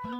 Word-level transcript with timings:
Komiði 0.00 0.14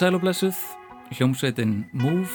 sælublessuð, 0.00 0.58
hljómsveitin 1.14 1.84
Move, 1.92 2.26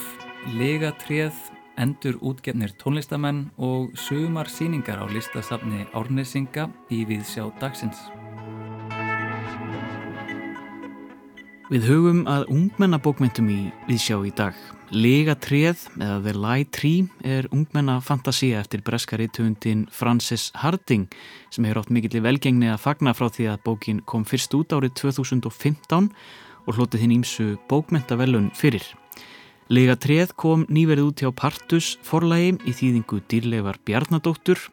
Legatréð, 0.56 1.36
endur 1.76 2.22
útgefnir 2.24 2.72
tónlistamenn 2.80 3.50
og 3.60 3.92
sumar 4.00 4.48
síningar 4.48 5.04
á 5.04 5.06
listasafni 5.12 5.84
Árnesinga 5.92 6.70
í 6.88 7.04
Viðsjá 7.04 7.52
dagsins. 7.60 8.00
Við 11.70 11.84
hugum 11.86 12.24
að 12.26 12.48
ungmennabókmyndum 12.50 13.50
í 13.54 13.60
Viðsjá 13.86 14.16
í 14.26 14.32
dag. 14.34 14.56
Legatréð 14.90 15.84
eða 16.02 16.16
The 16.24 16.32
Lie 16.34 16.66
Tree 16.74 17.04
er 17.22 17.46
ungmennafantasía 17.54 18.58
eftir 18.64 18.82
breskari 18.82 19.28
tundin 19.30 19.84
Frances 19.94 20.48
Harding 20.58 21.06
sem 21.54 21.68
hefur 21.70 21.84
átt 21.84 21.92
mikill 21.94 22.18
í 22.18 22.24
velgengni 22.26 22.72
að 22.74 22.82
fagna 22.88 23.14
frá 23.14 23.28
því 23.36 23.46
að 23.52 23.62
bókin 23.68 24.00
kom 24.10 24.26
fyrst 24.26 24.58
út 24.58 24.74
árið 24.74 24.96
2015 24.98 26.10
og 26.10 26.74
hlotið 26.74 27.06
hinn 27.06 27.16
ímsu 27.20 27.48
bókmentavelun 27.70 28.50
fyrir. 28.58 28.90
Lega 29.70 29.94
treð 30.02 30.34
kom 30.42 30.66
nýverið 30.74 31.12
út 31.12 31.22
hjá 31.22 31.30
Partus 31.38 31.92
forlægi 32.02 32.56
í 32.66 32.74
þýðingu 32.82 33.22
dýrleifar 33.30 33.78
Bjarnadóttur 33.86 34.66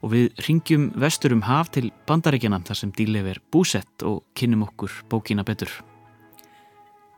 og 0.00 0.16
við 0.16 0.32
ringjum 0.48 0.88
vestur 0.96 1.36
um 1.36 1.44
haf 1.44 1.68
til 1.76 1.92
bandaríkjana 2.08 2.64
þar 2.64 2.80
sem 2.80 2.96
dýrleif 2.96 3.28
er 3.36 3.44
búsett 3.52 4.08
og 4.08 4.24
kynnum 4.32 4.64
okkur 4.70 5.02
bókina 5.12 5.44
betur. 5.44 5.68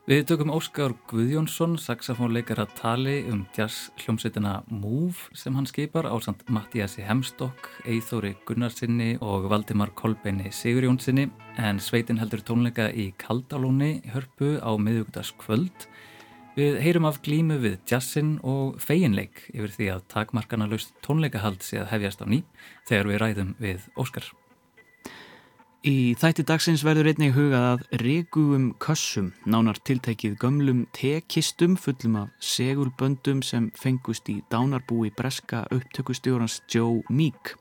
Við 0.02 0.24
tökum 0.26 0.50
Óskar 0.50 0.96
Guðjónsson, 1.06 1.76
saxofónleikar 1.78 2.58
að 2.58 2.72
tali 2.74 3.12
um 3.30 3.44
jazz 3.54 3.92
hljómsveitina 4.02 4.56
Move 4.66 5.30
sem 5.38 5.54
hann 5.54 5.68
skipar 5.70 6.08
á 6.10 6.18
samt 6.18 6.42
Mattiasi 6.50 7.04
Hemstokk, 7.06 7.68
Eithóri 7.86 8.32
Gunnarsinni 8.48 9.12
og 9.22 9.46
Valdimar 9.52 9.92
Kolbeini 9.94 10.50
Sigurjónsinni 10.50 11.28
en 11.62 11.78
sveitin 11.78 12.18
heldur 12.18 12.42
tónleika 12.42 12.88
í 12.90 13.12
Kaldalóni 13.14 14.00
hörpu 14.10 14.56
á 14.58 14.74
miðugdaskvöld. 14.74 15.86
Við 16.58 16.82
heyrum 16.82 17.06
af 17.06 17.22
glímu 17.22 17.62
við 17.62 17.78
jazzin 17.86 18.40
og 18.42 18.82
feginleik 18.82 19.46
yfir 19.54 19.78
því 19.78 19.92
að 19.94 20.06
takmarkana 20.18 20.66
laust 20.66 20.98
tónleikahald 21.06 21.62
sé 21.62 21.78
að 21.78 21.92
hefjast 21.94 22.26
á 22.26 22.26
ný 22.26 22.42
þegar 22.90 23.12
við 23.12 23.22
ræðum 23.22 23.58
við 23.62 23.86
Óskar. 23.94 24.26
Í 25.82 26.14
þætti 26.14 26.44
dagsins 26.46 26.84
verður 26.86 27.08
einnig 27.10 27.32
hugað 27.34 27.64
að 27.66 27.80
regugum 28.04 28.68
kössum, 28.78 29.32
nánar 29.50 29.80
tiltækið 29.82 30.36
gömlum 30.38 30.84
tekistum 30.94 31.74
fullum 31.74 32.20
af 32.20 32.28
segulböndum 32.38 33.40
sem 33.42 33.66
fengust 33.74 34.30
í 34.30 34.36
dánarbúi 34.52 35.10
breska 35.18 35.64
upptökustjórans 35.74 36.60
Joe 36.70 37.02
Meek 37.10 37.56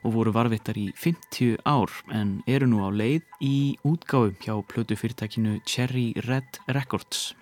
og 0.00 0.16
voru 0.16 0.32
varvittar 0.32 0.80
í 0.80 0.86
50 0.96 1.60
ár 1.68 1.92
en 2.08 2.38
eru 2.48 2.70
nú 2.72 2.80
á 2.80 2.88
leið 2.88 3.28
í 3.44 3.76
útgáðu 3.84 4.32
hjá 4.40 4.54
plötu 4.64 4.96
fyrirtækinu 4.96 5.60
Cherry 5.68 6.14
Red 6.24 6.62
Records. 6.72 7.34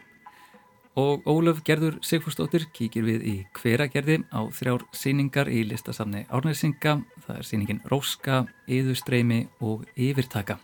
Og 0.97 1.27
Ólaf 1.28 1.58
Gerður 1.61 1.98
Sigfúrsdóttir 2.00 2.70
kíkir 2.72 3.05
við 3.05 3.25
í 3.28 3.34
hveragerði 3.58 4.22
á 4.33 4.48
þrjár 4.48 4.86
síningar 4.97 5.50
í 5.52 5.61
listasafni 5.69 6.22
Árnæsinga. 6.33 7.02
Það 7.27 7.41
er 7.42 7.48
síningin 7.50 7.83
Róska, 7.92 8.47
Yðustreimi 8.64 9.42
og 9.61 9.84
Yfirtaka. 9.92 10.56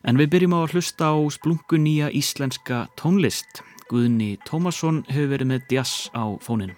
En 0.00 0.16
við 0.16 0.32
byrjum 0.32 0.56
á 0.56 0.60
að 0.62 0.76
hlusta 0.78 1.12
á 1.12 1.16
splungu 1.28 1.76
nýja 1.76 2.08
íslenska 2.08 2.86
tónlist. 2.96 3.60
Guðni 3.90 4.38
Tómasson 4.48 5.04
hefur 5.10 5.32
verið 5.34 5.52
með 5.52 5.76
jazz 5.76 6.08
á 6.16 6.24
fóninu. 6.40 6.72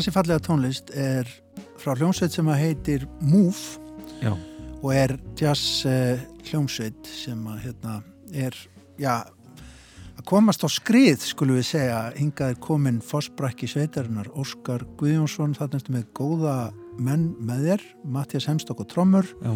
Þessi 0.00 0.14
fallega 0.14 0.40
tónlist 0.40 0.90
er 0.96 1.28
frá 1.76 1.92
hljómsveit 1.92 2.32
sem 2.32 2.46
að 2.48 2.60
heitir 2.62 3.02
Move 3.20 3.82
Já. 4.22 4.30
og 4.80 4.94
er 4.96 5.12
jazz 5.36 5.82
uh, 5.84 6.22
hljómsveit 6.48 7.04
sem 7.04 7.42
að 7.44 7.58
hérna, 7.66 7.98
er 8.32 8.56
já, 8.96 9.18
að 10.16 10.22
komast 10.30 10.64
á 10.64 10.72
skrið 10.72 11.20
skulum 11.28 11.58
við 11.58 11.66
segja, 11.74 11.98
hingað 12.16 12.54
er 12.54 12.62
komin 12.64 13.02
fósbrakki 13.04 13.68
sveitarinnar 13.68 14.30
Óskar 14.40 14.86
Guðjónsson 14.96 15.52
þarna 15.58 15.82
ertu 15.82 15.92
með 15.98 16.08
góða 16.16 16.56
menn 16.96 17.34
með 17.36 17.68
þér, 17.68 17.86
Mattias 18.16 18.48
Hemstokk 18.48 18.80
og 18.86 18.88
Trommur 18.94 19.28
Já. 19.44 19.52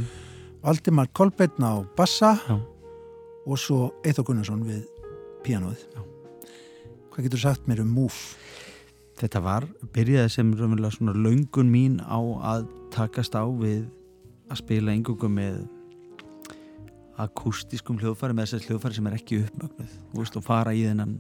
Valdimar 0.61 1.09
Kolbeinn 1.17 1.65
á 1.65 1.81
bassa 1.97 2.35
Já. 2.45 2.59
og 3.49 3.57
svo 3.65 3.95
Eithor 4.05 4.29
Gunnarsson 4.29 4.69
við 4.69 4.85
píanóið 5.41 5.89
Hvað 7.15 7.31
getur 7.31 7.47
sagt 7.49 7.65
mér 7.65 7.81
um 7.81 7.97
Move? 7.97 8.21
Þetta 9.15 9.41
var, 9.45 9.67
byrjaði 9.95 10.33
sem 10.33 10.51
raunverulega 10.59 10.97
svona 10.97 11.15
laungun 11.15 11.71
mín 11.71 12.01
á 12.03 12.19
að 12.55 12.67
takast 12.95 13.37
á 13.39 13.47
við 13.47 13.87
að 14.51 14.61
spila 14.61 14.95
engungum 14.95 15.37
með 15.39 15.63
akustískum 17.23 18.01
hljóðfæri 18.01 18.35
með 18.35 18.49
þessar 18.49 18.67
hljóðfæri 18.69 18.99
sem 18.99 19.09
er 19.09 19.17
ekki 19.19 19.41
uppmögnuð 19.45 19.95
veist, 20.19 20.37
og 20.39 20.47
fara 20.47 20.75
í 20.75 20.83
þennan 20.83 21.15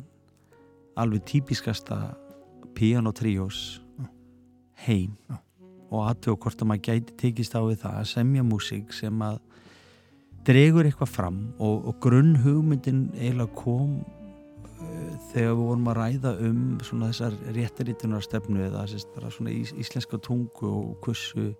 alveg 0.98 1.22
típiskasta 1.30 1.98
pianotriós 2.74 3.60
heim 4.84 5.14
Já. 5.30 5.38
og 5.90 6.08
aðtöku 6.08 6.48
hvort 6.48 6.64
að 6.64 6.70
maður 6.70 6.86
gæti 6.88 7.18
tekist 7.22 7.54
á 7.54 7.62
við 7.62 7.84
það 7.84 8.00
að 8.00 8.10
semja 8.10 8.46
músík 8.46 8.94
sem 8.96 9.22
að 9.22 9.38
dregur 10.44 10.88
eitthvað 10.88 11.14
fram 11.14 11.40
og, 11.62 11.86
og 11.88 12.00
grunn 12.02 12.34
hugmyndin 12.42 13.06
eiginlega 13.14 13.54
kom 13.56 14.00
þegar 15.32 15.54
við 15.54 15.62
vorum 15.62 15.90
að 15.90 15.98
ræða 16.00 16.32
um 16.48 16.64
svona 16.84 17.10
þessar 17.12 17.36
réttarítunar 17.56 18.24
stefnu 18.24 18.64
eða 18.66 18.86
bara 19.14 19.30
svona 19.30 19.54
ís, 19.54 19.74
íslenska 19.78 20.18
tungu 20.18 20.70
og 20.70 21.04
hversu 21.04 21.52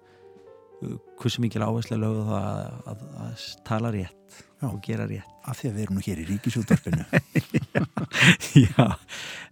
hversu 1.19 1.43
mikil 1.43 1.63
áherslu 1.65 1.99
lögðu 1.99 2.25
það 2.29 2.49
að, 2.49 2.75
að, 2.91 3.05
að 3.25 3.45
tala 3.69 3.93
rétt 3.95 4.37
Já. 4.61 4.67
og 4.71 4.81
gera 4.85 5.07
rétt 5.09 5.31
Af 5.45 5.61
því 5.61 5.69
að 5.69 5.77
við 5.77 5.85
erum 5.85 5.99
nú 5.99 6.05
hér 6.05 6.21
í 6.21 6.27
ríkisútvarpinu 6.31 7.05
Já, 8.65 8.87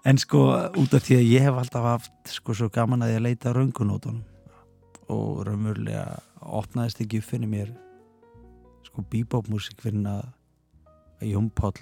en 0.08 0.20
sko 0.20 0.42
út 0.80 0.96
af 0.96 1.06
því 1.06 1.18
að 1.18 1.30
ég 1.30 1.46
hef 1.46 1.62
alltaf 1.62 1.88
haft 1.88 2.34
sko 2.36 2.56
svo 2.58 2.68
gaman 2.72 3.04
að 3.06 3.14
ég 3.16 3.24
leita 3.26 3.54
röngunótonum 3.56 4.22
og 5.12 5.42
raunverulega 5.46 6.06
opnaðist 6.42 7.02
ekki 7.04 7.20
upp 7.20 7.28
fyrir 7.28 7.50
mér 7.50 7.72
sko 8.86 9.04
bebop 9.12 9.50
músík 9.52 9.82
fyrir 9.82 10.06
að 10.08 10.30
Jón 11.28 11.52
Páll 11.54 11.78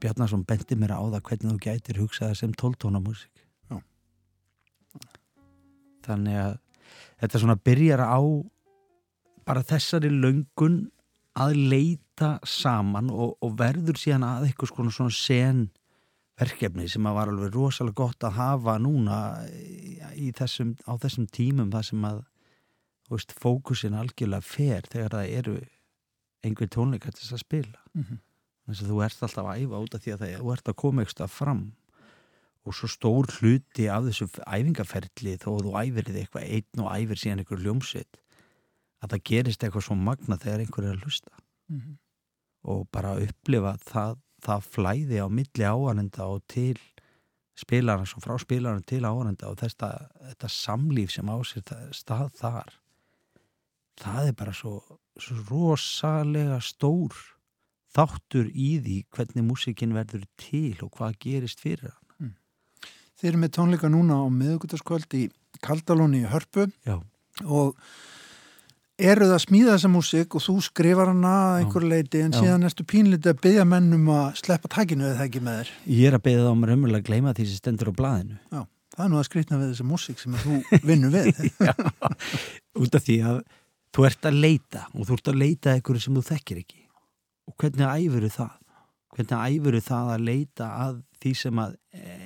Bjarnarsson 0.00 0.44
bendi 0.44 0.76
mér 0.76 0.96
á 0.96 1.00
það 1.00 1.22
hvernig 1.28 1.52
þú 1.52 1.58
gætir 1.64 2.00
hugsaða 2.02 2.34
sem 2.38 2.52
tóltónamúsík 2.52 3.46
þannig 6.06 6.38
að 6.40 6.52
þetta 7.22 7.40
svona 7.42 7.58
byrjar 7.68 8.02
á 8.04 8.20
bara 9.46 9.64
þessari 9.66 10.10
löngun 10.12 10.84
að 11.36 11.56
leita 11.72 12.36
saman 12.48 13.10
og, 13.12 13.36
og 13.44 13.58
verður 13.58 13.98
síðan 14.00 14.24
að 14.26 14.48
eitthvað 14.48 14.72
svona, 14.72 14.94
svona 14.94 15.16
sen 15.16 15.66
verkefni 16.36 16.88
sem 16.92 17.06
að 17.08 17.16
var 17.16 17.32
alveg 17.32 17.54
rosalega 17.54 18.00
gott 18.02 18.26
að 18.26 18.38
hafa 18.38 18.76
núna 18.80 19.18
þessum, 20.36 20.74
á 20.84 20.92
þessum 21.00 21.28
tímum 21.32 21.72
það 21.72 21.88
sem 21.90 22.06
að 22.08 22.22
veist, 23.12 23.34
fókusin 23.40 23.96
algjörlega 23.96 24.44
fer 24.44 24.88
þegar 24.92 25.18
það 25.18 25.34
eru 25.40 25.56
einhver 26.46 26.70
tónleika 26.72 27.12
til 27.12 27.22
þess 27.22 27.36
að 27.36 27.44
spila. 27.44 27.80
Mm 27.94 28.04
-hmm. 28.04 28.18
Þess 28.66 28.84
að 28.84 28.92
þú 28.92 29.02
ert 29.06 29.24
alltaf 29.26 29.48
að 29.48 29.60
æfa 29.62 29.80
út 29.84 29.96
af 29.96 30.02
því 30.02 30.12
að 30.14 30.22
það, 30.22 30.36
þú 30.40 30.52
ert 30.54 30.70
að 30.70 30.78
koma 30.82 31.04
eitthvað 31.04 31.34
fram. 31.34 31.64
Og 32.66 32.74
svo 32.74 32.88
stór 32.90 33.30
hluti 33.38 33.86
af 33.92 34.06
þessu 34.08 34.26
æfingaferli 34.42 35.36
þó 35.38 35.50
að 35.52 35.66
þú 35.66 35.74
æfir 35.82 36.08
þið 36.08 36.20
eitthvað 36.22 36.48
einn 36.56 36.82
og 36.82 36.90
æfir 36.96 37.20
síðan 37.22 37.42
einhver 37.42 37.62
ljómsitt 37.62 38.20
að 39.02 39.12
það 39.12 39.24
gerist 39.30 39.62
eitthvað 39.62 39.86
svo 39.86 39.96
magna 40.00 40.38
þegar 40.42 40.64
einhver 40.64 40.88
er 40.88 40.96
að 40.96 41.06
hlusta. 41.06 41.32
Mm 41.70 41.80
-hmm. 41.80 41.96
og 42.66 42.88
bara 42.90 43.16
upplifa 43.22 43.76
það, 43.86 44.18
það 44.42 44.66
flæði 44.74 45.18
á 45.22 45.26
milli 45.28 45.64
áhærenda 45.66 46.26
og 46.26 46.42
til 46.48 46.78
spilarans 47.56 48.14
og 48.16 48.22
frá 48.22 48.38
spilarans 48.38 48.86
til 48.86 49.04
áhærenda 49.04 49.48
og 49.50 49.58
þetta, 49.58 50.10
þetta 50.30 50.48
samlíf 50.48 51.10
sem 51.10 51.28
á 51.30 51.36
sér 51.42 51.62
það, 51.62 51.92
stað 51.92 52.30
þar. 52.34 52.72
Það 53.96 54.28
er 54.28 54.32
bara 54.32 54.52
svo, 54.52 54.82
svo 55.18 55.36
rosalega 55.50 56.60
stór 56.60 57.14
þáttur 57.96 58.50
í 58.52 58.70
því 58.84 58.96
hvernig 59.16 59.46
músikin 59.46 59.94
verður 59.96 60.26
til 60.40 60.76
og 60.84 60.92
hvað 60.98 61.16
gerist 61.26 61.62
fyrir 61.64 61.88
hann 61.90 62.02
Þeir 63.16 63.30
eru 63.30 63.38
með 63.40 63.52
tónleika 63.56 63.88
núna 63.88 64.18
á 64.20 64.28
miðugutaskvöld 64.28 65.14
í 65.16 65.22
Kaldalóni 65.64 66.18
í 66.20 66.28
Hörpu 66.28 66.66
Já. 66.84 66.98
og 67.48 67.78
eru 69.00 69.24
það 69.28 69.34
að 69.38 69.42
smíða 69.46 69.72
þessa 69.76 69.90
músik 69.92 70.36
og 70.36 70.44
þú 70.44 70.54
skrifar 70.66 71.10
hana 71.14 71.32
að 71.46 71.56
einhverju 71.62 71.88
leiti 71.94 72.20
en 72.24 72.34
Já. 72.36 72.42
síðan 72.42 72.68
ertu 72.68 72.84
pínlítið 72.88 73.32
að 73.32 73.40
byggja 73.46 73.64
mennum 73.72 74.10
að 74.12 74.26
sleppa 74.42 74.70
takinu 74.76 75.08
eða 75.08 75.16
það 75.22 75.28
ekki 75.30 75.42
með 75.48 75.58
þér. 75.62 75.72
Ég 75.96 76.10
er 76.10 76.18
að 76.18 76.24
beða 76.28 76.44
þá 76.44 76.52
um 76.52 76.66
raunverulega 76.70 77.00
að 77.02 77.08
gleyma 77.08 77.34
því 77.36 77.48
sem 77.48 77.60
stendur 77.62 77.92
á 77.92 77.98
blaðinu 78.02 78.36
Já, 78.52 78.60
það 78.96 79.04
er 79.06 79.12
nú 79.14 79.20
að 79.22 79.28
skrýtna 79.30 79.60
við 79.62 79.72
þessa 79.72 79.88
músik 79.94 80.20
sem 80.20 80.38
þú 80.44 80.60
vinnur 80.92 81.16
við. 81.16 81.44
út 82.84 83.00
af 83.00 83.06
því 83.08 83.18
að 83.32 83.40
þú 83.96 84.08
ert 84.10 84.28
að 84.28 84.40
leita 84.44 84.84
og 84.92 85.08
þú 85.08 85.16
ert 85.16 85.32
að 85.32 85.40
leita 85.40 85.72
einhverju 85.76 86.04
sem 86.04 86.20
þú 86.20 86.26
þekkir 86.34 86.60
ekki 86.66 86.82
og 87.46 87.56
hvernig 87.60 87.86
æfuru 87.86 88.30
það 88.32 88.54
hvernig 89.16 89.56
æfuru 89.56 89.80
það 89.84 90.12
að 90.12 90.26
leita 90.28 90.68
að 90.84 91.00
því 91.22 91.32
sem 91.40 91.60
að 91.62 91.76
e, 91.96 92.16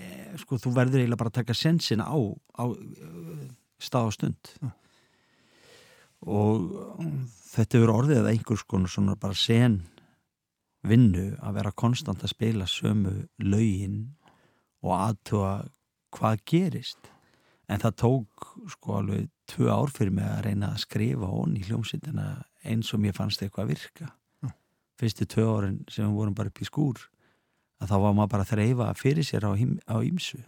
sko 0.41 0.59
þú 0.59 0.75
verður 0.75 1.03
eiginlega 1.03 1.23
bara 1.23 1.33
að 1.33 1.39
taka 1.41 1.57
sensin 1.57 2.03
á, 2.03 2.19
á 2.59 2.65
eh, 2.67 3.47
stað 3.81 4.11
og 4.11 4.17
stund 4.17 4.53
Já. 4.61 4.71
og 6.27 7.03
þetta 7.53 7.81
eru 7.81 7.97
orðið 7.97 8.23
að 8.23 8.31
einhvers 8.35 8.67
konar 8.69 8.93
svona 8.93 9.17
bara 9.21 9.39
sen 9.39 9.81
vinnu 10.87 11.35
að 11.45 11.61
vera 11.61 11.77
konstant 11.77 12.25
að 12.25 12.35
spila 12.35 12.69
sömu 12.71 13.15
lögin 13.45 14.03
og 14.81 14.95
aðtúa 14.97 15.55
hvað 16.17 16.45
gerist 16.49 17.11
en 17.71 17.83
það 17.83 17.99
tók 18.03 18.49
sko 18.73 18.97
alveg 18.99 19.29
tvö 19.51 19.69
ár 19.71 19.93
fyrir 19.95 20.15
mig 20.15 20.27
að 20.27 20.47
reyna 20.49 20.73
að 20.75 20.83
skrifa 20.85 21.29
hon 21.31 21.59
í 21.59 21.63
hljómsýtina 21.67 22.31
eins 22.67 22.91
og 22.95 23.03
mér 23.03 23.15
fannst 23.17 23.43
eitthvað 23.43 23.69
að 23.69 23.73
virka. 23.75 24.09
Fyrstu 25.00 25.26
tvö 25.26 25.47
árin 25.56 25.81
sem 25.88 26.06
við 26.06 26.17
vorum 26.19 26.37
bara 26.37 26.52
upp 26.52 26.61
í 26.61 26.69
skúr 26.69 27.02
að 27.81 27.93
þá 27.93 27.97
var 28.05 28.17
maður 28.17 28.32
bara 28.35 28.47
að 28.47 28.52
þreifa 28.55 28.88
fyrir 28.99 29.26
sér 29.26 29.47
á, 29.49 29.52
ímsu 30.05 30.41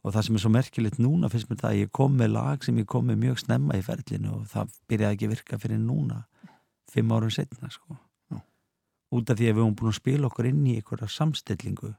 og 0.00 0.14
það 0.14 0.26
sem 0.26 0.36
er 0.36 0.44
svo 0.44 0.52
merkilegt 0.54 1.00
núna 1.02 1.30
finnst 1.32 1.50
mér 1.50 1.60
það 1.60 1.72
að 1.72 1.80
ég 1.80 1.90
kom 1.98 2.14
með 2.16 2.34
lag 2.36 2.64
sem 2.64 2.78
ég 2.80 2.88
kom 2.88 3.08
með 3.10 3.18
mjög 3.24 3.40
snemma 3.42 3.78
í 3.78 3.82
ferlinu 3.84 4.36
og 4.38 4.46
það 4.52 4.76
byrjaði 4.88 5.16
ekki 5.16 5.28
að 5.28 5.34
virka 5.34 5.58
fyrir 5.60 5.82
núna 5.82 6.22
fimm 6.90 7.12
árum 7.14 7.30
setna 7.30 7.70
sko. 7.70 7.98
Já. 8.30 8.38
út 9.14 9.30
af 9.30 9.38
því 9.38 9.50
að 9.50 9.56
við 9.58 9.62
höfum 9.62 9.76
búin 9.78 9.92
að 9.92 9.98
spila 9.98 10.30
okkur 10.30 10.48
inn 10.50 10.62
í 10.66 10.76
einhverja 10.78 11.10
samstillingu 11.10 11.92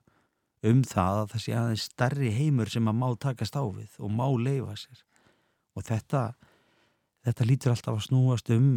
um 0.71 0.81
það 0.85 1.19
að 1.21 1.29
það 1.33 1.43
sé 1.43 1.55
aðeins 1.57 1.85
starri 1.89 2.31
heimur 2.35 2.71
sem 2.71 2.89
að 2.89 2.99
má 3.01 3.07
takast 3.19 3.57
á 3.57 3.63
við 3.65 3.95
og 3.99 4.11
má 4.13 4.25
leifa 4.37 4.75
sér. 4.77 4.99
Og 5.75 5.85
þetta 5.87 6.23
þetta 7.25 7.45
lítur 7.45 7.71
alltaf 7.75 7.93
að 7.97 8.05
snúast 8.07 8.49
um 8.55 8.67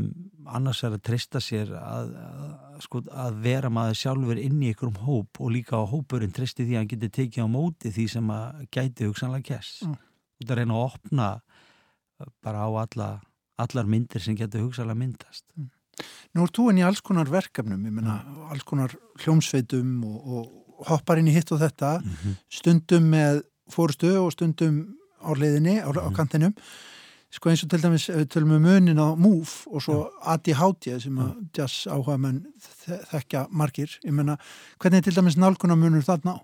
annars 0.52 0.82
er 0.84 0.92
að 0.96 1.02
trista 1.08 1.40
sér 1.40 1.70
að, 1.78 2.10
að, 2.20 2.80
sko, 2.84 3.00
að 3.08 3.38
vera 3.46 3.70
maður 3.72 3.94
sjálfur 4.02 4.40
inn 4.42 4.58
í 4.62 4.68
einhverjum 4.72 4.98
hóp 5.06 5.40
og 5.40 5.52
líka 5.54 5.78
á 5.80 5.84
hópurinn 5.88 6.32
tristi 6.36 6.66
því 6.66 6.74
að 6.76 6.82
hann 6.82 6.90
getur 6.92 7.12
tekið 7.18 7.46
á 7.46 7.48
móti 7.48 7.92
því 7.94 8.06
sem 8.16 8.28
að 8.34 8.66
gæti 8.70 9.08
hugsanlega 9.08 9.48
kess 9.54 9.82
Mm. 9.84 9.96
út 10.42 10.50
að 10.50 10.56
reyna 10.58 10.74
að 10.74 10.84
opna 10.90 11.28
bara 12.42 12.66
á 12.66 12.70
alla, 12.84 13.08
allar 13.58 13.86
myndir 13.88 14.20
sem 14.20 14.36
getur 14.36 14.66
hugsanlega 14.66 14.98
myndast 14.98 15.44
Nú 16.34 16.42
ert 16.42 16.56
þú 16.58 16.70
inn 16.72 16.80
í 16.82 16.84
alls 16.84 17.00
konar 17.06 17.28
verkefnum, 17.30 17.84
ég 17.86 17.92
meina 17.94 18.16
alls 18.50 18.64
konar 18.66 18.90
hljómsveitum 19.22 20.02
og, 20.04 20.24
og 20.26 20.88
hoppar 20.88 21.20
inn 21.20 21.28
í 21.30 21.34
hitt 21.36 21.52
og 21.54 21.60
þetta, 21.62 22.00
mm 22.02 22.10
-hmm. 22.10 22.34
stundum 22.50 23.04
með 23.12 23.42
fórstu 23.70 24.10
og 24.18 24.32
stundum 24.34 24.96
á 25.22 25.30
leiðinni, 25.38 25.78
á, 25.80 25.86
á 25.86 25.94
Mhm. 26.10 26.14
kantinum. 26.16 26.54
Sko 27.34 27.50
eins 27.50 27.64
og 27.64 27.70
til 27.72 27.82
dæmis, 27.82 28.06
ef 28.12 28.20
við 28.20 28.28
tölum 28.30 28.52
um 28.54 28.62
munin 28.62 29.00
á 29.02 29.10
MÚF 29.18 29.64
og 29.66 29.82
svo 29.82 29.96
ADHD 30.22 30.92
sem 31.02 31.16
að 31.18 31.32
jazz 31.56 31.88
áhuga 31.90 32.14
menn 32.22 32.44
þekkja 33.10 33.48
margir. 33.50 33.96
Ég 34.06 34.14
meina, 34.14 34.36
hvernig 34.78 35.00
er 35.00 35.08
til 35.08 35.16
dæmis 35.16 35.38
nálguna 35.40 35.74
munur 35.74 36.04
þarna 36.06 36.36
á? 36.38 36.42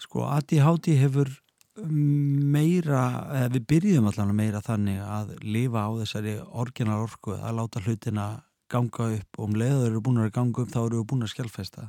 Sko 0.00 0.24
ADHD 0.30 0.94
hefur 0.96 1.28
meira, 1.76 3.02
eða 3.36 3.50
við 3.52 3.66
byrjum 3.68 4.08
allan 4.08 4.32
meira 4.36 4.62
þannig 4.64 5.02
að 5.04 5.34
lifa 5.44 5.84
á 5.84 5.90
þessari 6.00 6.34
orginal 6.62 7.04
orku, 7.04 7.36
að 7.36 7.56
láta 7.60 7.84
hlutina 7.84 8.26
ganga 8.72 9.10
upp. 9.18 9.38
Og 9.38 9.48
um 9.48 9.60
leiður 9.60 9.90
eru 9.90 10.02
búin 10.04 10.22
að 10.24 10.32
ganga 10.36 10.64
upp 10.64 10.72
þá 10.72 10.80
eru 10.86 11.02
við 11.02 11.08
búin 11.12 11.26
að 11.26 11.34
skjálfesta. 11.34 11.88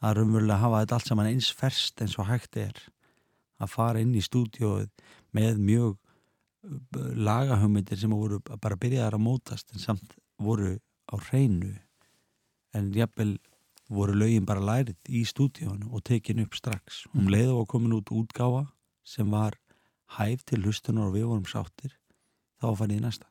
Er 0.00 0.20
umverulega 0.20 0.56
að 0.56 0.64
hafa 0.64 0.84
þetta 0.84 0.98
allt 0.98 1.10
saman 1.10 1.32
eins 1.32 1.50
ferst 1.52 2.00
eins 2.00 2.16
og 2.20 2.28
hægt 2.28 2.60
er. 2.60 2.76
Að 3.60 3.72
fara 3.72 4.00
inn 4.00 4.14
í 4.16 4.24
stúdíóið 4.24 4.88
með 5.36 5.60
mjög 5.60 5.98
lagahugmyndir 6.62 7.98
sem 7.98 8.12
voru 8.12 8.40
bara 8.60 8.78
byrjaðar 8.80 9.16
að 9.16 9.24
mótast 9.24 9.72
en 9.74 9.82
samt 9.82 10.16
voru 10.38 10.76
á 11.08 11.14
hreinu. 11.30 11.72
En 12.76 12.92
jafnvel 12.94 13.38
voru 13.90 14.14
lögin 14.14 14.46
bara 14.46 14.62
lærið 14.62 14.98
í 15.08 15.24
stúdíónu 15.26 15.90
og 15.90 16.04
tekin 16.06 16.42
upp 16.44 16.54
strax. 16.54 17.06
Um 17.14 17.30
leið 17.32 17.54
og 17.56 17.68
komin 17.68 17.96
út 17.96 18.12
útgáfa 18.14 18.68
sem 19.04 19.30
var 19.30 19.56
hæf 20.18 20.44
til 20.44 20.62
hlustunar 20.62 21.08
og 21.08 21.16
við 21.16 21.26
vorum 21.30 21.48
sáttir 21.48 21.96
þá 22.60 22.70
farið 22.76 23.00
í 23.00 23.04
næsta. 23.06 23.26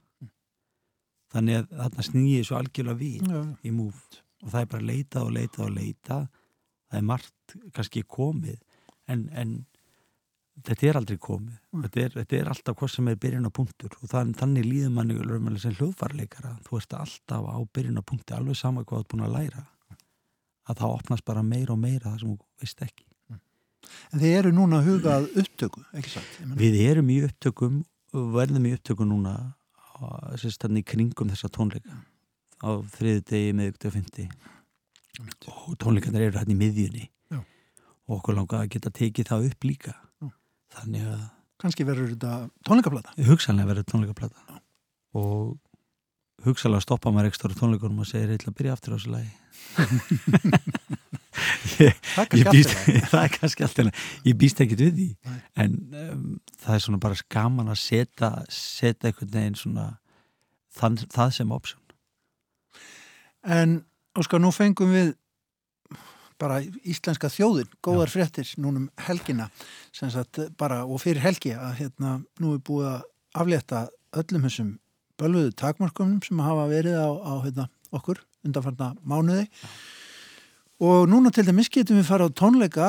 Þannig 1.30 1.60
að 1.62 1.74
þarna 1.78 2.06
snýði 2.08 2.44
svo 2.48 2.58
algjörlega 2.58 3.00
við 3.00 3.30
Já, 3.30 3.42
í 3.64 3.72
múf 3.76 4.02
og 4.40 4.54
það 4.54 4.62
er 4.62 4.70
bara 4.72 4.88
leitað 4.88 5.26
og 5.26 5.34
leitað 5.36 5.66
og 5.66 5.74
leitað. 5.76 6.28
Það 6.90 7.00
er 7.00 7.06
margt 7.06 7.56
kannski 7.76 8.04
komið. 8.08 8.62
En, 9.10 9.28
en 9.38 9.52
þetta 10.68 10.88
er 10.90 10.98
aldrei 11.00 11.18
komið. 11.18 11.58
Mm. 11.74 11.82
þetta 11.86 12.02
er, 12.04 12.14
þetta 12.20 12.38
er 12.40 12.50
alltaf 12.54 12.78
hvað 12.80 12.92
sem 12.94 13.08
er 13.12 13.16
byrjun 13.24 13.48
á 13.50 13.52
punktur 13.56 13.94
og 14.02 14.10
þann, 14.12 14.34
þannig 14.40 14.66
líður 14.68 14.94
manni 14.96 15.60
sem 15.62 15.76
hljóðfarleikara 15.78 16.56
þú 16.68 16.80
ert 16.82 16.96
alltaf 17.00 17.46
á 17.48 17.58
byrjun 17.78 18.02
á 18.02 18.04
punkti 18.04 18.36
alveg 18.38 18.58
sama 18.60 18.84
hvað 18.84 18.98
þú 18.98 19.04
ert 19.06 19.12
búin 19.14 19.26
að 19.28 19.36
læra. 19.38 19.64
Að 20.70 20.82
það 20.82 20.96
opnast 21.00 21.26
bara 21.26 21.42
meira 21.44 21.74
og 21.74 21.80
meira 21.82 22.12
það 22.12 22.20
sem 22.22 22.34
þú 22.36 22.50
veist 22.62 22.84
ekki. 22.86 23.06
En 24.14 24.20
þið 24.22 24.34
eru 24.40 24.52
núna 24.54 24.82
að 24.82 24.90
huga 24.92 25.14
að 25.18 25.30
upptöku, 25.42 25.82
ekki 25.98 26.12
satt? 26.18 26.36
Við 26.60 26.76
erum 26.84 27.10
í 27.10 27.22
upptökum 27.26 27.80
verðum 28.36 28.66
í 28.70 28.74
upptökum 28.76 29.10
núna 29.10 29.34
á- 30.02 30.36
sérst 30.38 30.62
þannig 30.62 30.84
í 30.84 30.90
kringum 30.92 31.30
þessa 31.32 31.50
tónleika. 31.56 31.96
Á 32.62 32.70
þriði 32.98 33.24
degi 33.32 33.54
með 33.56 33.72
ykkur 33.74 33.94
fyndi 33.96 34.28
og 35.48 35.74
tónleikarnir 35.80 36.28
eru 36.28 36.38
hérna 36.40 36.54
í 36.54 36.60
miðjunni. 36.60 37.08
Já. 37.32 37.40
og 38.10 38.20
okkur 38.20 38.36
langaði 38.38 38.66
að 38.68 38.72
geta 38.76 38.92
tekið 39.00 39.28
það 39.32 39.48
upp 39.50 39.64
líka. 39.68 39.94
Þannig 40.78 41.10
að 41.10 41.28
Kannski 41.60 41.84
verður 41.84 42.14
þetta 42.14 42.34
tónleikaplata. 42.64 43.12
hugsanlega 43.28 43.68
verður 43.68 43.88
tónleikaplata. 43.92 44.60
Og 45.20 45.58
hugsanlega 46.46 46.86
stoppa 46.86 47.12
maður 47.12 47.34
ekstra 47.34 47.52
tónleikunum 47.58 48.00
og 48.06 48.08
segir 48.08 48.32
eitthvað 48.32 48.54
að 48.54 48.60
byrja 48.62 48.76
aftur 48.78 48.96
á 48.96 48.98
þessu 48.98 49.12
lagi. 49.18 49.32
Ég, 51.80 51.96
ég 52.36 52.48
býst, 52.52 52.74
það 53.12 53.22
er 53.22 53.32
kannski 53.32 53.64
alltaf 53.64 54.08
ég 54.28 54.38
býst 54.40 54.60
ekkit 54.64 54.82
við 54.84 54.98
því. 54.98 55.08
Nei. 55.24 55.38
en 55.64 55.76
um, 55.96 56.24
það 56.60 56.76
er 56.76 56.84
svona 56.84 57.00
bara 57.06 57.20
skaman 57.20 57.72
að 57.72 57.80
setja 57.80 58.30
setja 58.52 59.10
einhvern 59.10 59.32
veginn 59.36 59.56
svona 59.60 59.86
þann, 60.76 60.98
það 61.14 61.32
sem 61.38 61.54
option. 61.56 61.80
En, 63.48 63.78
Óskar, 64.20 64.42
nú 64.44 64.52
fengum 64.52 64.92
við 64.92 65.14
bara 66.40 66.60
íslenska 66.88 67.30
þjóðin, 67.32 67.70
góðar 67.84 68.12
fréttir 68.12 68.50
núna 68.58 68.84
um 68.84 68.90
helgina, 69.08 69.50
sagt 69.92 70.42
bara, 70.60 70.86
og 70.86 71.02
fyrir 71.04 71.24
helgi 71.24 71.54
að 71.56 71.74
hérna, 71.84 72.18
nú 72.40 72.56
er 72.56 72.64
búið 72.66 72.92
að 72.94 73.08
aflétta 73.44 73.86
öllum 74.20 74.46
þessum 74.48 74.74
bölvuðu 75.20 75.54
takmarkunum 75.60 76.22
sem 76.24 76.40
hafa 76.44 76.68
verið 76.72 76.98
á, 76.98 77.10
á 77.12 77.34
hérna, 77.44 77.68
okkur 77.92 78.22
undanfarna 78.48 78.94
mánuði. 79.04 79.48
Og 80.80 81.10
núna 81.12 81.32
til 81.36 81.44
dæmis 81.48 81.68
getum 81.72 82.00
við 82.00 82.08
fara 82.08 82.30
á 82.30 82.32
tónleika 82.32 82.88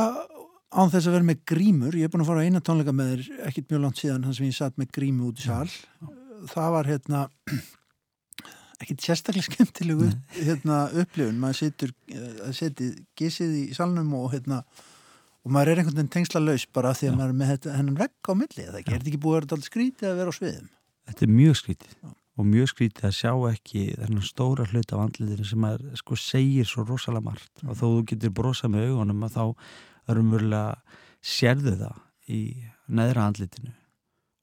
án 0.71 0.93
þess 0.93 1.09
að 1.09 1.17
vera 1.17 1.27
með 1.27 1.43
grímur. 1.51 1.97
Ég 1.99 2.07
er 2.07 2.13
búin 2.13 2.23
að 2.23 2.31
fara 2.31 2.45
á 2.45 2.47
eina 2.47 2.63
tónleika 2.63 2.95
með 2.95 3.13
þér 3.13 3.49
ekkit 3.51 3.73
mjög 3.73 3.83
langt 3.83 3.99
síðan 3.99 4.23
þannig 4.23 4.39
sem 4.39 4.47
ég 4.47 4.59
satt 4.61 4.79
með 4.79 4.93
grímu 4.95 5.31
út 5.33 5.43
í 5.43 5.49
sal. 5.49 5.67
Það 6.53 6.75
var 6.77 6.91
hérna 6.91 7.25
ekkit 8.81 9.05
sérstaklega 9.05 9.47
skemmtilegu 9.49 10.09
hérna, 10.39 10.85
upplifun, 11.03 11.41
maður 11.41 11.59
situr 11.65 11.93
að 12.47 12.55
setja 12.57 12.93
gísið 13.19 13.57
í 13.59 13.65
salnum 13.77 14.13
og 14.19 14.31
hérna 14.35 14.63
og 15.45 15.53
maður 15.55 15.73
er 15.73 15.83
einhvern 15.83 15.99
veginn 15.99 16.13
tengsla 16.13 16.43
laus 16.43 16.67
bara 16.69 16.95
því 16.97 17.11
að 17.11 17.13
Já. 17.13 17.19
maður 17.19 17.33
er 17.33 17.39
með 17.41 17.53
þetta, 17.55 17.75
hennan 17.79 18.01
vegg 18.01 18.31
á 18.31 18.33
milli 18.37 18.65
er 18.65 18.79
þetta 18.79 18.99
ekki 19.01 19.21
búið 19.25 19.55
að 19.57 19.67
skrítið 19.69 20.11
að 20.11 20.19
vera 20.21 20.33
á 20.33 20.39
sviðum? 20.39 20.73
Þetta 21.11 21.27
er 21.27 21.33
mjög 21.37 21.59
skrítið 21.61 21.95
Já. 21.97 22.11
og 22.37 22.49
mjög 22.51 22.71
skrítið 22.73 23.09
að 23.09 23.17
sjá 23.17 23.33
ekki 23.51 23.85
þennan 23.97 24.29
stóra 24.29 24.69
hlut 24.69 24.95
af 24.95 25.05
andliðinu 25.07 25.49
sem 25.49 25.69
að 25.71 25.87
sko 26.01 26.21
segir 26.21 26.69
svo 26.69 26.85
rosalega 26.89 27.27
margt. 27.31 27.65
Og 27.67 27.77
þó 27.77 27.85
þú 27.87 28.05
getur 28.13 28.37
brosað 28.37 28.75
með 28.77 28.91
augunum 28.91 29.27
að 29.27 29.37
þá 29.37 29.45
raunverulega 30.11 31.01
sérðu 31.21 31.77
það 31.81 32.01
í 32.31 32.41
neðra 32.91 33.29
andlitinu 33.31 33.77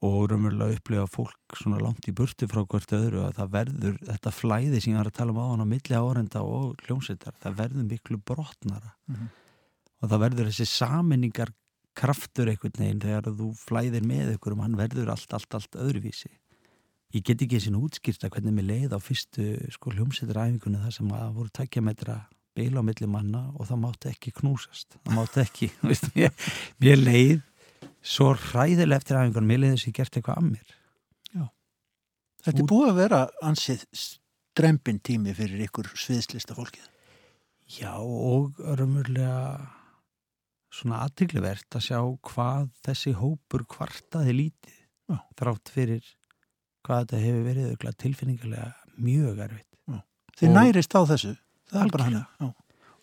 og 0.05 0.27
raunverulega 0.29 0.77
upplifa 0.77 1.07
fólk 1.09 1.57
svona 1.57 1.79
langt 1.81 2.05
í 2.05 2.13
burtu 2.13 2.45
frá 2.49 2.61
hvert 2.69 2.91
öðru 2.93 3.23
að 3.25 3.39
það 3.39 3.53
verður 3.55 3.95
þetta 4.05 4.33
flæði 4.35 4.81
sem 4.81 4.93
ég 4.93 4.99
var 4.99 5.09
að 5.09 5.17
tala 5.17 5.33
um 5.33 5.39
á 5.41 5.45
hann 5.49 5.63
á 5.65 5.73
milli 5.73 5.97
árenda 5.97 6.43
og 6.45 6.83
hljómsveitar, 6.85 7.37
það 7.41 7.55
verður 7.63 7.87
miklu 7.91 8.19
brotnara. 8.21 8.93
Mhm. 9.09 9.29
og 9.97 10.09
það 10.11 10.21
verður 10.21 10.49
þessi 10.51 10.65
saminningar 10.69 11.49
kraftur 11.97 12.51
einhvern 12.51 12.77
veginn 12.77 13.01
þegar 13.01 13.31
þú 13.39 13.47
flæðir 13.57 14.03
með 14.05 14.35
ykkur 14.35 14.53
um 14.53 14.59
hann 14.61 14.77
verður 14.77 15.09
allt, 15.09 15.33
allt, 15.33 15.55
allt 15.57 15.77
öðruvísi. 15.81 16.29
Ég 17.15 17.23
get 17.25 17.41
ekki 17.41 17.57
þessin 17.57 17.79
útskýrta 17.79 18.29
hvernig 18.29 18.53
mér 18.53 18.67
leið 18.67 18.93
á 18.93 18.99
fyrstu 19.01 19.55
sko 19.73 19.95
hljómsveitaræfingunni 19.95 20.83
þar 20.83 20.93
sem 20.93 21.09
að 21.17 21.33
voru 21.39 21.49
tækja 21.49 21.81
metra 21.81 22.17
beila 22.53 22.83
á 22.83 22.87
milli 22.87 23.09
manna 23.09 23.47
og 23.55 23.65
það 23.69 23.81
mátti 23.87 24.11
ekki 24.11 24.35
knúsast. 24.37 24.99
Það 25.01 25.17
mátti 25.17 25.41
ekki, 25.41 25.71
veist, 25.89 26.09
mér, 26.13 26.51
mér 26.83 27.01
leið 27.01 27.41
svo 28.03 28.33
hræðilega 28.35 28.97
eftir 29.01 29.17
æfingunum, 29.19 29.47
mér 29.49 29.59
leið 29.63 29.73
þess 29.75 29.83
að 29.85 29.89
ég 29.91 29.97
gert 30.01 30.17
eitthvað 30.19 30.37
að 30.41 30.51
mér. 30.51 30.75
Þetta 32.47 32.59
er 32.61 32.63
Út- 32.63 32.69
búið 32.71 32.89
að 32.91 32.99
vera 33.01 33.21
ansið 33.43 33.81
strempin 33.97 34.99
tími 35.03 35.33
fyrir 35.35 35.63
ykkur 35.65 35.89
sviðslista 35.99 36.55
fólkið. 36.55 36.85
Já 37.79 37.95
og 37.99 38.55
raunverulega 38.61 39.67
svona 40.71 41.01
aðtiglivert 41.07 41.75
að 41.75 41.83
sjá 41.89 41.99
hvað 42.29 42.69
þessi 42.85 43.13
hópur 43.17 43.65
kvartaði 43.67 44.35
lítið 44.37 44.77
Já. 45.09 45.17
þrátt 45.39 45.71
fyrir 45.73 46.05
hvað 46.87 47.03
þetta 47.03 47.21
hefur 47.25 47.43
verið 47.49 47.97
tilfinningarlega 48.05 48.73
mjög 48.97 49.39
erfitt. 49.47 49.73
Þið 50.37 50.47
Og- 50.49 50.55
nærist 50.55 50.93
á 50.95 51.01
þessu, 51.09 51.33
það 51.71 51.81
er 51.83 51.89
bara 51.91 52.03
Algjörlega. 52.05 52.53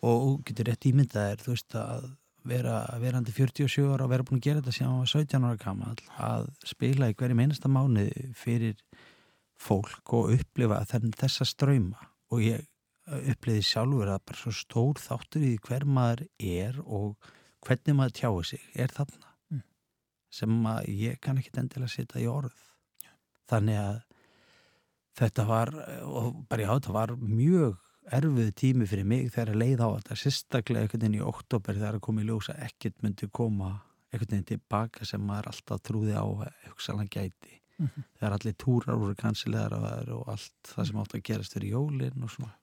og 0.04 0.22
þú 0.24 0.44
getur 0.44 0.64
rétt 0.70 0.86
ímyndað 0.88 1.30
er 1.32 1.36
þú 1.42 1.50
veist 1.52 1.74
að 1.74 2.16
vera 2.44 2.82
verandi 3.00 3.32
47 3.32 3.88
ára 3.88 4.04
og 4.04 4.12
vera 4.12 4.26
búin 4.26 4.40
að 4.40 4.46
gera 4.48 4.60
þetta 4.60 4.76
síðan 4.76 4.90
hann 4.92 5.02
var 5.02 5.12
17 5.14 5.48
ára 5.48 5.60
gammal 5.62 5.94
að 6.28 6.48
spila 6.68 7.08
í 7.10 7.16
hverjum 7.18 7.42
einasta 7.44 7.70
mánuði 7.72 8.28
fyrir 8.36 8.80
fólk 9.60 10.12
og 10.16 10.34
upplifa 10.34 10.82
þessa 10.90 11.46
ströyma 11.48 12.10
og 12.34 12.42
ég 12.44 12.66
uppliði 13.04 13.64
sjálfur 13.64 14.10
að 14.12 14.22
bara 14.28 14.40
svo 14.40 14.52
stór 14.56 15.00
þáttur 15.00 15.44
í 15.44 15.54
hver 15.64 15.84
maður 15.84 16.24
er 16.38 16.80
og 16.84 17.32
hvernig 17.64 17.96
maður 17.96 18.16
tjáir 18.18 18.48
sig 18.48 18.68
er 18.74 18.92
þarna. 18.92 19.32
Mm. 19.52 19.62
sem 20.32 20.66
að 20.68 20.88
ég 20.88 21.20
kann 21.20 21.38
ekki 21.40 21.52
endilega 21.60 21.92
setja 21.92 22.22
í 22.22 22.28
orð. 22.28 22.56
Þannig 23.50 23.80
að 23.80 23.98
þetta 25.20 25.46
var 25.48 25.72
og 26.04 26.40
bara 26.48 26.64
já, 26.64 26.70
þetta 26.72 26.94
var 26.96 27.14
mjög 27.20 27.83
erfið 28.12 28.50
tími 28.60 28.86
fyrir 28.86 29.04
mig 29.08 29.30
þegar 29.32 29.52
að 29.54 29.60
leið 29.62 29.80
á 29.84 29.88
þetta 29.96 30.16
sérstaklega 30.20 30.84
einhvern 30.84 31.00
veginn 31.06 31.18
í 31.20 31.24
oktober 31.24 31.74
þegar 31.78 31.98
að 31.98 32.04
koma 32.04 32.22
í 32.22 32.28
ljós 32.28 32.50
að 32.52 32.62
ekkert 32.68 33.02
myndi 33.02 33.28
koma 33.32 33.70
einhvern 34.12 34.30
veginn 34.34 34.48
tilbaka 34.52 35.04
sem 35.08 35.20
maður 35.24 35.48
alltaf 35.52 35.82
trúði 35.82 36.14
á 36.14 36.24
að 36.24 36.50
hugsaðan 36.70 37.08
gæti 37.10 37.60
Mhm. 37.74 38.04
þegar 38.20 38.32
allir 38.36 38.54
túrar 38.54 38.94
voru 39.00 39.14
kansilegar 39.18 39.72
og 40.14 40.28
allt 40.28 40.52
það 40.62 40.86
sem 40.86 40.96
átt 41.02 41.14
að 41.16 41.22
gerast 41.26 41.54
fyrir 41.56 41.72
jólin 41.72 42.22
og 42.22 42.30
svona 42.30 42.54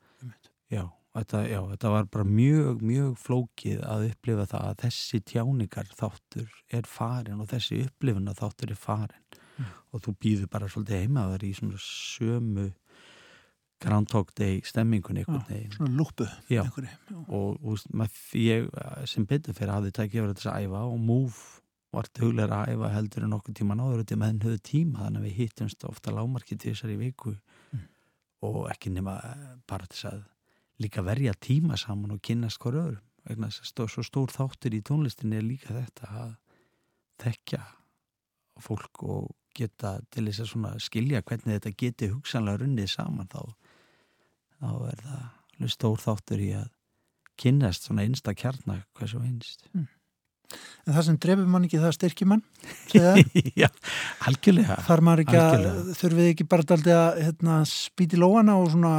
já 0.71 0.85
þetta, 1.13 1.41
já, 1.51 1.59
þetta 1.67 1.89
var 1.91 2.05
bara 2.05 2.23
mjög, 2.23 2.79
mjög 2.81 3.17
flókið 3.19 3.81
að 3.83 4.05
upplifa 4.13 4.45
það 4.47 4.63
að 4.69 4.77
þessi 4.85 5.19
tjáningar 5.27 5.89
þáttur 5.99 6.47
er 6.71 6.83
farin 6.87 7.41
og 7.41 7.47
þessi 7.51 7.81
upplifuna 7.89 8.33
þáttur 8.33 8.71
er 8.71 8.75
farin 8.79 9.25
Mm. 9.59 9.65
og 9.93 10.01
þú 10.01 10.15
býður 10.15 10.49
bara 10.49 10.67
svolítið 10.67 11.01
heima 11.03 11.25
að 11.25 11.31
vera 11.35 11.47
í 11.47 11.53
svona 11.59 11.77
sömu 11.77 12.73
Groundhog 13.81 14.29
Day 14.37 14.61
stemmingunni 14.67 15.23
Svona 15.73 15.95
lúpu 15.97 16.27
og 17.27 17.57
maður- 17.93 18.35
ég 18.37 18.69
sem 19.09 19.25
betur 19.25 19.53
fyrir 19.57 19.73
hafði 19.73 19.91
tækið 19.97 20.21
verið 20.25 20.37
þess 20.39 20.51
að 20.53 20.67
æfa 20.67 20.81
og 20.91 20.99
Move 20.99 21.61
var 21.91 22.07
duglega 22.15 22.59
að 22.61 22.75
æfa 22.75 22.91
heldur 22.93 23.23
en 23.27 23.33
okkur 23.39 23.53
tíma 23.57 23.75
náður 23.75 24.03
í 24.05 24.15
meðan 24.21 24.39
höfðu 24.45 24.61
tíma 24.69 24.99
þannig 25.05 25.21
að 25.21 25.25
við 25.27 25.39
hittumst 25.41 25.83
ofta 25.89 26.11
lámarkið 26.15 26.59
til 26.59 26.73
þessari 26.75 26.97
viku 27.01 27.33
Mm. 27.73 27.81
og 28.43 28.69
ekki 28.71 28.91
nema 28.93 29.15
bara 29.67 29.85
til 29.87 29.97
þess 29.97 30.13
að 30.13 30.23
líka 30.79 31.03
verja 31.03 31.33
tíma 31.33 31.77
saman 31.77 32.11
og 32.11 32.21
kynnast 32.21 32.57
hver 32.59 32.73
öðrum. 32.79 33.01
Vegna 33.27 33.47
þess 33.47 33.73
að 33.77 33.89
svo 33.89 34.03
stór 34.03 34.31
þáttur 34.33 34.73
í 34.73 34.81
tónlistinni 34.81 35.37
er 35.37 35.43
líka 35.45 35.73
þetta 35.75 36.07
að 36.09 36.31
þekka 37.21 37.61
fólk 38.61 39.03
og 39.03 39.29
geta 39.57 39.99
til 40.11 40.25
þess 40.29 40.55
að 40.55 40.79
skilja 40.79 41.21
hvernig 41.21 41.59
þetta 41.59 41.75
geti 41.77 42.07
hugsanlega 42.09 42.61
runnið 42.63 42.89
saman 42.89 43.27
þá, 43.27 43.53
þá 44.61 44.69
er 44.91 45.01
það 45.05 45.23
alveg 45.25 45.73
stór 45.73 45.97
þáttur 46.01 46.43
í 46.45 46.51
að 46.59 46.69
kynnast 47.41 47.87
svona 47.87 48.05
einsta 48.05 48.33
kjarnar 48.37 48.85
hversu 48.97 49.21
einst. 49.23 49.65
En 49.71 50.93
það 50.95 51.05
sem 51.07 51.17
drefur 51.23 51.49
mann 51.49 51.65
ekki 51.65 51.79
það 51.79 51.93
styrkir 51.95 52.27
mann. 52.27 52.41
Já, 53.61 53.69
algjörlega. 54.27 54.77
Þarf 54.87 55.05
maður 55.07 55.23
ekki 55.23 55.37
að 55.39 55.51
Algjörlega. 55.55 55.97
þurfið 56.01 56.31
ekki 56.33 56.47
bara 56.51 56.67
daldi 56.71 56.95
að 56.95 57.21
hérna, 57.25 57.59
spýti 57.71 58.19
lóana 58.19 58.57
og 58.59 58.71
svona 58.73 58.95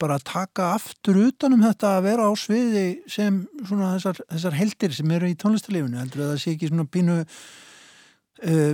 bara 0.00 0.16
taka 0.24 0.70
aftur 0.78 1.18
utanum 1.26 1.64
þetta 1.64 1.94
að 1.98 2.06
vera 2.08 2.28
á 2.28 2.32
sviði 2.40 2.84
sem 3.10 3.42
svona 3.68 3.94
þessar, 3.96 4.20
þessar 4.32 4.56
heldir 4.56 4.94
sem 4.96 5.10
eru 5.16 5.28
í 5.28 5.36
tónlistarlífinu? 5.40 6.00
Heldur 6.00 6.24
að 6.24 6.30
það 6.34 6.42
sé 6.44 6.54
ekki 6.54 6.70
svona 6.70 6.86
pínu 6.88 7.16
uh, 7.20 8.70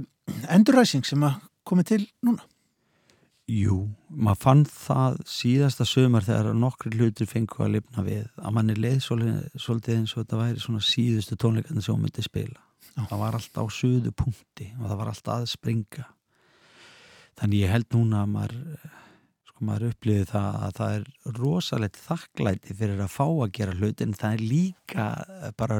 endurræsing 0.55 1.07
sem 1.09 1.25
að 1.26 1.40
komi 1.66 1.87
til 1.87 2.05
núna 2.26 2.47
Jú, 3.47 3.85
maður 4.11 4.38
fann 4.43 4.62
það 4.67 5.21
síðasta 5.31 5.85
sömur 5.87 6.25
þegar 6.26 6.57
nokkri 6.59 6.91
hlutur 6.97 7.29
fengu 7.31 7.61
að 7.62 7.76
lifna 7.76 8.03
við 8.03 8.25
að 8.43 8.55
manni 8.57 8.75
leið 8.75 8.97
svolítið, 9.05 9.93
eins 10.00 10.15
og 10.17 10.25
þetta 10.25 10.41
væri 10.41 10.62
svona 10.65 10.83
síðustu 10.83 11.38
tónleikarnir 11.38 11.87
sem 11.87 11.95
hún 11.95 12.03
myndi 12.03 12.25
spila 12.26 12.59
Já. 12.97 13.05
það 13.05 13.21
var 13.21 13.38
allt 13.38 13.61
á 13.62 13.65
suðu 13.71 14.12
punkti 14.19 14.67
og 14.81 14.88
það 14.88 14.99
var 14.99 15.12
allt 15.12 15.31
að 15.37 15.47
springa 15.53 16.07
þannig 17.38 17.62
ég 17.62 17.75
held 17.76 17.88
núna 17.95 18.25
að 18.25 18.33
maður 18.35 18.59
sko 19.47 19.69
maður 19.71 19.88
upplifið 19.93 20.29
það 20.33 20.59
að 20.67 20.76
það 20.81 20.97
er 20.97 21.38
rosalegt 21.38 22.03
þakklæti 22.03 22.79
fyrir 22.83 23.05
að 23.07 23.15
fá 23.15 23.26
að 23.29 23.55
gera 23.61 23.79
hlut 23.79 24.03
en 24.03 24.19
það 24.25 24.35
er 24.41 24.47
líka 24.57 25.07
bara 25.62 25.79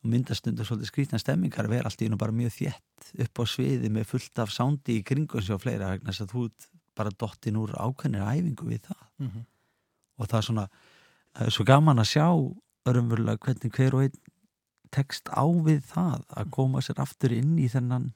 örlítið 0.00 0.10
myndastundur 0.10 0.64
svolítið 0.64 0.88
skrýtna 0.88 1.18
stemmingar 1.20 1.68
vera 1.68 1.88
allt 1.88 2.00
í 2.00 2.06
hennu 2.06 2.16
bara 2.16 2.32
mjög 2.32 2.52
þétt 2.56 3.10
upp 3.20 3.40
á 3.40 3.44
sviði 3.44 3.90
með 3.90 4.06
fullt 4.08 4.38
af 4.38 4.50
sándi 4.50 4.98
í 4.98 5.04
kringum 5.04 5.42
sér 5.42 5.58
og 5.58 5.62
fleira 5.62 5.90
vegna 5.92 6.12
þess 6.12 6.24
að 6.24 6.32
þú 6.32 6.48
bara 6.96 7.10
dottin 7.10 7.56
úr 7.56 7.74
ákveðnir 7.76 8.24
æfingu 8.24 8.66
við 8.66 8.80
það. 8.88 9.02
Mm 9.18 9.28
-hmm. 9.28 9.44
og 10.18 10.26
það 10.26 10.38
er 10.38 10.42
svona, 10.42 10.68
það 11.36 11.46
er 11.46 11.50
svo 11.50 11.64
gaman 11.64 11.98
að 11.98 12.10
sjá 12.12 12.26
örumverulega 12.86 13.38
hvernig 13.38 13.72
hver 13.72 13.94
og 13.94 14.02
einn 14.02 14.18
tekst 14.90 15.28
á 15.28 15.44
við 15.46 15.80
það 15.84 16.24
að 16.28 16.50
koma 16.50 16.80
sér 16.80 17.00
aftur 17.00 17.32
inn 17.32 17.58
í 17.58 17.68
þennan 17.68 18.12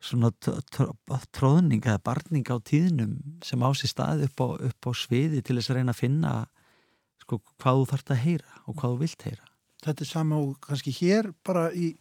svona 0.00 0.30
tr- 0.30 0.60
tr- 0.70 1.26
tróðning 1.32 1.82
eða 1.86 2.02
barning 2.02 2.46
á 2.50 2.56
tíðnum 2.60 3.40
sem 3.42 3.62
á 3.62 3.70
sér 3.74 3.90
stað 3.90 4.24
upp 4.28 4.40
á, 4.40 4.46
upp 4.68 4.86
á 4.86 4.90
sviði 4.94 5.42
til 5.42 5.56
þess 5.56 5.70
að 5.70 5.76
reyna 5.76 5.92
að 5.92 6.02
finna 6.02 6.48
sko, 7.22 7.40
hvað 7.58 7.74
þú 7.78 7.86
þarft 7.90 8.10
að 8.10 8.22
heyra 8.22 8.52
og 8.66 8.76
hvað 8.76 8.92
þú 8.92 8.98
vilt 8.98 9.22
heyra 9.22 9.47
þetta 9.84 10.04
er 10.04 10.10
sama 10.10 10.38
og 10.42 10.56
kannski 10.64 10.92
hér 10.98 11.30
bara 11.46 11.68
í 11.72 11.92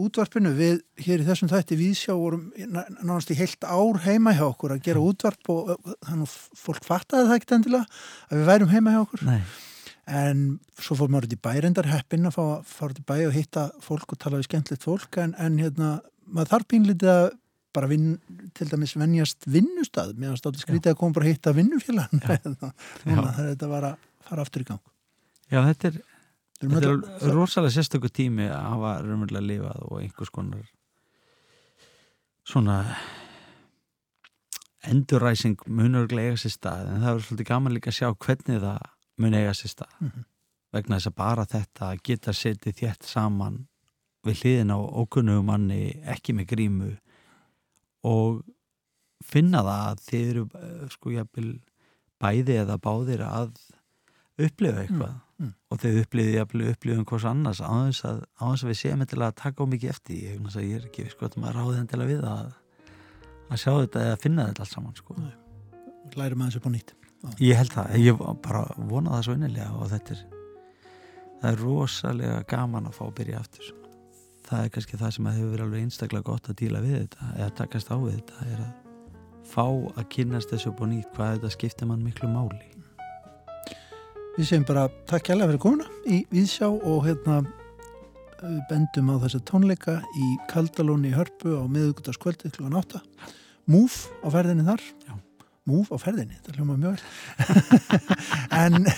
útvarpinu. 0.00 0.54
Við 0.56 0.78
hér 1.04 1.20
í 1.22 1.26
þessum 1.26 1.50
þætti 1.52 1.76
viðsjá 1.76 2.14
vorum 2.16 2.46
ná- 2.56 2.88
nánast 3.02 3.32
í 3.34 3.36
heilt 3.36 3.64
ár 3.68 3.98
heima 4.06 4.32
hjá 4.36 4.46
okkur 4.48 4.72
að 4.76 4.86
gera 4.86 5.02
útvarp 5.04 5.50
og 5.52 5.74
þannig 6.06 6.24
að 6.24 6.38
fólk 6.62 6.86
fattaði 6.88 7.28
það 7.28 7.36
ekkert 7.36 7.54
endilega 7.58 8.00
að 8.30 8.40
við 8.40 8.48
værum 8.52 8.72
heima 8.72 8.94
hjá 8.94 9.02
okkur. 9.04 9.24
Nei, 9.28 9.42
en 10.22 10.40
svo 10.80 10.96
fór 10.98 11.12
maður 11.12 11.28
út 11.28 11.36
í 11.36 11.42
bærendar 11.44 11.90
heppin 11.92 12.26
að 12.30 12.40
að 12.42 12.64
fara 12.72 12.94
út 12.96 13.02
í 13.02 13.06
bæ 13.12 13.14
og 13.28 13.36
hitta 13.36 13.66
fólk 13.84 14.16
og 14.16 14.22
tala 14.24 14.40
við 14.40 14.48
skemmtilegt 14.48 14.88
fólk. 14.88 15.20
En, 15.22 15.36
en 15.38 15.60
hérna, 15.60 15.90
maður 16.26 16.54
þarf 16.56 16.68
pínlítið 16.72 17.12
að 17.12 17.28
bara 17.72 17.88
vinn, 17.88 18.16
til 18.52 18.66
dæmis 18.68 18.92
venjast 19.00 19.46
vinnustad, 19.48 20.10
mér 20.20 20.34
var 20.34 20.40
státt 20.40 20.58
skrítið 20.60 20.92
að 20.92 20.98
koma 21.00 21.16
bara 21.16 21.28
að 21.28 21.36
hitta 21.36 21.54
vinnufélag 21.56 22.10
núna 22.18 23.30
þegar 23.32 23.46
þetta 23.52 23.68
var 23.70 23.86
að 23.92 24.02
fara 24.28 24.44
aftur 24.44 24.64
í 24.64 24.66
gang. 24.68 24.82
Já 25.52 25.60
þetta 25.70 25.88
er 25.92 26.00
Þetta 26.62 27.26
er 27.26 27.34
rosalega 27.34 27.74
sérstöku 27.74 28.08
tími 28.14 28.46
að 28.46 28.68
hafa 28.70 28.92
raunverulega 29.02 29.46
lifað 29.48 29.82
og 29.88 30.00
einhvers 30.02 30.30
konar 30.30 30.62
svona 32.46 32.76
enduræsing 34.90 35.56
mun 35.70 35.94
örglega 36.00 36.32
eiga 36.32 36.40
sér 36.42 36.54
stað 36.56 36.88
en 36.90 37.02
það 37.04 37.12
er 37.16 37.24
svolítið 37.26 37.48
gaman 37.52 37.74
líka 37.76 37.90
að 37.92 37.98
sjá 37.98 38.08
hvernig 38.26 38.62
það 38.62 38.86
mun 39.22 39.36
eiga 39.38 39.52
sér 39.58 39.72
stað 39.74 39.92
Mhm. 40.00 40.24
vegna 40.72 40.96
þess 40.98 41.10
að 41.10 41.14
bara 41.20 41.44
þetta 41.46 41.90
geta 42.02 42.32
setið 42.32 42.78
þétt 42.80 43.02
saman 43.06 43.58
við 44.24 44.40
hliðin 44.42 44.74
á 44.74 44.78
ókunnugum 44.78 45.44
manni 45.46 45.82
ekki 46.14 46.32
með 46.34 46.46
grímu 46.54 46.90
og 48.04 48.42
finna 49.22 49.62
það 49.62 49.82
að 49.90 50.02
þið 50.08 50.30
eru 50.30 50.44
eh, 50.54 50.88
sko 50.90 51.10
jafnvel 51.10 51.60
bæði 52.22 52.56
eða 52.62 52.78
báðir 52.78 53.22
að 53.26 53.52
upplifa 54.48 54.82
eitthvað. 54.82 55.12
Mm, 55.12 55.44
mm. 55.44 55.52
og 55.68 55.82
þau 55.82 56.00
upplifið 56.02 56.36
jafnvel 56.38 56.72
upplifum 56.72 57.06
hvers 57.10 57.28
annars 57.30 57.62
á 57.62 57.70
þess 57.72 58.06
að, 58.08 58.24
að 58.46 58.64
við 58.70 58.80
séum 58.80 59.04
til 59.10 59.20
að 59.20 59.36
taka 59.42 59.64
á 59.64 59.66
mikið 59.72 59.94
eftir 59.94 60.18
ég, 60.18 60.42
ég 60.62 60.74
er 60.78 60.88
ekki 60.88 61.06
sko 61.12 61.28
að 61.28 61.38
maður 61.42 61.58
ráði 61.60 61.80
endilega 61.82 62.12
við 62.12 62.26
að, 62.30 62.50
að 63.48 63.62
sjá 63.62 63.72
þetta 63.72 64.04
eða 64.08 64.20
finna 64.24 64.48
þetta 64.50 64.66
allt 64.66 64.74
saman 64.76 64.98
sko. 64.98 65.16
lærum 66.18 66.44
aðeins 66.44 66.60
upp 66.60 66.68
á 66.68 66.72
nýtt. 66.74 66.94
Ég 67.38 67.54
held 67.54 67.72
það, 67.72 67.96
ég 68.02 68.22
bara 68.42 68.64
vona 68.76 69.14
það 69.14 69.26
svo 69.28 69.36
innilega 69.38 69.70
og 69.78 69.90
þetta 69.92 70.16
er 70.16 70.22
það 71.42 71.48
er 71.52 71.62
rosalega 71.62 72.42
gaman 72.50 72.86
að 72.86 72.98
fá 72.98 73.04
að 73.08 73.16
byrja 73.18 73.40
aftur. 73.42 73.72
Það 74.46 74.64
er 74.64 74.72
kannski 74.74 74.98
það 75.00 75.12
sem 75.16 75.26
að 75.26 75.36
hefur 75.38 75.52
verið 75.54 75.66
alveg 75.66 75.84
einstaklega 75.86 76.26
gott 76.28 76.50
að 76.50 76.58
díla 76.60 76.82
við 76.82 76.96
þetta 77.00 77.28
eða 77.38 77.54
takast 77.62 77.90
á 77.90 77.96
við 78.02 78.16
þetta 78.18 78.46
er 78.50 78.62
að 78.66 78.82
fá 79.52 79.64
að 79.66 80.06
kynast 80.12 80.52
þessu 80.52 80.70
upp 80.70 80.82
á 80.82 80.86
nýtt 80.90 81.10
hvað 81.16 81.34
þetta 81.36 81.52
skiptir 81.56 81.90
mann 81.90 82.04
miklu 82.04 82.30
máli 82.30 82.60
Við 84.32 84.46
segjum 84.48 84.62
bara 84.64 84.86
takk 85.10 85.26
kærlega 85.26 85.50
fyrir 85.50 85.60
komuna 85.60 85.88
í 86.08 86.22
Víðsjá 86.32 86.70
og 86.72 87.02
hérna 87.04 87.42
við 88.40 88.62
bendum 88.70 89.10
á 89.12 89.16
þessa 89.26 89.40
tónleika 89.50 89.98
í 90.16 90.30
Kaldalóni 90.48 91.10
í 91.12 91.16
Hörpu 91.16 91.52
á 91.60 91.64
miðugutaskvöldið 91.68 92.56
kl. 92.56 92.72
8 92.72 93.02
Múf 93.70 94.08
á 94.24 94.28
ferðinni 94.32 94.64
þar. 94.66 94.82
Já. 95.06 95.14
Múf 95.68 95.92
á 95.94 95.96
ferðinni, 96.00 96.40
þetta 96.40 96.56
hljóma 96.56 96.80
mjög 96.80 96.96
vel. 96.96 97.76
En 98.62 98.88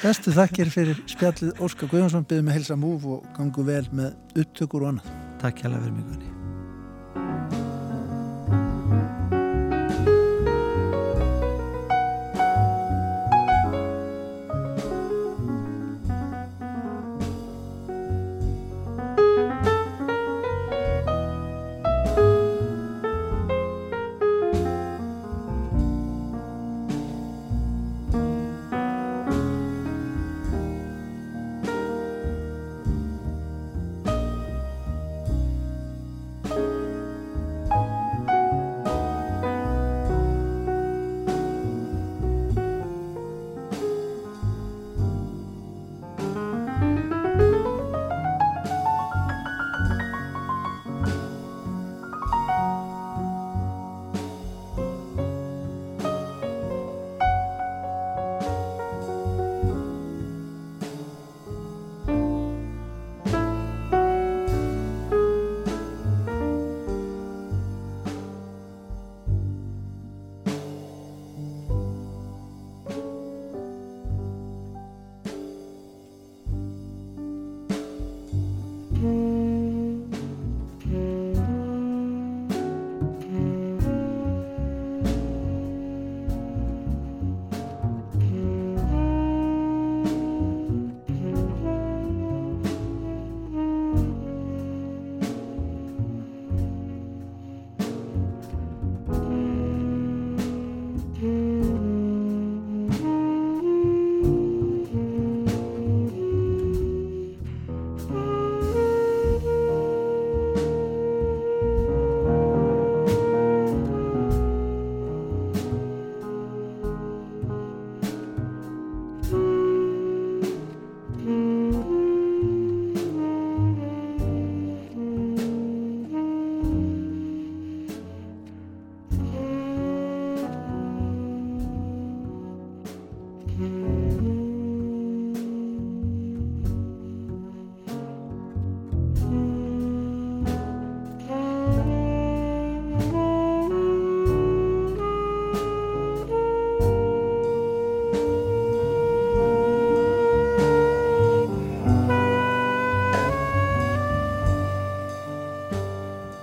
bestu 0.00 0.34
þakkir 0.34 0.72
fyrir 0.72 1.04
spjallið 1.04 1.62
Óskar 1.62 1.92
Guðjónsson. 1.92 2.26
Byggðum 2.26 2.48
með 2.50 2.58
helsa 2.62 2.80
Múf 2.80 3.06
og 3.06 3.32
gangu 3.36 3.68
vel 3.68 3.84
með 3.94 4.16
upptökur 4.34 4.88
og 4.88 4.94
annað. 4.96 5.16
Takk 5.44 5.66
hérlega 5.66 5.84
fyrir 5.84 6.00
mig 6.00 6.08
Gunni 6.10 6.31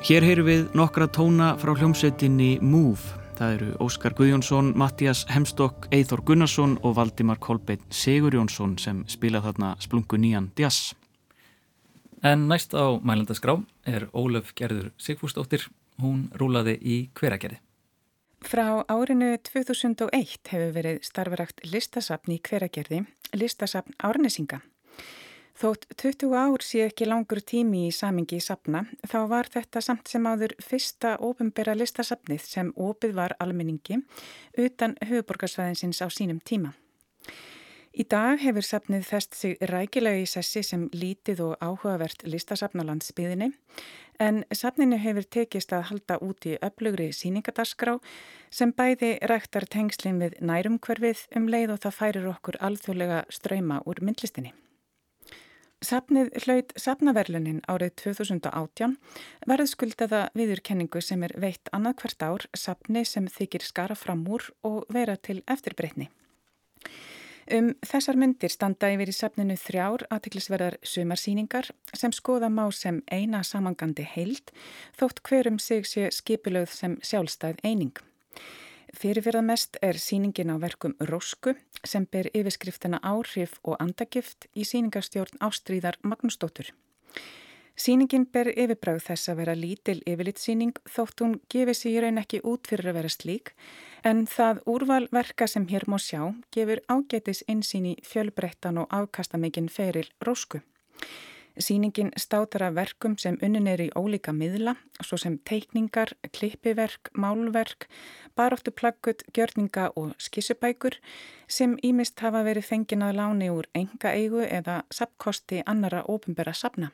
Hér 0.10 0.26
heyrum 0.26 0.48
við 0.48 0.62
nokkra 0.74 1.06
tóna 1.06 1.52
frá 1.62 1.70
hljómsveitinni 1.78 2.56
Move. 2.66 3.12
Það 3.38 3.52
eru 3.54 3.68
Óskar 3.86 4.16
Guðjónsson, 4.18 4.72
Mattias 4.74 5.20
Hemstokk, 5.30 5.86
Eithor 5.94 6.24
Gunnarsson 6.26 6.80
og 6.82 6.96
Valdimar 6.98 7.38
Kolbeinn 7.38 7.84
Sigur 7.94 8.34
Jónsson 8.34 8.74
sem 8.82 9.04
spila 9.06 9.38
þarna 9.46 9.76
splungu 9.78 10.18
nýjan 10.18 10.48
jazz. 10.58 10.96
En 12.26 12.48
næst 12.50 12.74
á 12.74 12.98
mælendaskrá 13.06 13.60
er 13.86 14.08
Ólöf 14.10 14.50
Gerður 14.58 14.90
Sigfúsdóttir. 14.98 15.70
Hún 16.02 16.26
rúlaði 16.34 16.80
í 16.82 16.98
hveragerði. 17.14 17.62
Frá 18.42 18.82
árinu 18.90 19.36
2001 19.38 20.50
hefur 20.50 20.74
verið 20.74 21.04
starfaragt 21.06 21.62
listasafn 21.70 22.34
í 22.34 22.42
hveragerði, 22.42 23.06
listasafn 23.38 23.94
Árnesinga. 24.02 24.64
Þótt 25.60 25.90
20 26.00 26.32
ár 26.40 26.62
sé 26.64 26.86
ekki 26.86 27.04
langur 27.04 27.42
tími 27.44 27.82
í 27.90 27.92
samingi 27.92 28.38
í 28.40 28.44
sapna, 28.44 28.86
þá 29.04 29.18
var 29.28 29.48
þetta 29.52 29.82
samt 29.84 30.08
sem 30.08 30.24
áður 30.24 30.54
fyrsta 30.64 31.18
ofinbera 31.20 31.74
listasafnið 31.76 32.46
sem 32.48 32.70
opið 32.80 33.18
var 33.18 33.36
almenningi 33.44 33.98
utan 34.56 34.96
höfuborgarsvæðinsins 35.10 36.00
á 36.00 36.08
sínum 36.08 36.40
tíma. 36.40 36.72
Í 37.92 38.06
dag 38.08 38.40
hefur 38.40 38.64
sapnið 38.64 39.04
fest 39.10 39.36
sig 39.36 39.58
rækilega 39.60 40.22
í 40.22 40.30
sessi 40.32 40.64
sem 40.64 40.88
lítið 40.96 41.44
og 41.50 41.60
áhugavert 41.60 42.24
listasafn 42.24 42.80
á 42.80 42.88
landsbyðinni, 42.94 43.52
en 44.16 44.46
sapninu 44.56 44.96
hefur 45.04 45.28
tekist 45.28 45.76
að 45.76 45.90
halda 45.92 46.22
út 46.24 46.48
í 46.48 46.56
öflugri 46.64 47.10
síningadaskrá 47.12 47.98
sem 48.48 48.72
bæði 48.72 49.18
ræktar 49.28 49.68
tengslinn 49.68 50.24
við 50.24 50.40
nærumkverfið 50.40 51.28
um 51.36 51.52
leið 51.52 51.76
og 51.76 51.84
það 51.84 52.00
færir 52.00 52.32
okkur 52.32 52.62
alþjóðlega 52.64 53.22
ströyma 53.28 53.84
úr 53.84 54.00
myndlistinni. 54.00 54.56
Sapnið 55.80 56.34
hlaut 56.44 56.74
sapnaverlunin 56.76 57.62
árið 57.72 57.94
2018 58.02 58.98
verið 59.48 59.70
skuldaða 59.72 60.26
viðurkenningu 60.36 61.00
sem 61.00 61.22
er 61.24 61.32
veitt 61.40 61.72
annað 61.72 62.02
hvert 62.02 62.26
ár 62.26 62.46
sapni 62.52 63.06
sem 63.08 63.30
þykir 63.32 63.64
skara 63.64 63.96
fram 63.96 64.26
úr 64.28 64.50
og 64.68 64.90
vera 64.92 65.16
til 65.16 65.40
eftirbreytni. 65.48 66.10
Um 67.50 67.72
þessar 67.80 68.20
myndir 68.20 68.52
standa 68.52 68.92
yfir 68.92 69.10
í 69.10 69.16
sapninu 69.16 69.56
þrjár 69.58 70.04
aðtiklisverðar 70.12 70.76
sumarsýningar 70.84 71.72
sem 71.96 72.12
skoða 72.12 72.52
má 72.52 72.66
sem 72.76 73.00
eina 73.08 73.40
samangandi 73.48 74.04
heild 74.04 74.52
þótt 75.00 75.24
hverum 75.24 75.64
sig 75.64 75.88
sé 75.88 76.12
skipulögð 76.12 76.76
sem 76.76 77.00
sjálfstæð 77.00 77.64
eining. 77.64 77.96
Fyrirverðamest 78.98 79.78
er 79.86 80.00
síningin 80.02 80.50
á 80.50 80.58
verkum 80.58 80.96
Rósku 80.98 81.54
sem 81.86 82.08
ber 82.10 82.30
yfirskriftina 82.34 82.98
áhrif 83.06 83.60
og 83.62 83.78
andagift 83.84 84.48
í 84.58 84.66
síningarstjórn 84.66 85.38
Ástríðar 85.46 86.00
Magnúsdóttur. 86.02 86.72
Sýningin 87.80 88.26
ber 88.34 88.50
yfirbræð 88.50 89.04
þess 89.06 89.30
að 89.32 89.38
vera 89.40 89.56
lítil 89.56 90.02
yfirlitsýning 90.10 90.82
þótt 90.90 91.22
hún 91.24 91.38
gefið 91.54 91.78
sér 91.80 92.04
raun 92.04 92.20
ekki 92.20 92.42
út 92.44 92.68
fyrir 92.68 92.90
að 92.92 92.98
vera 93.00 93.12
slík 93.14 93.54
en 94.10 94.26
það 94.28 94.64
úrvalverka 94.74 95.48
sem 95.48 95.68
hér 95.70 95.86
má 95.88 95.96
sjá 96.02 96.26
gefur 96.52 96.82
ágætis 96.92 97.46
insýn 97.48 97.88
í 97.94 97.96
fjölbreyttan 98.04 98.82
og 98.82 98.92
afkastamikinn 98.92 99.70
feril 99.72 100.10
rósku. 100.26 100.60
Sýningin 101.60 102.12
státar 102.16 102.64
af 102.64 102.76
verkum 102.76 103.18
sem 103.18 103.36
unnin 103.44 103.68
er 103.68 103.82
í 103.84 103.90
ólíka 104.00 104.32
miðla, 104.32 104.78
svo 105.04 105.18
sem 105.20 105.36
teikningar, 105.44 106.14
klippiverk, 106.32 107.12
málverk, 107.14 107.90
baróttu 108.40 108.72
plakkut, 108.72 109.26
gjörninga 109.36 109.90
og 110.00 110.14
skissubækur 110.18 110.96
sem 111.48 111.76
ímist 111.84 112.24
hafa 112.24 112.46
verið 112.48 112.70
fengin 112.72 113.04
að 113.04 113.20
láni 113.20 113.52
úr 113.52 113.68
enga 113.76 114.16
eigu 114.16 114.46
eða 114.48 114.84
sapkosti 114.96 115.60
annara 115.66 116.06
ofinbera 116.08 116.56
sapna. 116.56 116.94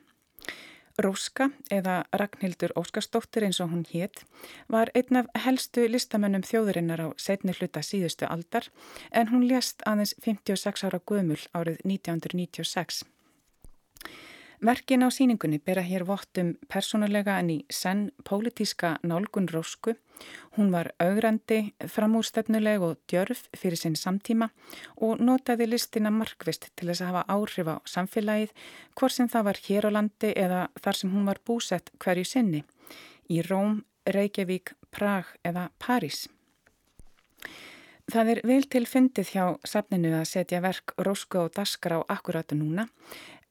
Róska 0.97 1.49
eða 1.71 2.03
Ragnhildur 2.15 2.71
Óskarsdóttir 2.79 3.43
eins 3.45 3.59
og 3.61 3.73
hún 3.73 3.85
hétt 3.89 4.23
var 4.71 4.89
einn 4.95 5.19
af 5.19 5.27
helstu 5.45 5.85
listamönnum 5.91 6.45
þjóðurinnar 6.47 7.03
á 7.03 7.07
setni 7.21 7.53
hluta 7.57 7.83
síðustu 7.83 8.29
aldar 8.31 8.71
en 9.11 9.29
hún 9.33 9.43
lést 9.49 9.83
aðeins 9.85 10.15
56 10.23 10.87
ára 10.87 11.01
gömul 11.03 11.41
árið 11.51 11.83
1996. 11.83 13.03
Verkin 14.63 15.03
á 15.03 15.11
síningunni 15.11 15.59
bera 15.59 15.81
hér 15.83 16.05
vottum 16.07 16.55
persónulega 16.71 17.39
en 17.39 17.49
í 17.51 17.57
senn 17.69 18.11
pólitíska 18.23 18.97
nálgun 19.03 19.49
Rósku. 19.51 19.95
Hún 20.55 20.71
var 20.71 20.93
augrandi, 20.99 21.73
framúrstefnuleg 21.91 22.81
og 22.81 22.95
djörf 23.11 23.49
fyrir 23.51 23.75
sinn 23.75 23.97
samtíma 23.99 24.49
og 24.95 25.19
notaði 25.19 25.67
listina 25.67 26.11
markvist 26.11 26.69
til 26.75 26.87
þess 26.87 27.03
að 27.03 27.11
hafa 27.11 27.25
áhrif 27.35 27.67
á 27.67 27.75
samfélagið 27.83 28.53
hvort 28.95 29.15
sem 29.17 29.27
það 29.27 29.47
var 29.49 29.59
hér 29.67 29.89
á 29.91 29.95
landi 29.97 30.31
eða 30.31 30.61
þar 30.79 31.01
sem 31.01 31.11
hún 31.11 31.27
var 31.27 31.43
búsett 31.43 31.91
hverju 31.99 32.23
sinni 32.23 32.63
í 33.27 33.41
Róm, 33.43 33.83
Reykjavík, 34.07 34.71
Prag 34.91 35.35
eða 35.43 35.69
París. 35.79 36.29
Það 38.05 38.27
er 38.35 38.39
vel 38.45 38.63
til 38.69 38.83
fyndið 38.85 39.29
hjá 39.33 39.45
safninu 39.65 40.11
að 40.13 40.27
setja 40.29 40.59
verk 40.61 40.93
Rósku 41.01 41.39
og 41.41 41.55
Daskar 41.57 41.97
á 41.97 41.99
akkuratu 42.13 42.53
núna 42.53 42.85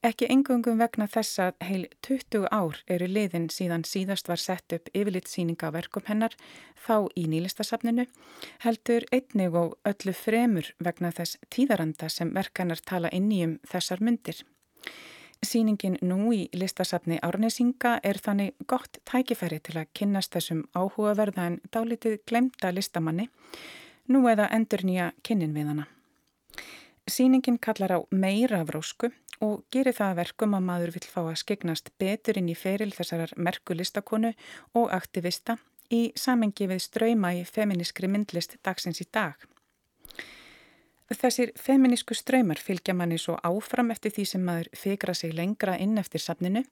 Ekki 0.04 0.26
engungum 0.28 0.76
vegna 0.76 1.06
þess 1.08 1.38
að 1.40 1.62
heil 1.64 1.84
20 2.04 2.42
ár 2.52 2.80
eru 2.92 3.06
liðin 3.08 3.46
síðan 3.48 3.86
síðast 3.88 4.26
var 4.28 4.40
sett 4.42 4.74
upp 4.76 4.90
yfirlitsýninga 4.92 5.70
á 5.72 5.76
verkum 5.78 6.04
hennar 6.04 6.34
þá 6.84 7.08
í 7.16 7.24
nýlistasafninu, 7.32 8.04
heldur 8.66 9.06
einnig 9.16 9.56
og 9.56 9.78
öllu 9.88 10.12
fremur 10.12 10.68
vegna 10.76 11.08
þess 11.08 11.38
tíðaranda 11.48 12.10
sem 12.12 12.34
verkanar 12.36 12.84
tala 12.84 13.08
inn 13.16 13.32
í 13.32 13.40
um 13.46 13.56
þessar 13.64 14.04
myndir. 14.04 14.44
Sýningin 15.40 15.96
nú 16.04 16.34
í 16.36 16.42
listasafni 16.52 17.16
Árnesinga 17.24 17.96
er 18.04 18.20
þannig 18.20 18.52
gott 18.68 19.00
tækifæri 19.08 19.62
til 19.64 19.78
að 19.80 19.90
kynnast 19.96 20.36
þessum 20.36 20.66
áhugaverða 20.76 21.48
en 21.48 21.60
dálitið 21.72 22.20
glemta 22.28 22.76
listamanni, 22.76 23.30
nú 24.12 24.26
eða 24.28 24.52
endur 24.52 24.84
nýja 24.84 25.12
kynnin 25.24 25.56
við 25.56 25.72
hana. 25.72 25.88
Sýningin 27.04 27.58
kallar 27.60 27.92
á 27.92 27.98
meira 28.12 28.62
af 28.64 28.70
rósku 28.72 29.10
og 29.42 29.64
gerir 29.72 29.96
það 29.96 30.18
verkum 30.20 30.54
að 30.56 30.66
maður 30.68 30.94
vil 30.96 31.06
fá 31.08 31.20
að 31.24 31.40
skegnast 31.42 31.90
betur 31.98 32.38
inn 32.38 32.50
í 32.52 32.58
feril 32.58 32.92
þessarar 32.94 33.34
merku 33.36 33.74
listakonu 33.74 34.34
og 34.74 34.92
aktivista 34.94 35.58
í 35.90 36.12
samengi 36.16 36.68
við 36.70 36.84
ströyma 36.84 37.34
í 37.38 37.42
feminískri 37.48 38.08
myndlist 38.08 38.56
dagsins 38.64 39.02
í 39.02 39.08
dag. 39.12 39.34
Þessir 41.14 41.52
feminísku 41.60 42.14
ströymar 42.16 42.58
fylgja 42.58 42.94
manni 42.96 43.18
svo 43.20 43.36
áfram 43.44 43.92
eftir 43.92 44.14
því 44.14 44.24
sem 44.26 44.44
maður 44.44 44.70
fikra 44.74 45.14
sig 45.14 45.34
lengra 45.36 45.76
inn 45.78 45.98
eftir 46.00 46.22
safninu 46.22 46.64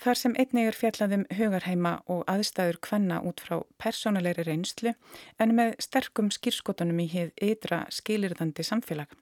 þar 0.00 0.18
sem 0.18 0.34
einnig 0.40 0.70
er 0.70 0.78
fjallaðum 0.78 1.26
hugarheima 1.36 1.92
og 2.10 2.22
aðstæður 2.32 2.78
kvenna 2.86 3.20
út 3.28 3.42
frá 3.44 3.58
persónulegri 3.82 4.46
reynslu 4.48 4.94
en 5.38 5.52
með 5.58 5.76
sterkum 5.84 6.32
skýrskotunum 6.32 7.04
í 7.04 7.10
heið 7.12 7.34
ytra 7.52 7.84
skilirðandi 7.92 8.64
samfélag. 8.64 9.12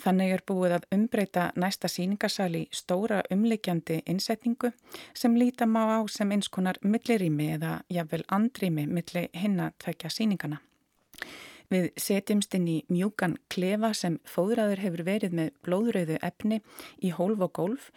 Þannig 0.00 0.32
er 0.32 0.42
búið 0.48 0.74
að 0.78 0.84
umbreyta 0.96 1.50
næsta 1.60 1.88
síningarsal 1.90 2.54
í 2.56 2.62
stóra 2.72 3.20
umleikjandi 3.34 3.98
innsetningu 4.08 4.70
sem 5.12 5.34
líta 5.36 5.66
má 5.68 5.82
á 5.92 6.00
sem 6.08 6.30
eins 6.32 6.48
konar 6.48 6.78
millirými 6.80 7.50
eða 7.56 7.80
jafnvel 7.92 8.22
andrými 8.32 8.86
milli 8.88 9.26
hinna 9.36 9.72
tvekja 9.82 10.12
síningana. 10.14 10.60
Við 11.70 11.90
setjumst 12.00 12.54
inn 12.56 12.68
í 12.68 12.78
mjúkan 12.90 13.36
klefa 13.52 13.92
sem 13.94 14.16
fóðraður 14.26 14.80
hefur 14.84 15.04
verið 15.06 15.36
með 15.38 15.50
blóðröðu 15.66 16.16
efni 16.26 16.62
í 16.98 17.12
hólf 17.14 17.44
og 17.46 17.52
gólf, 17.58 17.90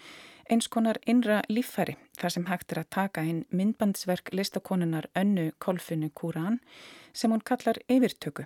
eins 0.52 0.68
konar 0.68 1.00
innra 1.10 1.40
líffæri 1.50 1.96
þar 2.20 2.36
sem 2.36 2.50
hægt 2.50 2.76
er 2.76 2.84
að 2.84 2.92
taka 2.98 3.24
inn 3.26 3.46
myndbandsverk 3.50 4.34
listakonunar 4.36 5.08
önnu 5.16 5.52
kolfinu 5.58 6.12
Kúran 6.14 6.60
sem 7.14 7.32
hún 7.32 7.42
kallar 7.48 7.80
yfirtöku 7.88 8.46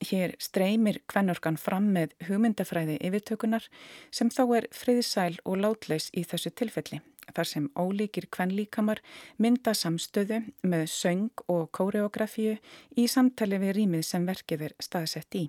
Hér 0.00 0.32
streymir 0.40 1.02
kvennorkan 1.12 1.58
fram 1.60 1.90
með 1.92 2.14
hugmyndafræði 2.24 2.96
yfirtökunar 3.04 3.66
sem 4.10 4.30
þá 4.32 4.42
er 4.56 4.66
friðsæl 4.72 5.34
og 5.44 5.60
látlaus 5.60 6.08
í 6.16 6.24
þessu 6.24 6.52
tilfelli 6.56 7.02
þar 7.34 7.46
sem 7.46 7.66
ólíkir 7.78 8.26
kvenlíkamar 8.32 9.00
mynda 9.38 9.74
samstöðu 9.76 10.40
með 10.66 10.86
söng 10.90 11.44
og 11.52 11.68
kóreografíu 11.76 12.56
í 12.96 13.06
samtali 13.08 13.60
við 13.62 13.76
rýmið 13.76 14.06
sem 14.08 14.26
verkið 14.26 14.70
er 14.70 14.76
staðsett 14.82 15.36
í. 15.38 15.44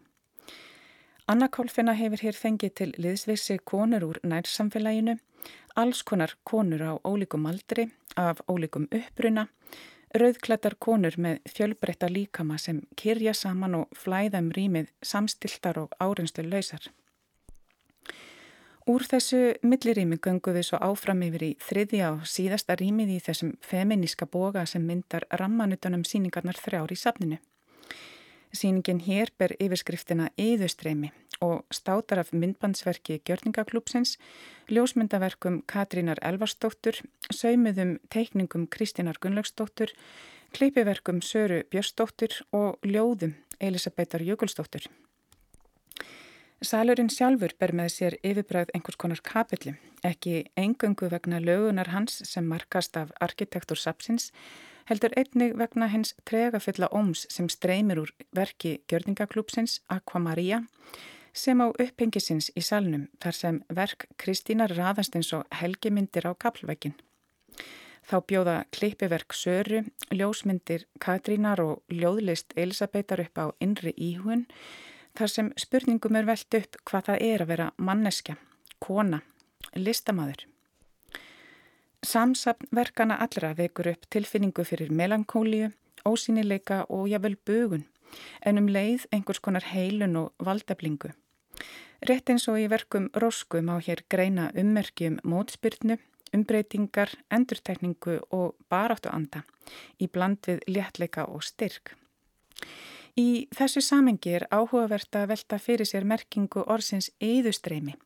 Anna 1.31 1.47
Kolfina 1.47 1.93
hefur 1.95 2.25
hér 2.25 2.35
fengið 2.35 2.73
til 2.75 2.89
liðsvissi 2.99 3.59
konur 3.63 4.03
úr 4.03 4.19
nærsamfélaginu, 4.27 5.15
alls 5.79 6.01
konar 6.03 6.35
konur 6.43 6.83
á 6.83 6.93
ólíkum 7.07 7.47
aldri, 7.47 7.87
af 8.19 8.41
ólíkum 8.51 8.89
uppbruna, 8.91 9.47
Rauðklættar 10.11 10.75
konur 10.75 11.15
með 11.15 11.37
fjölbreytta 11.47 12.09
líkama 12.11 12.57
sem 12.59 12.81
kyrja 12.99 13.31
saman 13.37 13.77
og 13.77 13.93
flæða 13.95 14.41
um 14.43 14.49
rýmið 14.51 14.89
samstiltar 15.07 15.79
og 15.79 15.93
áreinslu 16.03 16.43
lausar. 16.49 16.89
Úr 18.91 19.05
þessu 19.07 19.39
millirými 19.63 20.17
göngu 20.19 20.51
við 20.51 20.67
svo 20.67 20.81
áfram 20.83 21.21
yfir 21.23 21.45
í 21.45 21.51
þriðja 21.63 22.11
og 22.17 22.27
síðasta 22.27 22.75
rýmið 22.75 23.13
í 23.15 23.19
þessum 23.23 23.53
feminíska 23.63 24.27
boga 24.27 24.65
sem 24.67 24.83
myndar 24.83 25.27
rammanutunum 25.31 26.03
síningarnar 26.03 26.59
þrjár 26.59 26.91
í 26.91 26.99
safninu. 26.99 27.39
Sýningin 28.51 28.99
hér 29.05 29.31
ber 29.39 29.55
yfirskriftina 29.63 30.27
Eðustreimi 30.35 31.13
og 31.41 31.65
státar 31.73 32.21
af 32.21 32.31
myndbandsverki 32.33 33.21
Gjörningaklúpsins, 33.25 34.17
ljósmyndaverkum 34.69 35.61
Katrínar 35.67 36.21
Elvarsdóttur, 36.21 37.01
saumuðum 37.33 37.97
teikningum 38.13 38.67
Kristínar 38.67 39.17
Gunnlaugsdóttur, 39.21 39.89
kleipiverkum 40.53 41.21
Söru 41.21 41.63
Björnsdóttur 41.71 42.43
og 42.51 42.77
ljóðum 42.85 43.33
Elisabethar 43.59 44.21
Jökulsdóttur. 44.21 44.85
Salurinn 46.61 47.09
sjálfur 47.09 47.55
ber 47.57 47.71
með 47.73 47.87
sér 47.89 48.15
yfirbræð 48.21 48.69
einhvers 48.75 48.97
konar 49.01 49.21
kapilli, 49.25 49.73
ekki 50.05 50.43
engöngu 50.53 51.09
vegna 51.09 51.39
lögunar 51.41 51.89
hans 51.89 52.21
sem 52.29 52.45
markast 52.45 52.97
af 53.01 53.09
arkitektur 53.19 53.79
Sapsins, 53.81 54.29
heldur 54.85 55.13
einnig 55.17 55.55
vegna 55.57 55.87
hens 55.89 56.13
tregafulla 56.29 56.91
óms 56.93 57.25
sem 57.33 57.49
streymir 57.49 58.03
úr 58.03 58.13
verki 58.37 58.77
gjörningaklúpsins 58.91 59.79
Aquamaria 59.89 60.61
sem 61.33 61.61
á 61.63 61.67
upphengisins 61.71 62.51
í 62.55 62.63
salnum 62.65 63.07
þar 63.23 63.37
sem 63.37 63.61
verk 63.69 64.07
Kristínar 64.17 64.73
raðast 64.75 65.15
eins 65.15 65.31
og 65.35 65.47
helgimyndir 65.61 66.27
á 66.27 66.31
kaplveikin. 66.35 66.95
Þá 68.07 68.17
bjóða 68.27 68.55
klippiverk 68.73 69.33
Söru, 69.37 69.83
ljósmyndir 70.11 70.87
Katrínar 70.99 71.61
og 71.63 71.83
ljóðlist 71.93 72.55
Elisabethar 72.57 73.21
upp 73.23 73.37
á 73.37 73.45
innri 73.61 73.93
íhugun 73.95 74.47
þar 75.17 75.31
sem 75.31 75.51
spurningum 75.59 76.17
er 76.17 76.27
velt 76.27 76.57
upp 76.57 76.79
hvað 76.87 77.11
það 77.11 77.27
er 77.27 77.43
að 77.43 77.51
vera 77.51 77.67
manneskja, 77.77 78.37
kona, 78.79 79.21
listamæður. 79.75 80.47
Samsapnverkana 82.01 83.19
allra 83.21 83.53
vekur 83.53 83.91
upp 83.93 84.07
tilfinningu 84.09 84.65
fyrir 84.65 84.89
melankólíu, 84.89 85.69
ósýnileika 86.07 86.85
og 86.89 87.11
jável 87.11 87.35
bugun, 87.45 87.85
en 88.45 88.61
um 88.61 88.69
leið 88.69 89.07
einhvers 89.11 89.41
konar 89.43 89.65
heilun 89.73 90.17
og 90.19 90.45
valdablingu. 90.45 91.13
Rétt 92.07 92.31
eins 92.33 92.47
og 92.49 92.57
í 92.57 92.67
verkum 92.71 93.09
Róskum 93.13 93.69
á 93.69 93.77
hér 93.77 94.03
greina 94.09 94.49
ummerkjum 94.57 95.19
mótspyrnu, 95.23 95.97
umbreytingar, 96.33 97.11
endurtekningu 97.29 98.19
og 98.31 98.55
baráttu 98.69 99.11
anda 99.13 99.43
í 99.99 100.07
bland 100.07 100.41
við 100.47 100.63
léttleika 100.67 101.27
og 101.27 101.43
styrk. 101.45 101.95
Í 103.19 103.47
þessu 103.51 103.83
samengi 103.83 104.37
er 104.39 104.47
áhugavert 104.49 105.15
að 105.19 105.33
velta 105.33 105.59
fyrir 105.59 105.85
sér 105.85 106.07
merkingu 106.07 106.63
orðsins 106.63 107.11
eðustreimi 107.19 107.97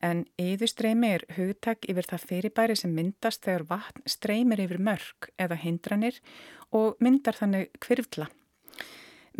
En 0.00 0.24
yðurstreymi 0.40 1.12
er 1.16 1.24
hugtak 1.36 1.86
yfir 1.90 2.08
það 2.08 2.26
fyrirbæri 2.32 2.76
sem 2.78 2.92
myndast 2.96 3.44
þegar 3.46 3.66
vatn 3.72 4.06
streymir 4.08 4.62
yfir 4.64 4.80
mörg 4.86 5.30
eða 5.40 5.58
hindranir 5.60 6.20
og 6.76 7.00
myndar 7.04 7.36
þannig 7.40 7.72
kvirfla. 7.82 8.30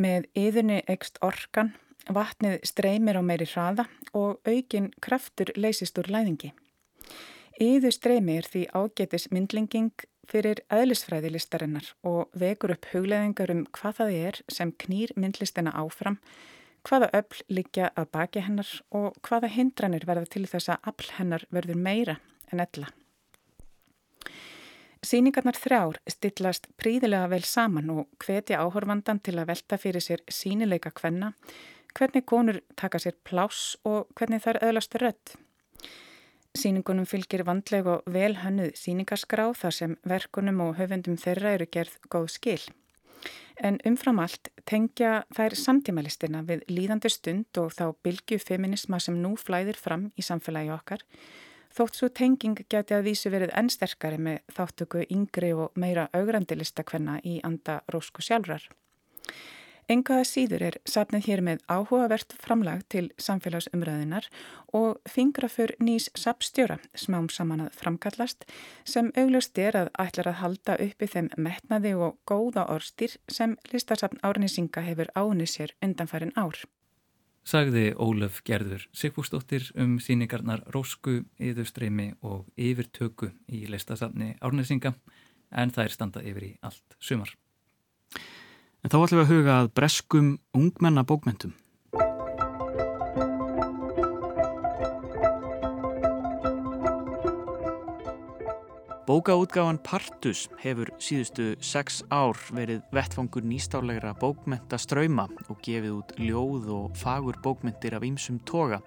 Með 0.01 0.31
yðunni 0.39 0.79
ekst 0.89 1.19
orkan, 1.21 1.75
vatnið 2.09 2.63
streymir 2.65 3.19
á 3.21 3.23
meiri 3.27 3.45
hraða 3.51 3.85
og 4.17 4.39
aukin 4.49 4.89
kraftur 5.05 5.51
leysist 5.57 5.99
úr 6.01 6.09
læðingi. 6.09 6.55
Yðu 7.61 7.91
streymi 7.93 8.39
er 8.41 8.49
því 8.49 8.63
ágetis 8.73 9.29
myndlinging 9.35 10.07
fyrir 10.31 10.63
eðlisfræði 10.73 11.35
listarinnar 11.35 11.91
og 12.07 12.31
vekur 12.33 12.73
upp 12.77 12.89
hugleðingar 12.95 13.53
um 13.53 13.67
hvað 13.77 13.99
það 13.99 14.17
er 14.21 14.41
sem 14.49 14.73
knýr 14.85 15.13
myndlistina 15.21 15.75
áfram, 15.77 16.17
hvaða 16.89 17.11
öll 17.21 17.43
liggja 17.59 17.91
að 17.93 18.09
baki 18.17 18.47
hennar 18.47 18.71
og 18.97 19.19
hvaða 19.27 19.53
hindranir 19.53 20.09
verða 20.09 20.31
til 20.33 20.47
þess 20.49 20.73
að 20.73 20.89
all 20.93 21.13
hennar 21.19 21.45
verður 21.53 21.83
meira 21.89 22.17
en 22.49 22.65
ella. 22.65 22.89
Sýningarnar 25.01 25.57
þrjár 25.57 25.97
stillast 26.13 26.67
príðilega 26.77 27.31
vel 27.33 27.45
saman 27.49 27.89
og 27.89 28.09
hvetja 28.21 28.59
áhorfandan 28.61 29.23
til 29.25 29.39
að 29.41 29.49
velta 29.49 29.79
fyrir 29.81 30.05
sér 30.05 30.21
sínileika 30.29 30.93
hvenna, 30.93 31.31
hvernig 31.97 32.27
konur 32.29 32.59
taka 32.77 33.01
sér 33.01 33.17
pláss 33.25 33.79
og 33.89 34.11
hvernig 34.19 34.45
þær 34.45 34.61
öðlast 34.69 34.99
rött. 35.01 35.33
Sýningunum 36.53 37.09
fylgir 37.09 37.47
vandleg 37.49 37.89
og 37.89 38.05
vel 38.13 38.35
hannuð 38.43 38.77
sýningarskrá 38.77 39.49
þar 39.57 39.79
sem 39.79 39.97
verkunum 40.05 40.61
og 40.67 40.77
höfundum 40.77 41.17
þeirra 41.17 41.57
eru 41.57 41.71
gerð 41.73 41.97
góð 42.13 42.29
skil. 42.37 42.63
En 43.57 43.81
umfram 43.89 44.21
allt 44.21 44.53
tengja 44.69 45.23
þær 45.33 45.57
samtímalistina 45.57 46.45
við 46.45 46.67
líðandi 46.69 47.09
stund 47.13 47.61
og 47.61 47.73
þá 47.73 47.87
bylgju 48.05 48.41
feminisma 48.45 49.01
sem 49.01 49.17
nú 49.17 49.33
flæðir 49.41 49.81
fram 49.81 50.11
í 50.21 50.25
samfélagi 50.25 50.77
okkar 50.77 51.09
Þótt 51.71 52.01
svo 52.01 52.09
tenging 52.11 52.59
geti 52.69 52.97
að 52.97 53.07
vísu 53.07 53.31
verið 53.31 53.55
enn 53.55 53.71
sterkari 53.71 54.19
með 54.19 54.41
þáttöku 54.57 55.05
yngri 55.07 55.53
og 55.55 55.77
meira 55.79 56.09
augrandi 56.13 56.59
listakvenna 56.59 57.21
í 57.23 57.39
anda 57.47 57.81
rósku 57.95 58.25
sjálfrar. 58.27 58.67
Engaða 59.91 60.25
síður 60.29 60.63
er 60.69 60.77
safnið 60.87 61.25
hér 61.27 61.41
með 61.43 61.63
áhugavert 61.67 62.35
framlag 62.39 62.85
til 62.95 63.09
samfélagsumræðinar 63.19 64.29
og 64.79 65.01
fingrafur 65.11 65.73
nýs 65.83 66.07
sapstjóra 66.15 66.77
smám 66.95 67.27
saman 67.35 67.65
að 67.65 67.79
framkallast 67.81 68.47
sem 68.87 69.11
auglust 69.19 69.59
er 69.59 69.81
að 69.81 69.91
ætlar 70.05 70.31
að 70.31 70.41
halda 70.45 70.79
uppi 70.87 71.11
þeim 71.11 71.33
metnaði 71.35 71.97
og 71.99 72.21
góða 72.31 72.69
orstýr 72.71 73.19
sem 73.27 73.57
listasafn 73.73 74.23
árnisinga 74.23 74.87
hefur 74.87 75.11
ánið 75.19 75.57
sér 75.57 75.75
undanfærin 75.83 76.37
ár 76.39 76.63
sagði 77.47 77.91
Ólaf 77.97 78.41
Gerður 78.47 78.87
Sigfúsdóttir 78.97 79.71
um 79.81 79.99
síningarnar 80.03 80.63
Rósku, 80.75 81.25
Yðurstreymi 81.41 82.13
og 82.23 82.47
Yfirtöku 82.61 83.31
í 83.49 83.65
listasafni 83.71 84.35
Árnesinga 84.41 84.95
en 85.51 85.73
það 85.75 85.85
er 85.85 85.95
standa 85.95 86.23
yfir 86.25 86.47
í 86.47 86.53
allt 86.63 86.99
sumar. 87.01 87.33
En 88.81 88.93
þá 88.93 89.01
ætlum 89.03 89.21
við 89.21 89.25
að 89.25 89.33
huga 89.35 89.57
að 89.61 89.73
breskum 89.77 90.31
ungmennabókmentum. 90.57 91.53
Bókaútgáfan 99.11 99.81
Partus 99.83 100.45
hefur 100.63 100.93
síðustu 101.03 101.57
sex 101.67 101.97
ár 102.15 102.39
verið 102.55 102.85
vettfangur 102.95 103.43
nýstálegra 103.43 104.13
bókmenta 104.21 104.79
ströyma 104.79 105.25
og 105.51 105.59
gefið 105.67 105.97
út 105.97 106.15
ljóð 106.23 106.69
og 106.77 106.95
fagur 107.01 107.41
bókmentir 107.43 107.97
af 107.99 108.07
ýmsum 108.07 108.39
toga, 108.47 108.79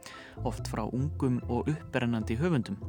oft 0.47 0.71
frá 0.71 0.85
ungum 0.85 1.41
og 1.51 1.67
upprennandi 1.67 2.39
höfundum. 2.39 2.79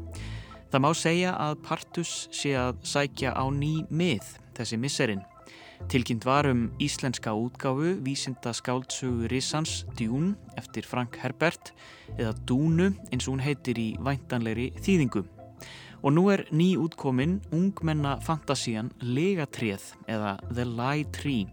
Það 0.71 0.85
má 0.87 0.91
segja 0.95 1.35
að 1.35 1.59
Partus 1.67 2.15
sé 2.31 2.55
að 2.55 2.79
sækja 2.87 3.35
á 3.35 3.51
ný 3.51 3.83
mið 3.91 4.31
þessi 4.55 4.79
misserinn. 4.79 5.27
Tilkynnt 5.91 6.23
var 6.31 6.47
um 6.47 6.69
íslenska 6.79 7.35
útgáfu 7.35 7.97
vísinda 8.07 8.55
skáltsugu 8.55 9.27
Rissans 9.27 9.83
Dún 9.99 10.37
eftir 10.55 10.87
Frank 10.87 11.19
Herbert 11.19 11.75
eða 12.15 12.39
Dúnu 12.47 12.93
eins 13.11 13.27
og 13.27 13.35
hún 13.35 13.49
heitir 13.51 13.83
í 13.83 13.97
væntanlegri 13.99 14.71
þýðingu. 14.79 15.27
Og 16.05 16.13
nú 16.13 16.27
er 16.29 16.43
ný 16.53 16.75
útkomin 16.77 17.39
ungmenna 17.49 18.19
fantasían 18.21 18.91
Legatrið 19.01 19.87
eða 20.05 20.37
The 20.51 20.67
Lie 20.69 21.07
Tree 21.17 21.47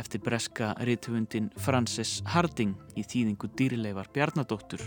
eftir 0.00 0.22
breska 0.24 0.70
rithufundin 0.88 1.50
Frances 1.60 2.22
Harding 2.32 2.72
í 2.96 3.04
þýðingu 3.04 3.50
dýrileifar 3.58 4.08
Bjarnadóttur. 4.14 4.80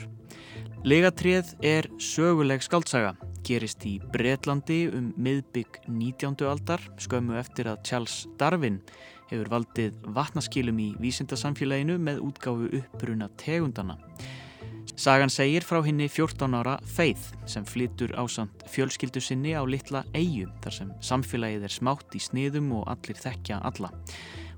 Legatrið 0.85 1.51
er 1.65 1.87
söguleg 2.01 2.65
skaldsaga, 2.65 3.15
gerist 3.45 3.85
í 3.85 3.99
Breitlandi 4.13 4.85
um 4.89 5.11
miðbygg 5.21 5.83
19. 5.85 6.41
aldar, 6.49 6.81
skömmu 6.97 7.37
eftir 7.37 7.69
að 7.69 7.83
Charles 7.85 8.23
Darwin 8.39 8.81
hefur 9.29 9.51
valdið 9.53 10.01
vatnaskilum 10.17 10.81
í 10.81 10.89
vísindasamfélaginu 11.01 11.99
með 12.01 12.25
útgáfu 12.25 12.71
uppruna 12.81 13.29
tegundana. 13.41 13.99
Sagan 14.93 15.31
segir 15.33 15.65
frá 15.65 15.81
henni 15.83 16.05
14 16.07 16.53
ára 16.55 16.75
Faith 16.85 17.33
sem 17.49 17.65
flytur 17.65 18.13
ásand 18.21 18.63
fjölskyldu 18.69 19.19
sinni 19.23 19.55
á 19.57 19.65
litla 19.65 20.03
eigu 20.13 20.45
þar 20.61 20.75
sem 20.77 20.91
samfélagið 21.01 21.65
er 21.65 21.73
smátt 21.73 22.15
í 22.15 22.21
sniðum 22.21 22.69
og 22.77 22.85
allir 22.93 23.17
þekkja 23.17 23.59
alla. 23.65 23.89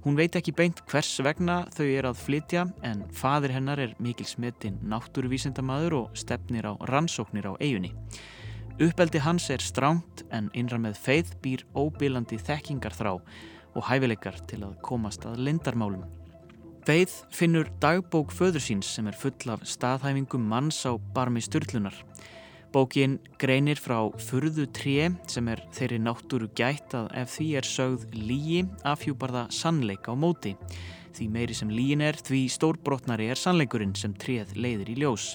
Hún 0.03 0.19
veit 0.19 0.35
ekki 0.39 0.53
beint 0.55 0.83
hvers 0.91 1.15
vegna 1.23 1.61
þau 1.75 1.87
er 1.87 2.09
að 2.09 2.19
flytja 2.21 2.67
en 2.85 3.05
fadir 3.15 3.55
hennar 3.55 3.81
er 3.81 3.95
mikil 4.03 4.27
smetinn 4.27 4.77
náttúruvísindamadur 4.87 5.97
og 6.03 6.19
stefnir 6.19 6.67
á 6.69 6.73
rannsóknir 6.91 7.49
á 7.49 7.53
eigunni. 7.57 7.93
Uppeldi 8.77 9.23
hans 9.25 9.49
er 9.49 9.63
stránt 9.63 10.27
en 10.31 10.51
innra 10.53 10.77
með 10.77 10.99
Faith 11.01 11.39
býr 11.41 11.65
óbílandi 11.73 12.37
þekkingar 12.37 12.93
þrá 12.93 13.15
og 13.17 13.83
hæfileikar 13.89 14.37
til 14.49 14.63
að 14.67 14.77
komast 14.85 15.25
að 15.25 15.41
lindarmálum. 15.47 16.16
Feið 16.87 17.11
finnur 17.35 17.67
dagbók 17.83 18.29
föður 18.31 18.63
síns 18.63 18.87
sem 18.95 19.09
er 19.09 19.15
full 19.19 19.49
af 19.51 19.65
staðhæfingum 19.67 20.45
manns 20.47 20.77
á 20.87 20.95
barmi 20.95 21.41
styrlunar. 21.43 21.97
Bókin 22.71 23.17
greinir 23.35 23.75
frá 23.75 23.97
furðu 24.23 24.69
tré 24.71 25.09
sem 25.27 25.51
er 25.51 25.65
þeirri 25.75 25.99
náttúru 25.99 26.47
gætt 26.55 26.95
að 26.95 27.11
ef 27.19 27.33
því 27.33 27.49
er 27.59 27.67
sögð 27.67 28.07
lígi 28.15 28.63
afhjúpar 28.87 29.35
það 29.35 29.53
sannleika 29.59 30.15
á 30.15 30.21
móti. 30.23 30.55
Því 31.11 31.29
meiri 31.35 31.59
sem 31.59 31.75
lígin 31.75 32.07
er 32.07 32.23
því 32.23 32.45
stórbrotnari 32.55 33.27
er 33.33 33.43
sannleikurinn 33.43 33.95
sem 33.99 34.15
tréð 34.15 34.55
leiðir 34.55 34.95
í 34.95 34.99
ljós. 35.03 35.33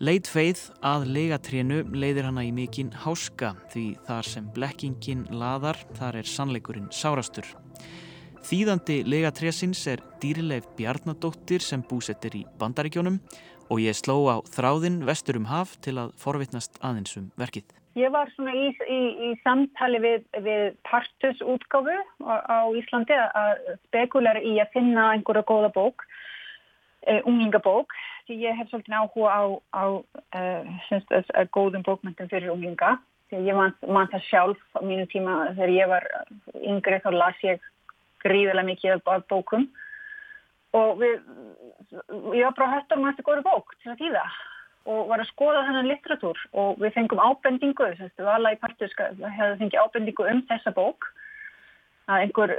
Leit 0.00 0.32
feið 0.32 0.70
að 0.80 1.10
legatrénu 1.12 1.82
leiðir 1.92 2.30
hana 2.30 2.48
í 2.48 2.56
mikinn 2.56 2.96
háska 3.04 3.52
því 3.74 3.90
þar 4.08 4.32
sem 4.32 4.48
blekkingin 4.56 5.28
laðar 5.28 5.84
þar 5.98 6.22
er 6.22 6.36
sannleikurinn 6.38 6.88
sárastur. 6.88 7.44
Þýðandi 8.40 9.02
legatrésins 9.04 9.82
er 9.90 10.00
dýrileif 10.22 10.64
Bjarnadóttir 10.78 11.60
sem 11.60 11.82
búsettir 11.84 12.38
í 12.38 12.46
Bandaríkjónum 12.58 13.18
og 13.70 13.82
ég 13.84 13.94
sló 13.94 14.16
á 14.32 14.36
þráðinn 14.48 15.02
vestur 15.06 15.36
um 15.38 15.46
haf 15.50 15.76
til 15.84 15.98
að 16.00 16.14
forvitnast 16.18 16.80
aðeins 16.80 17.18
um 17.20 17.28
verkið. 17.38 17.68
Ég 17.98 18.12
var 18.14 18.30
svona 18.32 18.54
í, 18.56 18.70
í, 18.88 19.00
í 19.28 19.30
samtali 19.44 20.00
við, 20.02 20.24
við 20.46 20.76
Partus 20.88 21.42
útgáfu 21.44 21.94
á, 22.24 22.34
á 22.48 22.58
Íslandi 22.78 23.16
að 23.18 23.52
spekulæra 23.90 24.40
í 24.40 24.56
að 24.62 24.72
finna 24.72 25.10
einhverja 25.12 25.44
góða 25.46 25.72
bók, 25.74 26.06
uh, 27.10 27.20
unglingabók, 27.26 27.92
því 28.24 28.38
ég 28.46 28.56
hef 28.56 28.70
svolítið 28.70 28.96
áhuga 28.96 29.34
á, 29.36 29.42
á 29.74 29.84
uh, 30.40 31.44
góðum 31.52 31.84
bókmyndum 31.84 32.30
fyrir 32.30 32.54
unglinga. 32.54 32.96
Því 33.30 33.44
ég 33.46 33.58
man, 33.58 33.76
man 33.86 34.08
það 34.14 34.24
sjálf 34.30 34.64
á 34.74 34.80
mínu 34.80 35.04
tíma 35.12 35.36
þegar 35.52 35.74
ég 35.76 35.92
var 35.92 36.08
yngri 36.56 37.02
þá 37.04 37.10
las 37.14 37.44
ég 37.46 37.60
gríðilega 38.24 38.68
mikið 38.68 38.96
af 38.98 39.26
bókum. 39.30 39.68
Og 40.76 41.00
við, 41.00 41.16
ég 42.36 42.46
var 42.46 42.56
bara 42.56 42.72
hættur 42.76 43.00
með 43.00 43.12
þetta 43.12 43.26
góru 43.26 43.46
bók 43.46 43.72
til 43.80 43.92
að 43.92 44.02
þýða. 44.04 44.26
Og 44.90 45.00
var 45.10 45.22
að 45.22 45.30
skoða 45.32 45.64
þennan 45.66 45.88
litteratúr 45.90 46.42
og 46.62 46.78
við 46.80 46.94
fengum 46.94 47.20
ábendingu, 47.20 47.88
við 48.00 48.28
alla 48.34 48.54
í 48.54 48.60
partuska 48.60 49.10
hefðu 49.18 49.58
fengið 49.64 49.82
ábendingu 49.82 50.28
um 50.30 50.44
þessa 50.48 50.72
bók. 50.76 51.08
Að 52.10 52.24
einhver 52.24 52.52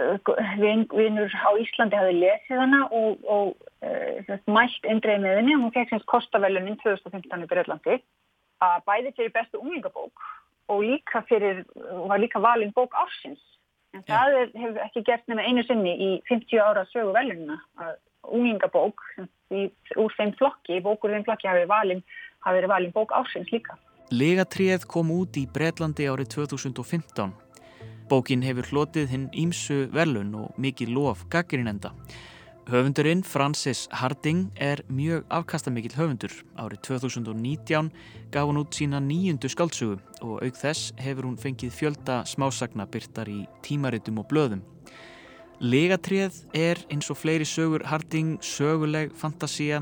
vinnur 0.61 1.33
á 1.33 1.51
Íslandi 1.59 1.97
hefði 1.97 2.19
lesið 2.19 2.61
hana 2.61 2.83
og, 2.95 3.23
og 3.25 3.65
uh, 3.83 4.35
mælt 4.47 4.85
indreið 4.87 5.25
með 5.25 5.39
henni. 5.39 5.55
Og 5.57 5.65
hún 5.65 5.73
fekk 5.75 5.95
semst 5.95 6.07
kostavelunin 6.11 6.79
2015 6.83 7.47
í 7.47 7.49
Breitlandi 7.51 7.97
að 8.61 8.83
bæði 8.85 9.15
fyrir 9.17 9.33
bestu 9.35 9.59
unglingabók 9.59 10.27
og 10.71 10.83
líka 10.85 11.23
fyrir, 11.27 11.63
var 12.07 12.21
líka 12.21 12.39
valin 12.43 12.71
bók 12.75 12.93
ársins 12.95 13.41
En 13.91 14.03
það 14.07 14.37
er, 14.39 14.49
hefur 14.55 14.81
ekki 14.85 15.03
gert 15.07 15.27
nema 15.27 15.43
einu 15.43 15.63
sinni 15.67 15.93
í 15.99 16.09
50 16.29 16.63
ára 16.63 16.85
sögu 16.93 17.11
velununa 17.15 17.57
að 17.83 17.95
ungingabók 18.31 19.03
úr 19.51 20.15
þeim 20.15 20.33
flokki, 20.39 20.79
bókur 20.83 21.11
þeim 21.11 21.25
flokki 21.27 21.49
hafi 21.49 21.65
verið 21.65 22.71
valin 22.71 22.93
bók 22.95 23.11
ásins 23.17 23.51
líka. 23.51 23.75
Legatrið 24.11 24.85
kom 24.91 25.11
út 25.15 25.37
í 25.39 25.45
Breitlandi 25.47 26.07
árið 26.11 26.33
2015. 26.35 27.31
Bókin 28.11 28.43
hefur 28.43 28.67
hlotið 28.67 29.11
hinn 29.13 29.27
ímsu 29.31 29.85
velun 29.95 30.33
og 30.35 30.57
mikið 30.59 30.91
lof 30.95 31.23
gaggrinenda. 31.31 31.93
Höfundurinn 32.69 33.23
Francis 33.23 33.87
Harding 33.91 34.51
er 34.55 34.83
mjög 34.87 35.25
afkastamikill 35.33 35.95
höfundur. 35.97 36.31
Árið 36.61 36.83
2019 36.85 37.89
gaf 38.31 38.45
hún 38.45 38.59
út 38.61 38.77
sína 38.77 38.99
nýjundu 39.01 39.49
skaldsugu 39.49 39.97
og 40.21 40.43
auk 40.45 40.59
þess 40.59 40.91
hefur 41.01 41.25
hún 41.25 41.39
fengið 41.41 41.73
fjölda 41.73 42.21
smásagna 42.29 42.85
byrtar 42.85 43.31
í 43.33 43.39
tímaritum 43.65 44.21
og 44.21 44.29
blöðum. 44.29 44.61
Legatrið 45.57 46.37
er 46.53 46.77
eins 46.93 47.09
og 47.09 47.17
fleiri 47.17 47.49
sögur 47.49 47.87
Harding 47.89 48.37
söguleg 48.45 49.09
fantasía 49.17 49.81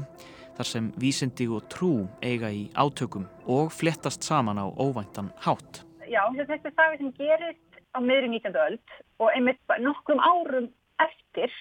þar 0.55 0.67
sem 0.71 0.87
vísindi 0.99 1.49
og 1.51 1.67
trú 1.71 1.93
eiga 2.23 2.47
í 2.47 2.69
átökum 2.79 3.27
og 3.45 3.73
flettast 3.75 4.23
saman 4.23 4.59
á 4.59 4.71
óvæntan 4.71 5.33
hátt. 5.43 5.83
Já, 6.07 6.23
þessi 6.31 6.71
saga 6.71 6.95
sem 6.95 7.11
gerist 7.19 7.83
á 7.91 7.99
miðri 7.99 8.31
19. 8.39 8.55
öld 8.55 8.95
og 9.19 9.35
einmitt 9.35 9.59
nokkrum 9.83 10.23
árum 10.23 10.71
eftir, 10.99 11.51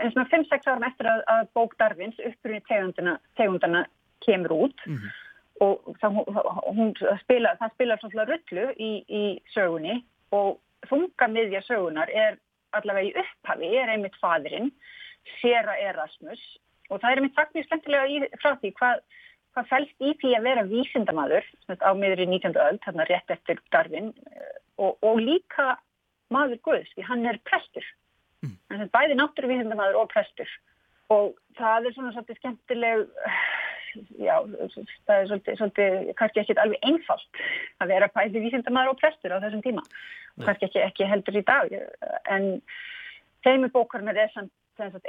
eins 0.00 0.16
og 0.16 0.30
5-6 0.32 0.68
árum 0.70 0.86
eftir 0.86 1.08
að, 1.10 1.24
að 1.34 1.50
bók 1.56 1.76
Darvins 1.80 2.18
upprunni 2.22 2.62
tegundana, 2.68 3.18
tegundana 3.38 3.84
kemur 4.24 4.54
út 4.66 4.86
mm 4.86 4.96
-hmm. 4.96 5.10
og 5.66 5.96
það, 6.00 6.18
hún 6.76 6.94
spila, 7.22 7.56
það 7.60 7.74
spilar 7.74 8.00
svona 8.00 8.28
rullu 8.30 8.66
í, 8.78 8.92
í 9.08 9.24
sögunni 9.54 10.02
og 10.30 10.60
þunga 10.88 11.28
miðja 11.28 11.62
sögunar 11.68 12.10
er 12.10 12.38
allavega 12.72 13.08
í 13.08 13.16
upphafi 13.22 13.76
er 13.76 13.92
einmitt 13.92 14.16
fadurinn, 14.20 14.72
Sera 15.40 15.76
Erasmus 15.78 16.42
og 16.90 17.00
það 17.00 17.10
er 17.10 17.20
einmitt 17.20 17.34
sagt 17.34 17.54
mjög 17.54 17.66
skemmtilega 17.66 18.06
í, 18.06 18.16
frá 18.42 18.56
því 18.60 18.72
hvað, 18.80 19.02
hvað 19.54 19.70
fælst 19.70 20.04
í 20.08 20.12
því 20.20 20.34
að 20.36 20.46
vera 20.48 20.68
vísindamadur 20.68 21.46
á 21.78 21.90
miður 21.94 22.24
í 22.24 22.26
19. 22.26 22.56
öll, 22.56 22.78
þarna 22.84 23.08
rétt 23.08 23.34
eftir 23.36 23.62
Darvin 23.74 24.12
eh, 24.32 24.56
og, 24.78 24.98
og 25.00 25.20
líka 25.20 25.76
maður 26.32 26.60
Guðs, 26.66 26.92
því 26.96 27.06
hann 27.08 27.26
er 27.28 27.38
prestur. 27.48 27.84
Mm. 28.42 28.54
Hann 28.72 28.84
er 28.84 28.92
bæði 28.94 29.18
náttúruvísindamadur 29.18 30.00
og 30.02 30.12
prestur 30.12 30.50
og 31.12 31.34
það 31.58 31.88
er 31.88 31.94
svona 31.96 32.12
svolítið 32.14 32.38
skemmtileg, 32.40 33.02
já, 34.26 34.34
það 34.42 35.14
er 35.16 35.28
svolítið, 35.30 35.58
svolítið 35.60 36.12
kannski 36.18 36.42
ekki 36.42 36.58
alveg 36.62 36.88
einfalt 36.88 37.42
að 37.82 37.94
vera 37.94 38.10
bæði 38.16 38.44
vísindamadur 38.46 38.94
og 38.94 39.00
prestur 39.02 39.36
á 39.36 39.42
þessum 39.44 39.64
tíma 39.66 39.84
kannski 40.40 40.68
ekki, 40.68 40.82
ekki 40.86 41.08
heldur 41.10 41.38
í 41.38 41.44
dag 41.46 41.76
en 42.32 42.48
þeim 43.44 43.66
er 43.68 43.74
bókarnir 43.74 44.18
er 44.24 44.32
samt 44.34 44.50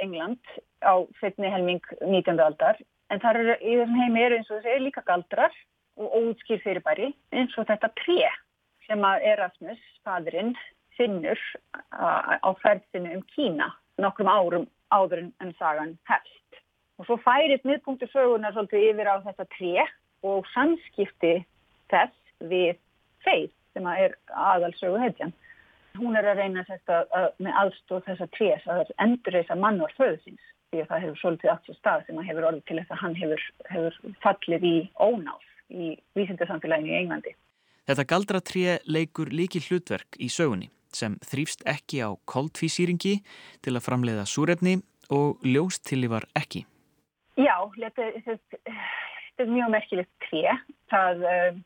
England 0.02 0.42
á 0.84 1.00
fyrni 1.18 1.50
helming 1.50 1.82
19. 2.04 2.38
aldar 2.38 2.78
en 3.10 3.22
þar 3.22 3.40
eru 3.40 3.56
í 3.60 3.78
þessum 3.78 4.00
heimi 4.02 4.24
eru 4.26 4.38
eins 4.38 4.50
og 4.50 4.60
þessi 4.62 4.84
líka 4.84 5.04
galdrar 5.08 5.54
og 6.00 6.14
óutskýr 6.18 6.62
fyrirbæri 6.62 7.12
eins 7.34 7.54
og 7.58 7.68
þetta 7.70 7.90
tré 8.02 8.28
sem 8.84 9.04
að 9.06 9.24
Erasmus, 9.32 9.80
fadurinn, 10.04 10.52
finnur 10.98 11.40
á 11.92 12.50
ferðinu 12.62 13.18
um 13.18 13.24
Kína 13.34 13.72
nokkrum 14.02 14.30
árum 14.30 14.66
áður 14.94 15.26
en 15.26 15.52
sagan 15.58 15.96
helst. 16.10 16.60
Og 16.98 17.08
svo 17.08 17.18
færist 17.22 17.66
miðpunktur 17.66 18.10
sögunar 18.12 18.54
svolítið 18.54 18.88
yfir 18.90 19.10
á 19.10 19.16
þetta 19.24 19.46
tré 19.56 19.86
og 20.24 20.46
samskipti 20.54 21.34
þess 21.92 22.48
við 22.50 22.78
feið 23.26 23.50
sem 23.74 23.88
er 23.90 24.16
aðalsögu 24.30 25.00
heitjan. 25.02 25.34
Hún 25.98 26.18
er 26.18 26.26
að 26.26 26.40
reyna 26.42 26.64
þetta 26.66 27.04
að, 27.14 27.28
með 27.42 27.58
aðstóð 27.62 28.04
þessa 28.08 28.28
trés 28.34 28.66
að 28.70 28.92
endur 29.02 29.38
þess 29.38 29.54
að 29.54 29.62
mann 29.62 29.80
var 29.82 29.94
föðsins 29.98 30.50
því 30.70 30.82
að 30.82 30.88
það 30.90 31.02
hefur 31.04 31.20
svolítið 31.20 31.52
allt 31.52 31.68
svo 31.68 31.76
stað 31.78 32.06
sem 32.06 32.18
að 32.18 32.28
hefur 32.30 32.46
orðið 32.50 32.64
til 32.68 32.78
þess 32.80 32.94
að 32.94 33.02
hann 33.02 33.18
hefur, 33.18 33.44
hefur 33.70 33.98
fallið 34.24 34.68
í 34.70 34.76
ónáð 34.98 35.50
í 35.74 35.90
vísindarsamfélaginu 36.18 36.94
í 36.94 36.98
Englandi. 36.98 37.34
Þetta 37.84 38.06
galdratré 38.10 38.78
leikur 38.86 39.30
líki 39.30 39.62
hlutverk 39.66 40.18
í 40.18 40.30
sögunni 40.32 40.70
sem 40.96 41.16
þrýfst 41.24 41.64
ekki 41.68 42.02
á 42.04 42.10
koldfísýringi 42.30 43.18
til 43.64 43.74
að 43.74 43.84
framleiða 43.86 44.26
súrefni 44.28 44.78
og 45.14 45.42
ljóstilli 45.44 46.08
var 46.10 46.26
ekki. 46.38 46.64
Já, 47.40 47.56
þetta, 47.74 48.08
þetta, 48.24 48.60
þetta 48.62 49.44
er 49.44 49.52
mjög 49.52 49.74
merkilegt 49.74 50.12
tré. 50.28 50.56
Það 50.92 51.26
uh, 51.28 51.60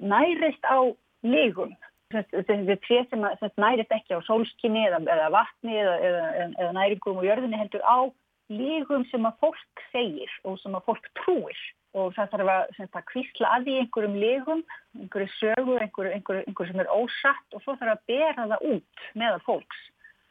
nærist 0.00 0.64
á 0.68 0.78
lígum. 1.26 1.74
Þessi 2.14 2.78
tré 2.86 3.02
sem, 3.10 3.26
sem 3.40 3.60
nærist 3.60 3.92
ekki 3.92 4.16
á 4.16 4.20
sólskinni 4.24 4.86
eða, 4.86 5.02
eða 5.04 5.28
vatni 5.34 5.74
eða, 5.76 5.96
eða, 6.08 6.28
eða 6.54 6.70
næringum 6.78 7.20
og 7.20 7.26
jörðinni 7.26 7.60
heldur 7.60 7.84
á 7.84 8.08
lígum 8.52 9.04
sem 9.10 9.26
að 9.28 9.38
fólk 9.42 9.82
segir 9.92 10.32
og 10.48 10.58
sem 10.62 10.76
að 10.76 10.86
fólk 10.88 11.10
trúir 11.20 11.60
og 11.96 12.12
það 12.16 12.32
þarf 12.32 12.50
að, 12.52 12.80
að 12.86 13.06
kvísla 13.10 13.52
að 13.56 13.66
því 13.66 13.76
einhverjum 13.82 14.16
lígum, 14.22 14.64
einhverju 14.98 15.28
sögur, 15.38 15.84
einhverju, 15.84 16.12
einhverju, 16.16 16.42
einhverju 16.46 16.72
sem 16.72 16.82
er 16.82 16.92
ósatt 16.92 17.56
og 17.56 17.64
svo 17.64 17.76
þarf 17.80 17.94
að 17.94 18.04
bera 18.12 18.48
það 18.52 18.66
út 18.74 19.06
meðal 19.14 19.40
fólks 19.46 19.80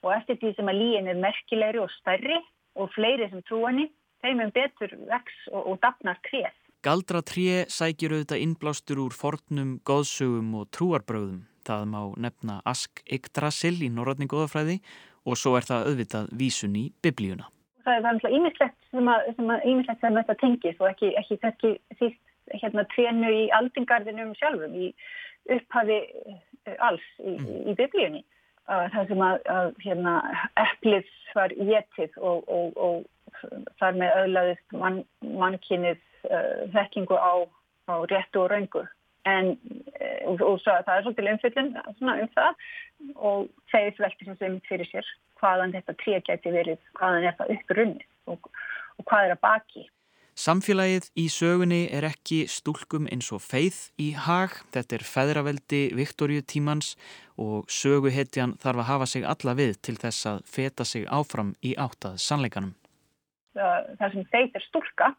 og 0.05 0.13
eftir 0.13 0.39
því 0.41 0.53
sem 0.55 0.71
að 0.71 0.79
líin 0.81 1.09
er 1.09 1.19
merkilegri 1.21 1.81
og 1.81 1.91
stærri 1.97 2.37
og 2.77 2.93
fleiri 2.93 3.27
sem 3.31 3.41
trúani, 3.47 3.87
þeim 4.21 4.45
er 4.45 4.53
betur 4.53 4.93
vex 5.09 5.33
og, 5.51 5.73
og 5.73 5.79
dapnar 5.81 6.21
kreð. 6.27 6.53
Galdra 6.85 7.23
3 7.25 7.65
sækir 7.73 8.13
auðvitað 8.13 8.43
innblástur 8.45 9.01
úr 9.01 9.15
fornum, 9.17 9.79
góðsögum 9.81 10.53
og 10.61 10.69
trúarbröðum. 10.77 11.41
Það 11.67 11.89
má 11.91 12.01
nefna 12.21 12.61
Ask 12.69 13.01
Yggdrasil 13.11 13.75
í 13.83 13.89
norratni 13.91 14.29
góðafræði 14.29 14.79
og 15.27 15.41
svo 15.41 15.57
er 15.57 15.67
það 15.67 15.89
auðvitað 15.89 16.33
vísun 16.39 16.77
í 16.79 16.87
biblíuna. 17.03 17.49
Það 17.87 17.97
er 17.97 18.07
alltaf 18.09 18.33
ímislegt 18.35 18.89
sem 18.91 19.07
að, 19.07 19.27
sem 19.37 19.51
að, 19.53 19.67
ímislegt 19.71 20.01
sem 20.03 20.17
þetta 20.19 20.33
tengis 20.41 20.79
og 20.81 20.89
ekki, 20.89 21.11
ekki 21.21 21.37
þessi 21.43 21.69
síst 21.95 22.57
hérna 22.61 22.83
trénu 22.91 23.29
í 23.31 23.45
aldingarðinum 23.55 24.33
sjálfum 24.35 24.73
í 24.75 24.89
upphafi 25.55 25.99
eh, 26.01 26.73
alls 26.83 27.05
í, 27.23 27.37
mm. 27.37 27.53
í 27.71 27.75
biblíunni. 27.79 28.25
Það 28.67 29.13
sem 29.13 29.21
að, 29.23 29.37
að 29.47 29.69
hérna, 29.79 30.13
eplið 30.59 31.11
var 31.37 31.53
getið 31.55 32.17
og, 32.19 32.49
og, 32.51 32.73
og 32.75 33.45
þar 33.79 33.99
með 34.01 34.17
öðlaðist 34.25 34.75
mann, 34.75 34.97
mannkynnið 35.23 36.01
uh, 36.27 36.65
þekkingu 36.73 37.15
á, 37.15 37.47
á 37.87 37.95
réttu 38.11 38.43
og 38.43 38.51
raungu 38.51 38.83
en 39.27 39.53
uh, 39.53 40.31
og, 40.31 40.41
og 40.41 40.59
svo, 40.63 40.77
það 40.87 40.93
er 40.95 41.05
svolítið 41.05 41.31
umfyllin 41.33 41.73
um 41.77 42.31
það 42.35 42.67
og 43.15 43.49
þeir 43.73 43.99
velti 43.99 44.27
sem 44.27 44.39
sem 44.39 44.57
fyrir 44.69 44.89
sér 44.91 45.11
hvaðan 45.41 45.75
þetta 45.75 45.95
tríu 46.01 46.23
gæti 46.25 46.53
verið, 46.53 46.81
hvaðan 46.97 47.29
er 47.29 47.37
það 47.37 47.53
upprunnið 47.57 48.33
og, 48.33 48.49
og 48.97 49.07
hvað 49.09 49.27
er 49.27 49.35
að 49.35 49.45
baki. 49.45 49.85
Samfélagið 50.37 51.07
í 51.17 51.23
sögunni 51.33 51.79
er 51.97 52.05
ekki 52.05 52.43
stúlkum 52.53 53.07
eins 53.09 53.31
og 53.33 53.41
feið 53.41 53.77
í 53.97 54.11
hag. 54.13 54.53
Þetta 54.69 54.99
er 54.99 55.05
feðraveldi 55.09 55.79
Viktoríu 55.97 56.43
tímans 56.45 56.91
og 57.41 57.65
söguhetjan 57.73 58.53
þarf 58.61 58.83
að 58.83 58.89
hafa 58.91 59.07
sig 59.09 59.25
alla 59.25 59.55
við 59.57 59.79
til 59.81 59.95
þess 59.97 60.29
að 60.29 60.43
feta 60.45 60.85
sig 60.85 61.07
áfram 61.09 61.55
í 61.65 61.73
áttað 61.73 62.19
sannleikanum. 62.21 62.75
Það 63.57 64.13
sem 64.13 64.29
feið 64.29 64.59
er 64.59 64.67
stúlka 64.67 65.09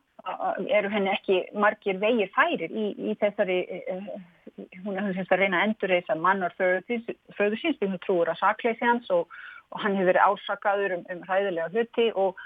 eru 0.79 0.91
henni 0.93 1.13
ekki 1.13 1.39
margir 1.57 1.99
vegið 2.03 2.31
færir 2.35 2.73
í, 2.73 2.87
í 3.11 3.15
þessari, 3.21 3.59
uh, 3.95 4.63
hún 4.85 4.99
er 4.99 5.09
að 5.23 5.35
reyna 5.41 5.63
að 5.63 5.67
endur 5.69 5.95
þess 5.95 6.13
að 6.15 6.23
mannar 6.25 6.55
föður 6.59 7.59
síns, 7.61 7.81
hún 7.83 7.99
trúur 8.05 8.31
að 8.33 8.41
sakleysi 8.43 8.85
hans 8.85 9.11
og, 9.15 9.29
og 9.73 9.83
hann 9.85 9.97
hefur 9.97 10.13
verið 10.13 10.27
ásakaður 10.27 10.97
um, 10.99 11.05
um 11.15 11.27
hræðilega 11.29 11.69
hluti 11.75 12.09
og, 12.15 12.41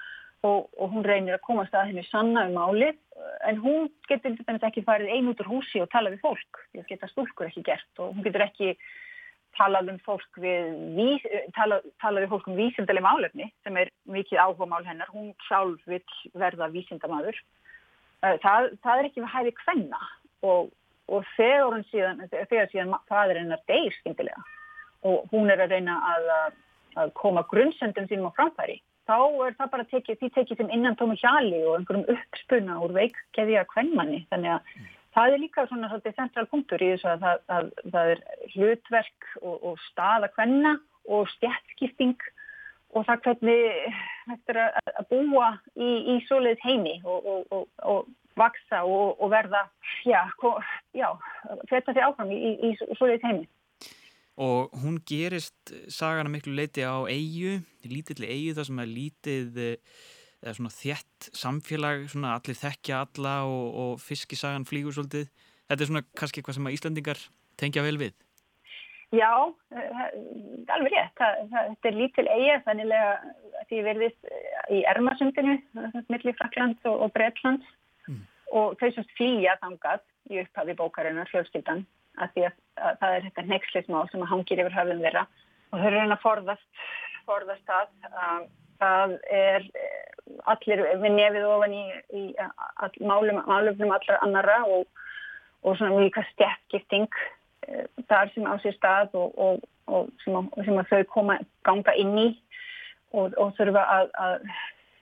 og, 0.47 0.69
og 0.79 0.93
hún 0.95 1.07
reynir 1.07 1.39
að 1.39 1.47
komast 1.47 1.75
að 1.75 1.91
henni 1.91 2.05
sanna 2.11 2.47
um 2.51 2.59
álið 2.61 2.99
en 3.49 3.63
hún 3.63 3.89
getur 4.09 4.37
ekki 4.69 4.85
farið 4.87 5.15
ein 5.15 5.31
út 5.31 5.41
úr 5.45 5.55
húsi 5.57 5.83
og 5.83 5.91
tala 5.93 6.13
við 6.13 6.23
fólk, 6.25 6.67
því 6.73 6.83
að 6.83 6.91
geta 6.91 7.11
stúlkur 7.11 7.49
ekki 7.49 7.65
gert 7.67 8.03
og 8.03 8.13
hún 8.13 8.27
getur 8.27 8.47
ekki 8.47 8.77
talað 9.59 9.91
um 9.93 9.99
fólk 10.07 10.39
við 10.41 11.27
talað 11.57 11.89
tala 12.01 12.23
við 12.23 12.31
fólk 12.33 12.47
um 12.49 12.57
vísindaleg 12.57 13.05
málefni 13.05 13.51
sem 13.65 13.77
er 13.77 13.91
mikið 14.09 14.41
áhuga 14.41 14.69
mál 14.71 14.87
hennar. 14.87 15.11
Hún 15.13 15.35
sjálf 15.45 15.83
vil 15.91 16.01
verða 16.33 16.71
vísindamadur 16.73 17.37
Eh, 17.37 17.62
það, 18.23 18.71
það 18.83 18.99
er 18.99 19.09
ekki 19.09 19.25
við 19.25 19.33
hæði 19.35 19.55
hvenna 19.65 20.01
og, 20.47 20.73
og 21.13 21.29
þegar 21.37 21.85
síðan, 21.91 22.25
þegar 22.31 22.71
síðan 22.73 22.97
fæðurinn 23.11 23.55
er 23.57 23.63
deyr 23.71 23.99
skindilega 23.99 24.43
og 25.03 25.29
hún 25.33 25.51
er 25.51 25.63
að 25.65 25.75
reyna 25.75 25.99
að, 26.13 26.33
að 27.03 27.13
koma 27.19 27.43
grunnsöndum 27.51 28.07
sínum 28.07 28.31
á 28.31 28.37
framfæri, 28.39 28.79
þá 29.11 29.19
er 29.47 29.57
það 29.59 29.71
bara 29.75 29.87
tekið, 29.91 30.19
því 30.21 30.29
tekið 30.37 30.61
sem 30.61 30.75
innan 30.77 30.99
tómi 30.99 31.19
hjali 31.19 31.63
og 31.67 31.79
einhverjum 31.79 32.11
uppspunna 32.15 32.79
úr 32.85 32.95
veikkeðja 32.95 33.65
hvennmanni, 33.73 34.23
þannig 34.31 34.55
að 34.55 34.69
mm. 34.77 34.93
það 35.17 35.35
er 35.35 35.43
líka 35.43 35.67
svona 35.67 35.91
svolítið 35.91 36.21
central 36.21 36.47
punktur 36.53 36.85
í 36.85 36.93
þessu 36.93 37.11
að 37.11 37.27
það, 37.27 37.43
að, 37.57 37.73
það 37.97 38.13
er 38.15 38.23
hlutverk 38.55 39.29
og, 39.43 39.57
og 39.59 39.83
staða 39.89 40.31
hvenna 40.37 40.77
og 41.11 41.27
stjætskipting 41.35 42.17
og 42.93 43.07
það 43.09 43.23
hvernig 43.27 43.63
þetta 44.29 44.55
er 44.55 44.91
að 45.01 45.07
búa 45.11 45.53
í, 45.75 45.91
í 46.13 46.19
svoleiðis 46.29 46.63
heimi 46.63 46.99
og, 47.03 47.27
og, 47.27 47.47
og, 47.57 47.69
og 47.89 48.11
vaksa 48.39 48.83
og 48.89 49.27
verða, 49.33 49.67
já, 50.09 50.23
já 50.97 51.09
þetta 51.71 51.95
því 51.95 52.07
áfram 52.07 52.33
í, 52.33 52.39
í, 52.39 52.73
í 52.73 52.97
svoleiðis 52.99 53.27
heimi. 53.27 53.47
Og 54.43 54.73
hún 54.81 54.97
gerist 55.07 55.75
sagana 55.93 56.33
miklu 56.33 56.55
leiti 56.57 56.85
á 56.87 57.05
eigu, 57.05 57.61
lítilli 57.85 58.31
eigu 58.31 58.57
þar 58.57 58.69
sem 58.71 58.83
er 58.83 58.89
lítið 58.91 59.63
eða 60.43 60.57
svona 60.57 60.73
þjætt 60.75 61.29
samfélag, 61.37 62.09
svona 62.11 62.35
allir 62.39 62.59
þekkja 62.59 63.05
alla 63.05 63.37
og 63.47 64.01
fiskisagan 64.03 64.67
flýgur 64.67 64.97
svolítið. 64.97 65.29
Þetta 65.69 65.85
er 65.85 65.91
svona 65.91 66.05
kannski 66.19 66.41
eitthvað 66.41 66.59
sem 66.59 66.69
að 66.69 66.77
Íslandingar 66.79 67.25
tengja 67.61 67.85
vel 67.85 67.99
við. 68.01 68.17
Já, 69.13 69.29
eh, 69.77 70.05
alveg 70.73 70.95
rétt. 70.95 71.21
Þetta 71.21 71.89
er 71.91 71.97
lítil 71.97 72.27
eiga 72.33 72.57
þannilega 72.65 73.11
því 73.69 73.81
verðist 73.85 74.31
eh, 74.33 74.79
í 74.79 74.83
Ermasundinu, 74.89 75.59
millir 76.09 76.37
Fraklands 76.39 76.89
og, 76.89 77.05
og 77.05 77.13
Breitlands. 77.13 77.69
Og 78.53 78.77
þau 78.81 78.89
sem 78.95 79.09
flýja 79.17 79.57
þangað 79.63 80.03
í 80.31 80.41
upphafi 80.43 80.77
bókarinnar 80.79 81.31
fjölskyldan 81.33 81.85
að 82.21 82.35
því 82.35 82.45
að, 82.49 82.59
að 82.77 82.99
það 83.01 83.15
er 83.17 83.27
þetta 83.27 83.47
nexlismál 83.49 84.05
sem 84.11 84.27
hangir 84.29 84.63
yfir 84.63 84.77
höfum 84.77 85.05
þeirra 85.05 85.25
og 85.73 85.79
þau 85.79 85.87
eru 85.89 86.03
að 86.05 86.23
forðast 86.23 86.83
forðast 87.27 87.71
það. 87.71 87.93
Um, 88.13 88.49
það 88.83 89.15
er 89.31 89.69
allir 90.51 90.83
við 91.03 91.15
nefið 91.15 91.45
ofan 91.47 91.77
í, 91.77 91.83
í 92.19 92.23
all, 92.43 92.91
málum, 93.07 93.39
málumnum 93.47 93.95
allra 93.95 94.19
annara 94.27 94.59
og, 94.67 94.89
og 95.63 95.79
svona 95.79 96.03
líka 96.03 96.25
stjættkipting 96.33 97.09
uh, 97.09 97.87
þar 98.11 98.33
sem 98.35 98.49
á 98.49 98.55
sér 98.65 98.77
stað 98.79 99.17
og, 99.19 99.37
og, 99.39 99.67
og 99.87 100.11
sem, 100.25 100.39
sem 100.67 100.81
að 100.83 100.95
þau 100.95 101.03
koma 101.15 101.39
ganga 101.69 101.95
inn 101.99 102.17
í 102.19 102.31
og 103.13 103.35
þurfa 103.59 103.83
að, 103.93 104.07
að 104.25 104.47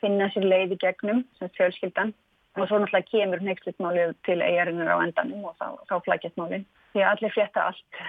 finna 0.03 0.27
sér 0.35 0.49
leið 0.51 0.75
í 0.75 0.81
gegnum 0.83 1.21
sem 1.39 1.51
fjölskyldan 1.55 2.11
og 2.59 2.67
svo 2.67 2.81
náttúrulega 2.81 3.11
kemur 3.11 3.45
nextlitmálið 3.47 4.17
til 4.27 4.41
eigarinnar 4.43 4.91
á 4.91 5.03
endanum 5.05 5.47
og 5.51 5.55
þá, 5.61 5.69
þá 5.89 5.95
flækjast 6.07 6.41
málinn 6.41 6.67
því 6.93 7.05
að 7.05 7.11
allir 7.13 7.35
frétta 7.37 7.67
allt. 7.69 8.01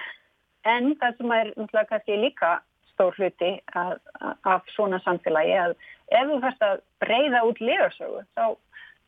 En 0.66 0.94
það 0.98 1.18
sem 1.18 1.34
er 1.36 1.52
náttúrulega 1.52 1.90
kannski 1.92 2.18
líka 2.18 2.56
stór 2.92 3.14
hluti 3.18 3.52
að, 3.78 3.94
að, 4.20 4.34
af 4.54 4.72
svona 4.74 5.00
samfélagi 5.04 5.54
að 5.58 5.76
ef 6.12 6.26
þú 6.30 6.40
færst 6.42 6.66
að 6.66 6.82
breyða 7.04 7.44
út 7.48 7.62
liðarsögu 7.62 8.24
þá, 8.36 8.44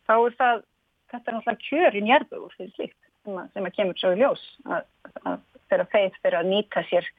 þá 0.08 0.14
er 0.14 0.38
það 0.38 0.62
þetta 1.14 1.30
er 1.30 1.36
náttúrulega 1.36 1.66
kjörin 1.68 2.10
jærbugur 2.12 2.56
fyrir 2.58 2.72
slíkt 2.76 3.00
sem 3.24 3.40
að, 3.40 3.50
sem 3.54 3.68
að 3.68 3.76
kemur 3.78 4.00
svo 4.00 4.14
í 4.14 4.22
ljós 4.22 4.46
að 4.68 4.88
þeirra 5.68 5.90
feið 5.92 6.18
fyrir 6.22 6.40
að 6.40 6.50
nýta 6.52 6.86
sér 6.90 7.10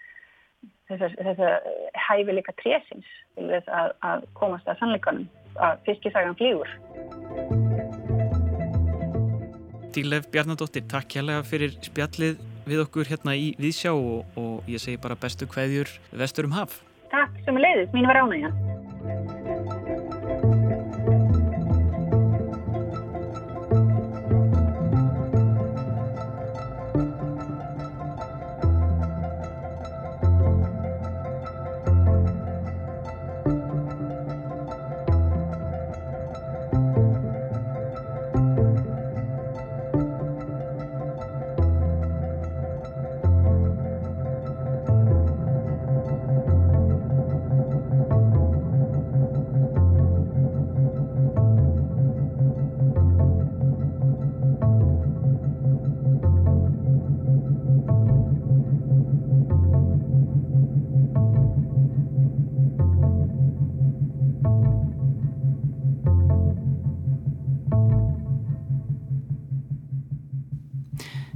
þess 0.89 1.45
að 1.49 1.70
hæfi 2.07 2.38
líka 2.38 2.55
trésins 2.61 3.13
til 3.36 3.49
þess 3.51 3.70
að 4.05 4.28
komast 4.38 4.70
að 4.70 4.82
sannleikanum 4.82 5.30
að 5.55 5.86
fiskisagan 5.88 6.38
flýgur 6.39 7.64
Dílef 9.96 10.26
Bjarnadóttir, 10.28 10.84
takk 10.91 11.08
kærlega 11.14 11.46
fyrir 11.48 11.78
spjallið 11.86 12.41
við 12.68 12.82
okkur 12.84 13.08
hérna 13.08 13.32
í 13.39 13.54
Vísjá 13.56 13.93
og, 13.96 14.26
og 14.36 14.68
ég 14.68 14.84
segi 14.84 15.00
bara 15.00 15.16
bestu 15.16 15.48
hveðjur 15.48 15.88
vestur 16.20 16.50
um 16.50 16.58
haf. 16.58 16.82
Takk 17.14 17.38
sem 17.46 17.56
er 17.56 17.64
leiðis, 17.64 17.93
mín 17.96 18.10
var 18.10 18.20
ánægja. 18.26 18.52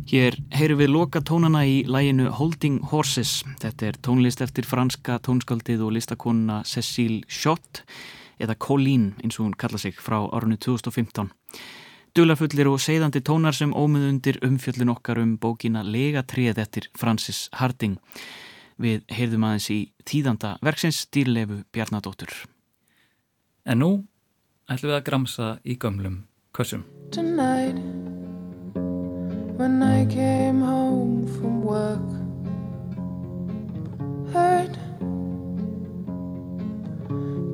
Hér 0.10 0.34
heyrum 0.58 0.80
við 0.80 0.90
loka 0.90 1.20
tónana 1.22 1.60
í 1.70 1.84
læginu 1.86 2.32
Holding 2.34 2.80
Horses. 2.90 3.44
Þetta 3.62 3.86
er 3.86 3.98
tónlist 4.02 4.42
eftir 4.42 4.66
franska 4.66 5.20
tónskaldið 5.22 5.84
og 5.86 5.92
listakonuna 5.94 6.64
Cecile 6.66 7.20
Schott 7.30 7.84
eða 8.42 8.56
Colleen 8.58 9.12
eins 9.22 9.38
og 9.38 9.46
hún 9.46 9.54
kalla 9.54 9.78
sig 9.78 10.02
frá 10.02 10.18
árunni 10.34 10.58
2015. 10.58 11.30
Dulafullir 12.18 12.72
og 12.72 12.82
segðandi 12.82 13.22
tónar 13.22 13.54
sem 13.54 13.70
ómið 13.70 14.10
undir 14.10 14.42
umfjöllin 14.42 14.96
okkar 14.96 15.22
um 15.22 15.38
bókina 15.38 15.86
Lega 15.86 16.26
treð 16.26 16.58
eftir 16.66 16.90
Francis 16.98 17.46
Harding. 17.62 18.00
Við 18.82 19.06
heyrðum 19.14 19.46
aðeins 19.46 19.70
í 19.70 19.80
tíðanda 20.10 20.56
verksins 20.66 21.06
dýrlefu 21.14 21.62
Bjarnadóttur. 21.70 22.34
En 23.62 23.86
nú 23.86 23.92
ætlum 24.66 24.90
við 24.90 25.02
að 25.04 25.06
gramsa 25.12 25.58
í 25.62 25.78
gömlum 25.78 26.24
kössum. 26.58 26.88
Tonight 27.14 28.18
when 29.60 29.84
I 29.84 30.06
came 30.06 30.62
home 30.62 31.28
from 31.28 31.62
work. 31.62 32.08
Heard 34.32 34.74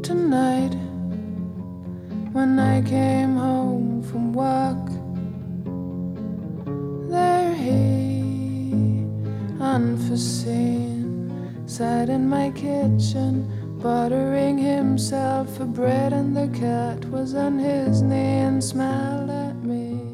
tonight 0.03 0.75
when 2.31 2.59
I 2.59 2.83
came 2.83 3.35
home 3.35 4.03
from 4.03 4.33
work. 4.33 4.85
There 7.09 7.55
he, 7.55 9.07
unforeseen, 9.59 11.63
sat 11.65 12.09
in 12.09 12.29
my 12.29 12.51
kitchen, 12.51 13.49
buttering 13.81 14.59
himself 14.59 15.57
for 15.57 15.65
bread, 15.65 16.13
and 16.13 16.37
the 16.37 16.49
cat 16.55 17.03
was 17.05 17.33
on 17.33 17.57
his 17.57 18.03
knee 18.03 18.41
and 18.45 18.63
smiled 18.63 19.31
at 19.31 19.55
me. 19.63 20.04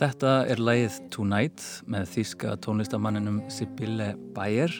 Þetta 0.00 0.46
er 0.48 0.60
lægið 0.64 0.94
Tonight 1.12 1.62
með 1.92 2.06
þýska 2.14 2.54
tónlistamanninum 2.64 3.42
Sibylle 3.52 4.14
Bayer. 4.32 4.72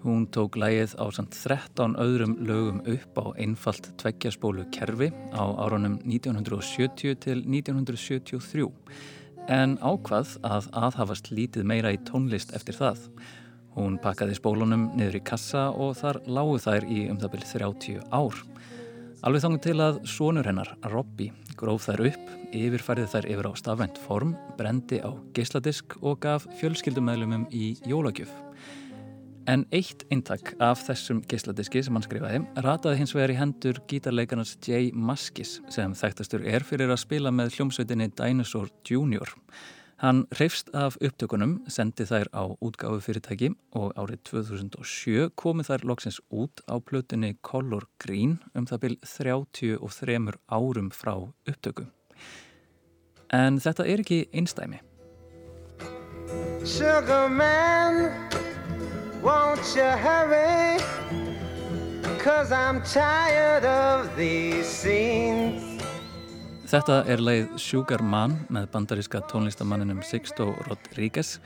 Hún 0.00 0.22
tók 0.32 0.56
lægið 0.56 0.94
á 0.96 1.04
samt 1.12 1.36
13 1.36 1.98
öðrum 2.00 2.32
lögum 2.48 2.78
upp 2.88 3.20
á 3.20 3.36
einfalt 3.36 3.90
tveggjaspólu 4.00 4.64
kerfi 4.72 5.10
á 5.36 5.44
árunum 5.60 5.98
1970 6.08 7.20
til 7.26 7.44
1973 7.44 8.64
en 9.52 9.76
ákvað 9.84 10.38
að 10.40 10.70
aðhafast 10.80 11.28
lítið 11.28 11.68
meira 11.68 11.92
í 11.92 12.00
tónlist 12.08 12.56
eftir 12.56 12.80
það. 12.80 13.04
Hún 13.76 14.00
pakkaði 14.00 14.38
spólunum 14.40 14.94
niður 14.96 15.20
í 15.20 15.26
kassa 15.28 15.66
og 15.76 15.98
þar 16.00 16.22
lágu 16.24 16.56
þær 16.64 16.88
í 16.88 17.02
um 17.12 17.20
það 17.20 17.36
byrju 17.36 17.52
30 17.52 18.08
ár. 18.16 18.40
Alveg 19.24 19.40
þangum 19.40 19.60
til 19.64 19.80
að 19.80 19.98
sonur 20.04 20.44
hennar, 20.44 20.68
Robby, 20.92 21.30
gróf 21.56 21.86
þær 21.86 22.02
upp, 22.10 22.24
yfirfærið 22.52 23.06
þær 23.08 23.26
yfir 23.32 23.46
á 23.48 23.52
stafvænt 23.56 24.00
form, 24.02 24.34
brendi 24.58 24.98
á 25.00 25.16
geisladisk 25.32 25.94
og 26.02 26.18
gaf 26.26 26.44
fjölskyldumæðlumum 26.58 27.46
í 27.48 27.70
jólagjöf. 27.88 28.28
En 29.48 29.64
eitt 29.72 30.04
eintak 30.12 30.52
af 30.60 30.82
þessum 30.84 31.22
geisladiski 31.24 31.80
sem 31.86 31.96
hann 31.96 32.04
skrifaði 32.04 32.42
rataði 32.66 33.00
hins 33.00 33.16
vegar 33.16 33.32
í 33.32 33.38
hendur 33.38 33.80
gítarleikarnas 33.88 34.58
Jay 34.60 34.90
Maskis 34.92 35.54
sem 35.72 35.96
þekktastur 35.96 36.44
er 36.44 36.68
fyrir 36.68 36.92
að 36.92 37.00
spila 37.06 37.32
með 37.32 37.56
hljómsveitinni 37.56 38.10
Dinosaur 38.12 38.68
Junior. 38.84 39.32
Hann 40.02 40.24
reyfst 40.40 40.72
af 40.74 40.96
upptökunum, 40.98 41.60
sendi 41.70 42.02
þær 42.08 42.26
á 42.34 42.50
útgáfu 42.58 42.98
fyrirtæki 43.04 43.52
og 43.78 43.92
árið 43.94 44.24
2007 44.26 45.28
komið 45.38 45.68
þær 45.70 45.84
loksins 45.86 46.18
út 46.34 46.64
á 46.66 46.82
plötunni 46.82 47.36
Color 47.46 47.86
Green 48.02 48.40
um 48.58 48.66
það 48.66 48.82
byrj 48.84 48.96
33 49.06 50.34
árum 50.50 50.90
frá 50.90 51.14
upptöku. 51.46 51.86
En 53.30 53.60
þetta 53.62 53.86
er 53.86 54.02
ekki 54.02 54.24
einstæmi. 54.34 54.82
Sugar 56.64 57.28
man, 57.28 58.10
won't 59.22 59.76
you 59.76 59.90
hurry? 60.02 60.80
Cause 62.18 62.50
I'm 62.50 62.82
tired 62.82 63.64
of 63.64 64.16
these 64.16 64.66
scenes. 64.66 65.73
Þetta 66.74 67.04
er 67.06 67.20
leið 67.22 67.52
Sugar 67.62 68.02
Man 68.02 68.32
með 68.50 68.64
bandaríska 68.72 69.20
tónlistamanninum 69.30 70.00
Sixto 70.02 70.48
Rodríguez 70.66 71.36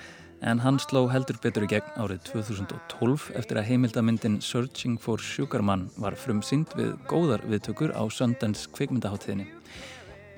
en 0.40 0.62
hann 0.64 0.78
sló 0.80 1.02
heldur 1.12 1.36
betur 1.42 1.66
í 1.66 1.68
gegn 1.68 1.90
árið 2.00 2.22
2012 2.30 3.26
eftir 3.36 3.60
að 3.60 3.66
heimildamindin 3.68 4.38
Searching 4.40 4.96
for 4.96 5.20
Sugar 5.20 5.60
Man 5.60 5.90
var 6.00 6.16
frumsýnd 6.16 6.72
við 6.78 6.94
góðar 7.12 7.44
viðtökur 7.44 7.92
á 7.92 8.08
Sundance 8.08 8.72
kvikmyndaháttíðinni. 8.72 9.50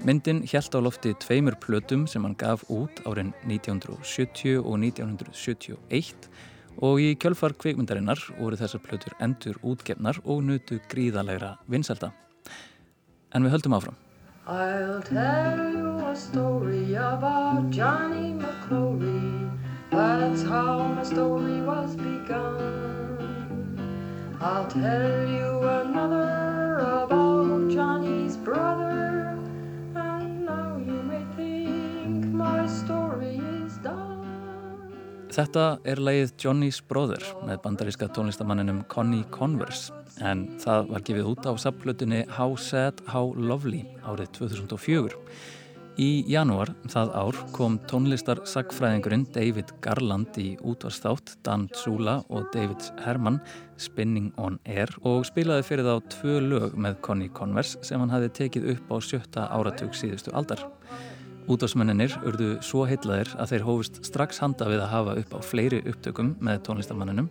Myndin 0.02 0.42
hjælt 0.42 0.74
á 0.74 0.82
lofti 0.82 1.14
tveimur 1.22 1.60
plötum 1.62 2.08
sem 2.10 2.26
hann 2.26 2.34
gaf 2.34 2.66
út 2.66 2.98
árin 3.06 3.30
1970 3.46 4.58
og 4.58 4.74
1971 4.74 6.30
og 6.82 6.98
í 6.98 7.14
kjölfar 7.14 7.54
kvikmyndarinnar 7.62 8.26
voru 8.42 8.58
þessar 8.58 8.82
plötur 8.90 9.14
endur 9.22 9.62
útgefnar 9.62 10.18
og 10.26 10.42
nutu 10.50 10.82
gríðalegra 10.90 11.60
vinselda. 11.70 12.10
En 13.30 13.46
við 13.46 13.60
höldum 13.60 13.78
áfram. 13.78 14.09
I'll 14.50 15.00
tell 15.02 15.70
you 15.70 16.06
a 16.08 16.16
story 16.16 16.94
about 16.94 17.70
Johnny 17.70 18.32
McClory. 18.32 19.48
That's 19.92 20.42
how 20.42 20.88
my 20.88 21.04
story 21.04 21.62
was 21.62 21.94
begun. 21.94 23.06
I'll 24.40 24.66
tell 24.66 25.28
you 25.28 25.62
another 25.62 26.78
about 26.78 27.70
Johnny's 27.70 28.36
brother. 28.36 28.89
Þetta 35.30 35.64
er 35.86 36.00
leið 36.02 36.32
Johnny's 36.42 36.80
Brother 36.82 37.22
með 37.46 37.60
bandaríska 37.62 38.08
tónlistamanninum 38.10 38.80
Connie 38.90 39.22
Converse 39.30 39.94
en 40.26 40.48
það 40.58 40.88
var 40.90 41.04
gefið 41.06 41.28
út 41.30 41.46
á 41.46 41.52
saplutinni 41.54 42.24
How 42.34 42.56
Sad, 42.58 42.98
How 43.12 43.30
Lovely 43.38 43.84
árið 44.02 44.32
2004. 44.40 45.14
Í 46.02 46.08
janúar 46.30 46.72
það 46.90 47.12
ár 47.20 47.38
kom 47.54 47.76
tónlistar 47.90 48.40
sagfræðingurinn 48.48 49.28
David 49.34 49.70
Garland 49.84 50.34
í 50.40 50.56
útvarsþátt 50.66 51.36
Dan 51.46 51.68
Tsula 51.76 52.16
og 52.26 52.50
David 52.54 52.90
Herman 53.04 53.38
Spinning 53.78 54.32
on 54.40 54.58
Air 54.66 54.90
og 55.06 55.28
spilaði 55.30 55.68
fyrir 55.68 55.86
þá 55.86 56.10
tvö 56.16 56.36
lög 56.42 56.74
með 56.74 56.98
Connie 57.06 57.30
Converse 57.30 57.78
sem 57.86 58.02
hann 58.02 58.10
hafi 58.10 58.32
tekið 58.40 58.70
upp 58.74 58.90
á 58.90 58.96
sjötta 58.98 59.46
áratug 59.54 59.94
síðustu 59.94 60.34
aldar. 60.34 60.66
Útásmenninir 61.48 62.12
urðu 62.26 62.50
svo 62.64 62.84
heitlaðir 62.88 63.30
að 63.40 63.54
þeir 63.54 63.64
hófust 63.66 64.02
strax 64.06 64.42
handa 64.42 64.68
við 64.68 64.82
að 64.84 64.92
hafa 64.92 65.16
upp 65.22 65.32
á 65.32 65.38
fleiri 65.44 65.80
upptökum 65.88 66.34
með 66.44 66.60
tónlistamanninum 66.68 67.30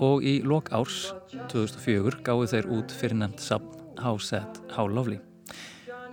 og 0.00 0.24
í 0.24 0.38
lok 0.46 0.70
árs 0.72 1.10
2004 1.52 2.22
gáðu 2.24 2.48
þeir 2.54 2.70
út 2.78 2.94
fyrir 2.96 3.20
nefnt 3.20 3.44
safn 3.44 3.68
How 4.00 4.16
Sad, 4.18 4.62
How 4.72 4.88
Lovely. 4.88 5.20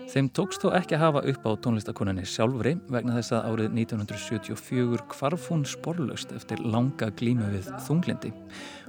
Þeim 0.10 0.32
tókst 0.34 0.64
þó 0.64 0.72
ekki 0.74 0.98
að 0.98 1.04
hafa 1.04 1.22
upp 1.32 1.44
á 1.46 1.52
tónlistakoninni 1.64 2.26
sjálfri 2.26 2.74
vegna 2.90 3.14
þess 3.20 3.36
að 3.38 3.48
árið 3.52 3.76
1974 3.84 5.06
kvarf 5.14 5.48
hún 5.54 5.66
sporlaust 5.70 6.34
eftir 6.34 6.64
langa 6.66 7.12
glímu 7.22 7.52
við 7.54 7.70
þunglindi. 7.86 8.34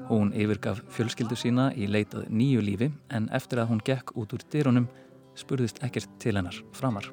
Hún 0.09 0.33
yfirgaf 0.33 0.81
fjölskyldu 0.97 1.37
sína 1.37 1.71
í 1.77 1.91
leitað 1.93 2.31
nýju 2.33 2.65
lífi 2.65 2.93
en 3.13 3.29
eftir 3.37 3.61
að 3.61 3.75
hún 3.75 3.85
gekk 3.85 4.17
út 4.17 4.33
úr 4.33 4.49
dyrunum 4.49 4.89
spurðist 5.37 5.85
ekkert 5.85 6.09
til 6.23 6.39
hennar 6.41 6.57
framar 6.73 7.13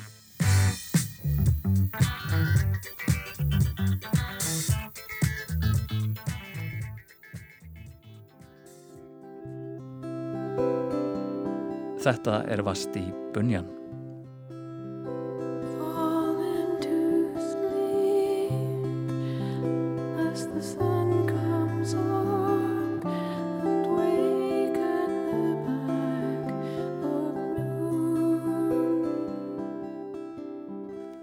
Þetta 12.01 12.39
er 12.49 12.63
Vasti 12.65 13.03
Bunjan. 13.35 13.67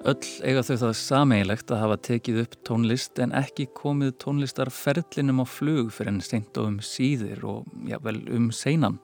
Öll 0.08 0.28
eiga 0.46 0.62
þau 0.62 0.76
það 0.78 0.92
sameigilegt 0.96 1.72
að 1.74 1.80
hafa 1.82 1.96
tekið 2.06 2.38
upp 2.44 2.54
tónlist 2.64 3.18
en 3.20 3.34
ekki 3.36 3.66
komið 3.76 4.14
tónlistarferlinum 4.22 5.42
á 5.42 5.46
flug 5.50 5.90
fyrir 5.92 6.14
enn 6.14 6.22
seint 6.24 6.56
og 6.56 6.70
um 6.70 6.78
síðir 6.80 7.42
og 7.44 7.66
já, 7.90 7.98
vel 8.06 8.22
um 8.38 8.48
seinan. 8.54 9.02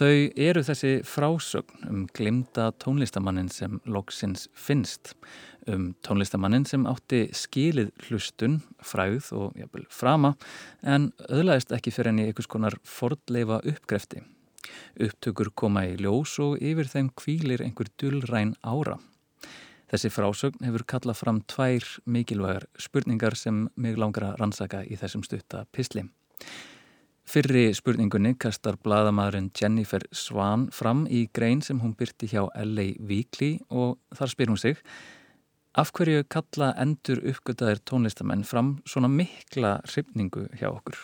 Þau 0.00 0.30
eru 0.40 0.62
þessi 0.64 0.90
frásögn 1.04 1.82
um 1.90 2.04
glimta 2.16 2.70
tónlistamannin 2.80 3.50
sem 3.52 3.74
loksins 3.84 4.46
finnst, 4.56 5.10
um 5.68 5.90
tónlistamannin 6.00 6.64
sem 6.64 6.86
átti 6.88 7.26
skilið 7.36 7.90
hlustun, 8.06 8.62
fræð 8.80 9.28
og 9.36 9.58
jafnvel 9.60 9.84
frama 9.92 10.30
en 10.80 11.10
öðlaðist 11.28 11.76
ekki 11.76 11.92
fyrir 11.92 12.14
henni 12.14 12.30
einhvers 12.30 12.48
konar 12.48 12.78
fordleifa 12.88 13.60
uppgrefti. 13.60 14.24
Upptökur 14.96 15.52
koma 15.52 15.84
í 15.90 15.98
ljós 16.00 16.38
og 16.40 16.56
yfir 16.64 16.88
þeim 16.88 17.12
kvílir 17.20 17.60
einhver 17.66 17.92
dullræn 18.00 18.56
ára. 18.64 18.96
Þessi 19.92 20.14
frásögn 20.16 20.64
hefur 20.64 20.88
kallað 20.94 21.20
fram 21.20 21.44
tvær 21.44 21.84
mikilvægar 22.08 22.70
spurningar 22.80 23.36
sem 23.36 23.66
mig 23.76 24.00
langar 24.00 24.30
að 24.30 24.40
rannsaka 24.40 24.86
í 24.88 24.96
þessum 24.96 25.28
stutta 25.28 25.66
pisli. 25.76 26.08
Fyrri 27.28 27.68
spurningunni 27.76 28.34
kastar 28.40 28.78
bladamæðurinn 28.82 29.50
Jennifer 29.54 30.02
Swan 30.10 30.68
fram 30.74 31.04
í 31.06 31.26
grein 31.36 31.60
sem 31.62 31.78
hún 31.82 31.92
byrti 31.98 32.26
hjá 32.32 32.46
LA 32.58 32.92
Weekly 32.98 33.58
og 33.70 33.98
þar 34.16 34.32
spyr 34.32 34.52
hún 34.52 34.60
sig 34.60 34.80
Af 35.78 35.92
hverju 35.94 36.24
kalla 36.26 36.72
endur 36.82 37.20
uppgötaðir 37.30 37.78
tónlistamenn 37.86 38.42
fram 38.42 38.72
svona 38.82 39.06
mikla 39.06 39.76
hrifningu 39.86 40.48
hjá 40.58 40.66
okkur? 40.72 40.96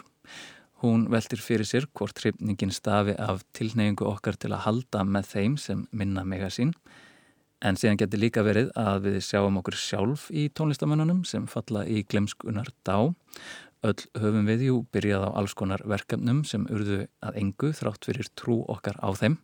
Hún 0.82 1.06
veldir 1.12 1.38
fyrir 1.38 1.68
sér 1.68 1.86
hvort 1.94 2.18
hrifningin 2.18 2.74
stafi 2.74 3.14
af 3.14 3.44
tilneyingu 3.54 4.08
okkar 4.10 4.34
til 4.34 4.50
að 4.50 4.64
halda 4.64 5.04
með 5.06 5.30
þeim 5.30 5.54
sem 5.62 5.86
minna 5.92 6.26
mega 6.26 6.50
sín 6.50 6.74
en 7.64 7.78
síðan 7.78 8.00
getur 8.02 8.20
líka 8.20 8.42
verið 8.44 8.72
að 8.76 9.06
við 9.06 9.20
sjáum 9.24 9.60
okkur 9.62 9.78
sjálf 9.80 10.26
í 10.34 10.48
tónlistamennunum 10.52 11.22
sem 11.28 11.46
falla 11.48 11.86
í 11.88 12.02
glemskunar 12.02 12.68
dá 12.84 13.14
Öll 13.86 14.06
höfum 14.18 14.48
við 14.48 14.64
jú 14.66 14.78
byrjað 14.94 15.28
á 15.28 15.30
alls 15.38 15.54
konar 15.54 15.82
verkefnum 15.86 16.42
sem 16.48 16.64
urðu 16.72 17.04
að 17.22 17.36
engu 17.42 17.70
þrátt 17.76 18.08
fyrir 18.08 18.30
trú 18.34 18.62
okkar 18.72 18.98
á 18.98 19.08
þeim. 19.14 19.36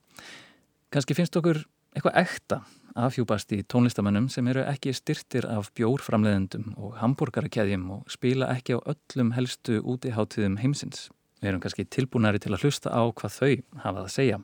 Kanski 0.92 1.14
finnst 1.14 1.36
okkur 1.38 1.60
eitthvað 1.94 2.18
ekta 2.24 2.58
afhjúpast 2.98 3.52
í 3.54 3.60
tónlistamennum 3.70 4.26
sem 4.32 4.48
eru 4.50 4.64
ekki 4.66 4.92
styrtir 4.96 5.46
af 5.48 5.70
bjórframleðendum 5.78 6.72
og 6.76 6.96
hambúrgarakæðjum 7.00 7.84
og 7.94 8.10
spila 8.12 8.50
ekki 8.56 8.76
á 8.76 8.78
öllum 8.82 9.32
helstu 9.36 9.78
útiháttiðum 9.80 10.58
heimsins. 10.60 11.06
Við 11.40 11.52
erum 11.52 11.62
kannski 11.62 11.86
tilbúinari 11.86 12.42
til 12.42 12.52
að 12.52 12.66
hlusta 12.66 12.90
á 12.90 13.02
hvað 13.08 13.38
þau 13.38 13.54
hafað 13.84 14.02
að 14.02 14.12
segja. 14.16 14.42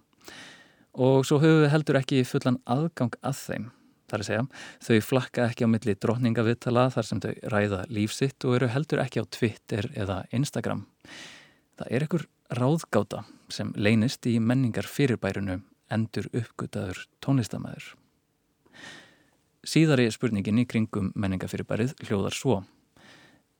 Og 0.98 1.26
svo 1.26 1.40
höfum 1.42 1.64
við 1.64 1.74
heldur 1.74 2.00
ekki 2.00 2.22
fullan 2.26 2.62
aðgang 2.70 3.18
að 3.22 3.42
þeim 3.42 3.68
þar 4.08 4.24
að 4.24 4.28
segja, 4.28 4.44
þau 4.84 4.98
flakka 5.04 5.46
ekki 5.48 5.68
á 5.68 5.72
milli 5.72 5.94
drotningavittala 6.00 6.88
þar 6.94 7.08
sem 7.08 7.22
þau 7.22 7.32
ræða 7.54 7.84
lífsitt 7.92 8.46
og 8.48 8.58
eru 8.58 8.70
heldur 8.72 9.02
ekki 9.04 9.22
á 9.22 9.30
Twitter 9.38 9.90
eða 9.94 10.22
Instagram. 10.34 10.86
Það 11.78 11.92
er 11.94 12.06
ekkur 12.06 12.26
ráðgáta 12.58 13.24
sem 13.52 13.72
leynist 13.76 14.26
í 14.26 14.38
menningar 14.40 14.88
fyrirbærunu 14.88 15.60
endur 15.92 16.28
uppgötaður 16.36 17.04
tónlistamæður. 17.24 17.92
Síðari 19.68 20.08
spurningin 20.14 20.60
í 20.62 20.66
kringum 20.68 21.10
menningafyrirbærið 21.18 21.96
hljóðar 22.06 22.36
svo. 22.36 22.62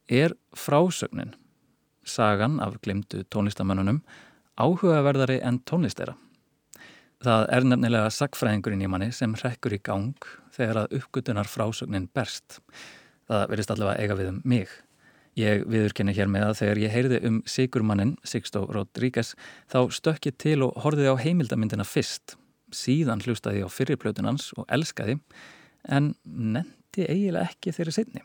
Er 0.09 0.33
frásögnin, 0.57 1.35
sagan 2.05 2.57
af 2.65 2.79
glimtu 2.85 3.25
tónlistamennunum, 3.29 4.01
áhugaverðari 4.57 5.43
en 5.45 5.61
tónlistera? 5.69 6.17
Það 7.19 7.49
er 7.51 7.65
nefnilega 7.67 8.11
sagfræðingurinn 8.15 8.83
í 8.87 8.89
manni 8.91 9.09
sem 9.15 9.33
rekkur 9.41 9.75
í 9.75 9.81
gang 9.83 10.27
þegar 10.55 10.85
að 10.85 10.93
uppgutunar 11.01 11.49
frásögnin 11.51 12.07
berst. 12.15 12.61
Það 13.27 13.49
verist 13.51 13.73
allavega 13.75 14.05
eiga 14.05 14.17
við 14.21 14.29
um 14.31 14.37
mig. 14.47 14.69
Ég 15.39 15.65
viðurkenni 15.71 16.15
hér 16.15 16.31
með 16.31 16.47
að 16.49 16.57
þegar 16.61 16.81
ég 16.83 16.95
heyrði 16.95 17.19
um 17.27 17.41
Sigurmannin, 17.47 18.15
Sigstó 18.27 18.65
Rodríguez, 18.71 19.35
þá 19.71 19.91
stökki 19.95 20.33
til 20.35 20.61
og 20.67 20.79
horfiði 20.83 21.11
á 21.15 21.23
heimildamindina 21.23 21.87
fyrst. 21.87 22.37
Síðan 22.75 23.23
hlustaði 23.23 23.63
á 23.63 23.69
fyrirplötunans 23.71 24.51
og 24.59 24.67
elskaði, 24.71 25.19
en 25.91 26.13
nendi 26.27 27.07
eiginlega 27.07 27.51
ekki 27.51 27.75
þeirri 27.75 27.95
setni. 27.95 28.23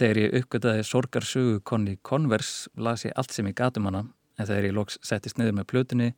Þegar 0.00 0.20
ég 0.22 0.38
uppgötaði 0.40 0.84
sorgarsögu 0.88 1.60
konni 1.68 1.98
Converse 2.04 2.72
las 2.80 3.04
ég 3.04 3.16
allt 3.16 3.32
sem 3.36 3.48
ég 3.48 3.56
gatum 3.60 3.88
hana, 3.88 4.06
en 4.40 4.48
þegar 4.48 4.68
ég 4.68 4.76
loks 4.76 5.00
settist 5.04 5.40
niður 5.40 5.58
með 5.60 5.68
plötunni, 5.72 6.10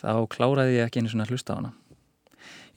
þá 0.00 0.26
kláraði 0.32 0.78
ég 0.78 0.88
ekki 0.88 1.02
einu 1.02 1.12
svona 1.12 1.28
hlusta 1.28 1.54
á 1.54 1.58
hana. 1.58 1.72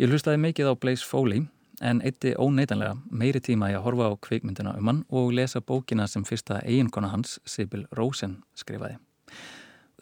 Ég 0.02 0.12
hlustaði 0.12 0.42
mikið 0.44 0.72
á 0.72 0.80
Blaze 0.80 1.06
Foley 1.08 1.46
en 1.84 2.02
eitti 2.06 2.34
óneitanlega 2.40 2.96
meiri 3.12 3.42
tíma 3.44 3.72
í 3.72 3.78
að 3.78 3.86
horfa 3.88 4.10
á 4.12 4.14
kveikmyndina 4.26 4.76
um 4.80 4.90
hann 4.90 5.02
og 5.10 5.34
lesa 5.36 5.62
bókina 5.62 6.08
sem 6.08 6.26
fyrsta 6.28 6.62
eiginkona 6.64 7.12
hans, 7.12 7.40
Sibyl 7.46 7.86
Rosen, 7.98 8.40
skrifaði. 8.58 8.98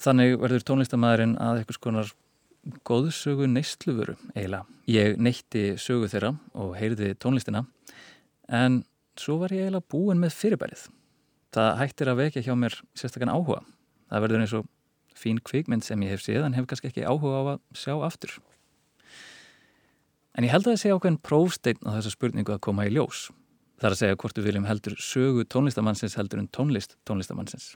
Þannig 0.01 0.37
verður 0.41 0.65
tónlistamæðurinn 0.67 1.37
að 1.41 1.61
eitthvað 1.61 1.79
skonar 1.79 2.13
góðsögu 2.85 3.47
neistlufuru 3.49 4.15
eiginlega. 4.35 4.65
Ég 4.89 5.17
neitti 5.17 5.75
sögu 5.81 6.09
þeirra 6.11 6.33
og 6.57 6.75
heyrði 6.77 7.13
tónlistina 7.21 7.65
en 8.49 8.81
svo 9.19 9.39
var 9.41 9.53
ég 9.53 9.67
eiginlega 9.67 9.89
búin 9.91 10.21
með 10.21 10.35
fyrirbærið. 10.37 10.87
Það 11.51 11.71
hættir 11.81 12.11
að 12.11 12.21
vekja 12.21 12.45
hjá 12.45 12.53
mér 12.57 12.77
sérstaklega 12.95 13.35
áhuga. 13.35 13.61
Það 14.11 14.23
verður 14.25 14.43
eins 14.45 14.55
og 14.57 14.69
fín 15.17 15.41
kvikmynd 15.43 15.85
sem 15.85 16.01
ég 16.05 16.15
hef 16.15 16.23
séð 16.25 16.45
en 16.47 16.55
hef 16.57 16.67
kannski 16.69 16.91
ekki 16.91 17.05
áhuga 17.05 17.41
á 17.41 17.43
að 17.55 17.61
sjá 17.77 17.93
aftur. 18.05 18.39
En 20.37 20.47
ég 20.47 20.53
held 20.53 20.65
að 20.65 20.73
það 20.73 20.81
sé 20.81 20.91
ákveðin 20.95 21.21
prófsteinn 21.27 21.85
á 21.87 21.89
þessa 21.97 22.15
spurningu 22.15 22.55
að 22.55 22.63
koma 22.63 22.87
í 22.87 22.93
ljós. 22.95 23.29
Það 23.81 23.87
er 23.87 23.95
að 23.95 24.01
segja 24.01 24.17
hvort 24.21 24.37
við 24.37 24.47
viljum 24.47 24.67
heldur 24.69 24.97
sögu 25.01 25.45
tónlistamannsins 25.49 26.15
heldur 26.19 26.39
en 26.39 26.51
tónlist 26.53 26.95
tónlistamannsins. 27.09 27.73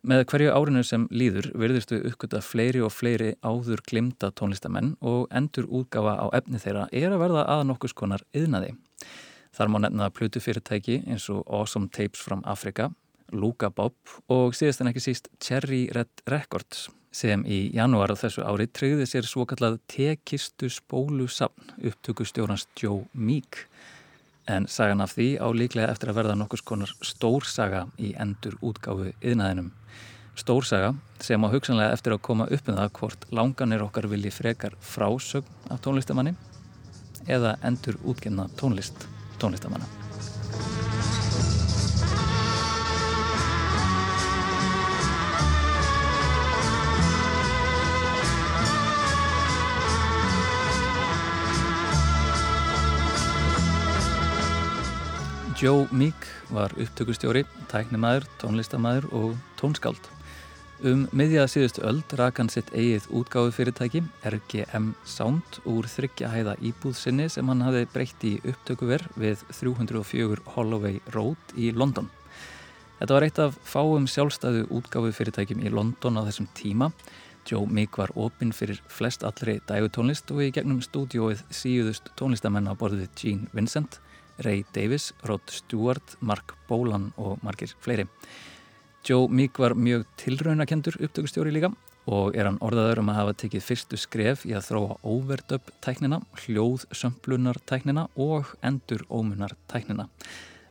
Með 0.00 0.22
hverju 0.30 0.52
árinu 0.56 0.80
sem 0.86 1.02
líður 1.12 1.50
við 1.60 1.74
uppgötta 1.98 2.40
fleiri 2.40 2.80
og 2.80 2.92
fleiri 2.94 3.34
áður 3.44 3.82
glimta 3.84 4.30
tónlistamenn 4.32 4.94
og 5.04 5.26
endur 5.28 5.66
útgafa 5.68 6.14
á 6.16 6.26
efni 6.38 6.56
þeirra 6.62 6.86
er 6.88 7.12
að 7.12 7.20
verða 7.20 7.42
að 7.52 7.66
nokkus 7.68 7.92
konar 7.92 8.24
yðnaði. 8.32 8.72
Þar 9.52 9.68
má 9.68 9.78
nefna 9.82 10.08
plutufyrirtæki 10.14 11.02
eins 11.04 11.26
og 11.28 11.42
Awesome 11.44 11.90
Tapes 11.92 12.22
from 12.22 12.40
Africa, 12.48 12.88
Luka 13.32 13.70
Bob 13.70 13.96
og 14.30 14.56
síðast 14.56 14.82
en 14.82 14.90
ekki 14.90 15.04
síst 15.04 15.30
Cherry 15.42 15.86
Red 15.94 16.24
Records 16.30 16.88
sem 17.14 17.42
í 17.42 17.70
janúar 17.74 18.12
á 18.14 18.16
þessu 18.18 18.44
ári 18.46 18.68
treyði 18.70 19.06
sér 19.08 19.26
svo 19.26 19.46
kallað 19.48 19.80
tekistu 19.90 20.70
spólu 20.70 21.26
sapn 21.30 21.72
upptökustjórnans 21.90 22.68
Joe 22.78 23.06
Meek 23.14 23.64
en 24.50 24.66
sagan 24.70 25.02
af 25.04 25.14
því 25.16 25.28
á 25.38 25.46
líklega 25.54 25.90
eftir 25.92 26.10
að 26.10 26.20
verða 26.20 26.38
nokkus 26.38 26.64
konar 26.66 26.92
stórsaga 27.04 27.84
í 27.98 28.12
endur 28.18 28.56
útgáfu 28.64 29.12
yðnaðinum. 29.20 29.70
Stórsaga 30.38 30.94
sem 31.20 31.42
á 31.44 31.48
hugsanlega 31.52 31.94
eftir 31.94 32.16
að 32.16 32.24
koma 32.30 32.48
upp 32.48 32.70
um 32.70 32.78
það 32.80 32.92
hvort 32.98 33.26
langanir 33.34 33.84
okkar 33.86 34.08
vilji 34.10 34.32
frekar 34.34 34.76
frásögn 34.80 35.70
af 35.70 35.82
tónlistamanni 35.84 36.36
eða 37.28 37.56
endur 37.66 38.00
útgenna 38.04 38.48
tónlist 38.56 39.08
tónlistamanna. 39.38 39.99
Joe 55.60 55.84
Meek 55.92 56.16
var 56.48 56.72
upptökustjóri, 56.80 57.42
tæknimaður, 57.68 58.24
tónlistamæður 58.40 59.10
og 59.12 59.34
tónskáld. 59.60 60.06
Um 60.80 61.02
miðjað 61.12 61.50
síðustu 61.52 61.82
öld 61.84 62.14
rak 62.16 62.40
hann 62.40 62.48
sitt 62.48 62.70
eigið 62.72 63.10
útgáðu 63.20 63.52
fyrirtæki, 63.52 64.00
RGM 64.24 64.94
Sound, 65.04 65.60
úr 65.68 65.84
þryggjahæða 65.84 66.56
íbúðsynni 66.64 67.28
sem 67.28 67.52
hann 67.52 67.60
hafi 67.66 67.84
breytt 67.92 68.24
í 68.24 68.32
upptökuver 68.40 69.04
við 69.20 69.44
304 69.52 70.40
Holloway 70.56 71.02
Road 71.12 71.52
í 71.60 71.74
London. 71.76 72.08
Þetta 73.02 73.18
var 73.18 73.28
eitt 73.28 73.44
af 73.44 73.60
fáum 73.60 74.08
sjálfstæðu 74.08 74.64
útgáðu 74.80 75.12
fyrirtækjum 75.18 75.60
í 75.60 75.76
London 75.76 76.24
á 76.24 76.24
þessum 76.24 76.48
tíma. 76.56 76.88
Joe 77.44 77.68
Meek 77.68 78.00
var 78.00 78.16
opinn 78.16 78.56
fyrir 78.56 78.80
flest 78.88 79.28
allri 79.28 79.60
dægutónlist 79.68 80.32
og 80.32 80.40
í 80.40 80.52
gegnum 80.56 80.80
stúdióið 80.80 81.44
síðust 81.52 82.14
tónlistamenn 82.16 82.72
á 82.72 82.72
borðið 82.72 83.12
Gene 83.12 83.52
Vincent, 83.52 84.00
Ray 84.44 84.64
Davis, 84.74 85.12
Rod 85.28 85.44
Stewart, 85.52 86.16
Mark 86.20 86.54
Bolan 86.68 87.10
og 87.20 87.38
margir 87.44 87.72
fleiri. 87.80 88.06
Joe 89.06 89.28
Meek 89.28 89.58
var 89.58 89.74
mjög 89.74 90.04
tilraunakendur 90.20 90.98
upptökustjóri 91.00 91.52
líka 91.54 91.72
og 92.10 92.36
er 92.36 92.48
hann 92.48 92.58
orðaður 92.64 93.02
um 93.02 93.10
að 93.12 93.18
hafa 93.20 93.34
tekið 93.44 93.64
fyrstu 93.64 93.98
skref 94.00 94.44
í 94.48 94.54
að 94.56 94.66
þróa 94.70 94.96
overdub 95.06 95.68
tæknina, 95.84 96.20
hljóðsömplunar 96.44 97.60
tæknina 97.68 98.08
og 98.16 98.50
endur 98.66 99.04
ómunar 99.08 99.54
tæknina. 99.70 100.08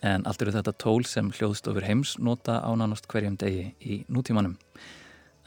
En 0.01 0.25
allt 0.27 0.41
eru 0.41 0.53
þetta 0.55 0.73
tól 0.79 1.05
sem 1.07 1.31
hljóðstofur 1.35 1.85
heims 1.87 2.15
nota 2.19 2.59
á 2.63 2.69
nánast 2.75 3.07
hverjum 3.11 3.37
degi 3.39 3.73
í 3.81 4.01
nútímanum. 4.07 4.57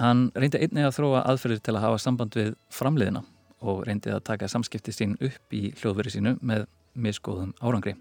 Hann 0.00 0.30
reyndi 0.34 0.60
einnig 0.60 0.88
að 0.88 0.96
þróa 0.98 1.24
aðferðir 1.30 1.62
til 1.64 1.76
að 1.76 1.84
hafa 1.86 2.00
samband 2.02 2.36
við 2.36 2.54
framliðina 2.72 3.24
og 3.62 3.84
reyndi 3.86 4.12
að 4.12 4.24
taka 4.26 4.50
samskipti 4.50 4.94
sín 4.94 5.16
upp 5.20 5.54
í 5.54 5.70
hljóðveri 5.78 6.12
sínu 6.16 6.36
með 6.42 6.66
miskoðum 6.94 7.54
árangri. 7.62 7.96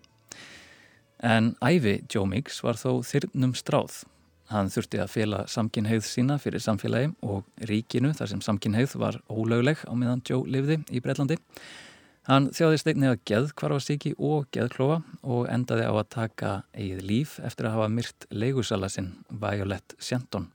En 1.22 1.53
æfi 1.61 2.01
Miggs 2.26 2.63
var 2.63 2.80
þó 2.82 3.03
þyrnum 3.05 3.53
stráð. 3.53 4.03
Hann 4.49 4.72
þurfti 4.74 4.99
að 4.99 5.11
fela 5.13 5.45
samkynheið 5.47 6.03
sína 6.03 6.36
fyrir 6.41 6.59
samfélagi 6.59 7.13
og 7.22 7.45
ríkinu 7.69 8.11
þar 8.17 8.28
sem 8.28 8.41
samkynheið 8.41 8.95
var 8.99 9.22
ólögleg 9.30 9.86
á 9.88 9.93
meðan 9.93 10.24
Joe 10.28 10.43
lifði 10.49 10.82
í 10.91 10.99
Breitlandi. 10.99 11.38
Hann 12.28 12.49
þjáði 12.53 12.80
steitni 12.82 13.07
að 13.09 13.22
geð 13.26 13.53
kvarfarsíki 13.57 14.11
og 14.17 14.49
geðklofa 14.53 14.99
og 15.22 15.45
endaði 15.49 15.86
á 15.88 15.93
að 15.93 16.09
taka 16.13 16.49
eigið 16.74 17.05
líf 17.05 17.38
eftir 17.39 17.69
að 17.69 17.78
hafa 17.78 17.93
myrt 17.93 18.28
leigusalasinn 18.30 19.13
Violet 19.30 19.95
Shenton. 20.01 20.49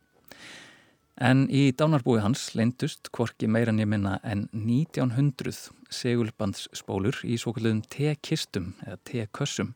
En 1.16 1.46
í 1.48 1.70
dánarbúi 1.72 2.20
hans 2.20 2.50
leindust 2.58 3.08
kvorki 3.14 3.48
meirann 3.48 3.80
ég 3.80 3.88
minna 3.88 4.18
en 4.22 4.44
1900 4.52 5.70
segulbandsspólur 5.88 7.22
í 7.24 7.38
svo 7.40 7.54
kallum 7.56 7.80
T-kistum 7.88 8.74
eða 8.84 9.00
T-kössum 9.08 9.72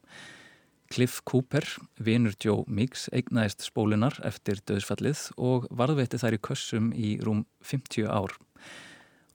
Cliff 0.90 1.20
Cooper, 1.22 1.62
vinur 2.02 2.34
Joe 2.42 2.64
Miggs, 2.66 3.06
eignaðist 3.14 3.62
spólunar 3.62 4.16
eftir 4.26 4.58
döðsfallið 4.66 5.28
og 5.38 5.68
varðveitti 5.70 6.18
þær 6.18 6.34
í 6.34 6.40
kössum 6.42 6.88
í 6.90 7.10
rúm 7.22 7.44
50 7.62 8.08
ár. 8.10 8.34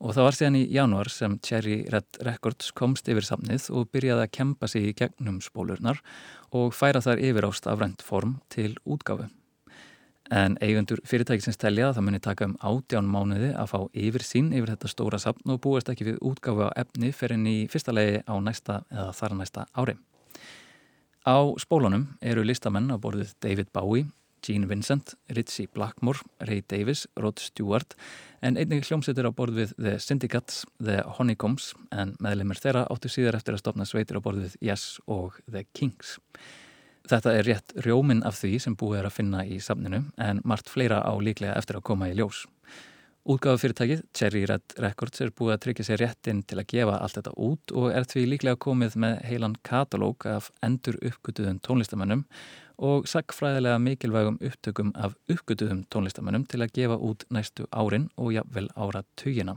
Og 0.04 0.12
það 0.18 0.26
var 0.28 0.36
síðan 0.36 0.58
í 0.60 0.66
januar 0.76 1.10
sem 1.10 1.38
Cherry 1.40 1.78
Red 1.94 2.20
Records 2.28 2.74
komst 2.76 3.08
yfir 3.08 3.24
samnið 3.24 3.70
og 3.72 3.88
byrjaði 3.96 4.26
að 4.26 4.34
kempa 4.36 4.68
sig 4.68 4.90
í 4.90 4.96
gegnum 5.00 5.38
spólurnar 5.40 6.02
og 6.52 6.76
færa 6.76 7.00
þær 7.06 7.24
yfir 7.24 7.48
ást 7.48 7.70
af 7.72 7.80
rent 7.80 8.04
form 8.04 8.36
til 8.52 8.74
útgáfu. 8.84 9.30
En 10.36 10.58
eigundur 10.60 11.00
fyrirtækisins 11.08 11.62
telja 11.62 11.88
að 11.88 12.00
það 12.00 12.06
muni 12.10 12.20
taka 12.26 12.50
um 12.50 12.58
átján 12.60 13.08
mánuði 13.08 13.54
að 13.56 13.72
fá 13.72 13.78
yfir 13.94 14.26
sín 14.28 14.50
yfir 14.52 14.74
þetta 14.74 14.92
stóra 14.92 15.22
sapn 15.22 15.56
og 15.56 15.62
búast 15.64 15.94
ekki 15.94 16.10
við 16.10 16.20
útgáfu 16.20 16.68
á 16.68 16.76
efni 16.84 17.14
fyrir 17.16 17.48
í 17.48 17.56
fyrsta 17.72 17.96
legi 17.96 18.26
á 18.28 18.36
næsta 18.44 18.82
eða 18.92 19.16
þar 19.16 19.38
næsta 19.40 19.66
ári. 19.72 19.96
Á 21.26 21.42
spólunum 21.58 22.06
eru 22.22 22.44
listamenn 22.46 22.92
á 22.94 23.02
borðið 23.02 23.32
David 23.42 23.72
Bowie, 23.74 24.06
Gene 24.46 24.68
Vincent, 24.70 25.16
Ritchie 25.34 25.66
Blackmore, 25.74 26.22
Ray 26.46 26.62
Davis, 26.70 27.08
Rod 27.18 27.42
Stewart 27.42 27.96
en 28.46 28.60
einnig 28.62 28.86
hljómsveitir 28.86 29.26
á 29.26 29.34
borðið 29.34 29.74
The 29.80 29.96
Syndicates, 29.98 30.68
The 30.78 31.02
Honeycombs 31.18 31.72
en 31.90 32.14
meðlemið 32.22 32.62
þeirra 32.68 32.86
áttu 32.94 33.10
síðar 33.10 33.40
eftir 33.40 33.58
að 33.58 33.64
stopna 33.64 33.90
sveitir 33.90 34.22
á 34.22 34.26
borðið 34.26 34.54
Yes 34.62 35.00
og 35.10 35.40
The 35.50 35.66
Kings. 35.74 36.20
Þetta 37.10 37.34
er 37.40 37.50
rétt 37.50 37.74
rjóminn 37.86 38.22
af 38.26 38.38
því 38.38 38.60
sem 38.62 38.78
búið 38.78 39.02
er 39.02 39.10
að 39.10 39.18
finna 39.18 39.42
í 39.50 39.58
samninu 39.58 40.04
en 40.22 40.46
margt 40.46 40.70
fleira 40.70 41.02
á 41.02 41.14
líklega 41.18 41.58
eftir 41.58 41.82
að 41.82 41.88
koma 41.90 42.14
í 42.14 42.16
ljós. 42.18 42.46
Útgáðafyrirtækið 43.26 44.04
Cherry 44.14 44.44
Red 44.46 44.76
Records 44.78 45.24
er 45.24 45.32
búið 45.34 45.56
að 45.56 45.62
tryggja 45.64 45.84
sér 45.88 46.02
réttin 46.04 46.44
til 46.46 46.60
að 46.62 46.68
gefa 46.70 47.00
allt 47.02 47.16
þetta 47.18 47.32
út 47.42 47.72
og 47.74 47.88
er 47.90 48.06
því 48.06 48.26
líklega 48.30 48.60
komið 48.62 48.98
með 49.02 49.16
heilan 49.26 49.56
katalóg 49.66 50.28
af 50.30 50.52
endur 50.62 51.00
uppgötuðum 51.02 51.58
tónlistamönnum 51.66 52.20
og 52.86 53.08
sagfræðilega 53.10 53.80
mikilvægum 53.82 54.36
upptökum 54.46 54.92
af 54.94 55.16
uppgötuðum 55.26 55.80
tónlistamönnum 55.90 56.46
til 56.46 56.62
að 56.62 56.76
gefa 56.76 56.98
út 57.02 57.26
næstu 57.34 57.66
árin 57.74 58.12
og 58.14 58.30
jafnvel 58.36 58.68
ára 58.78 59.02
tugina. 59.18 59.56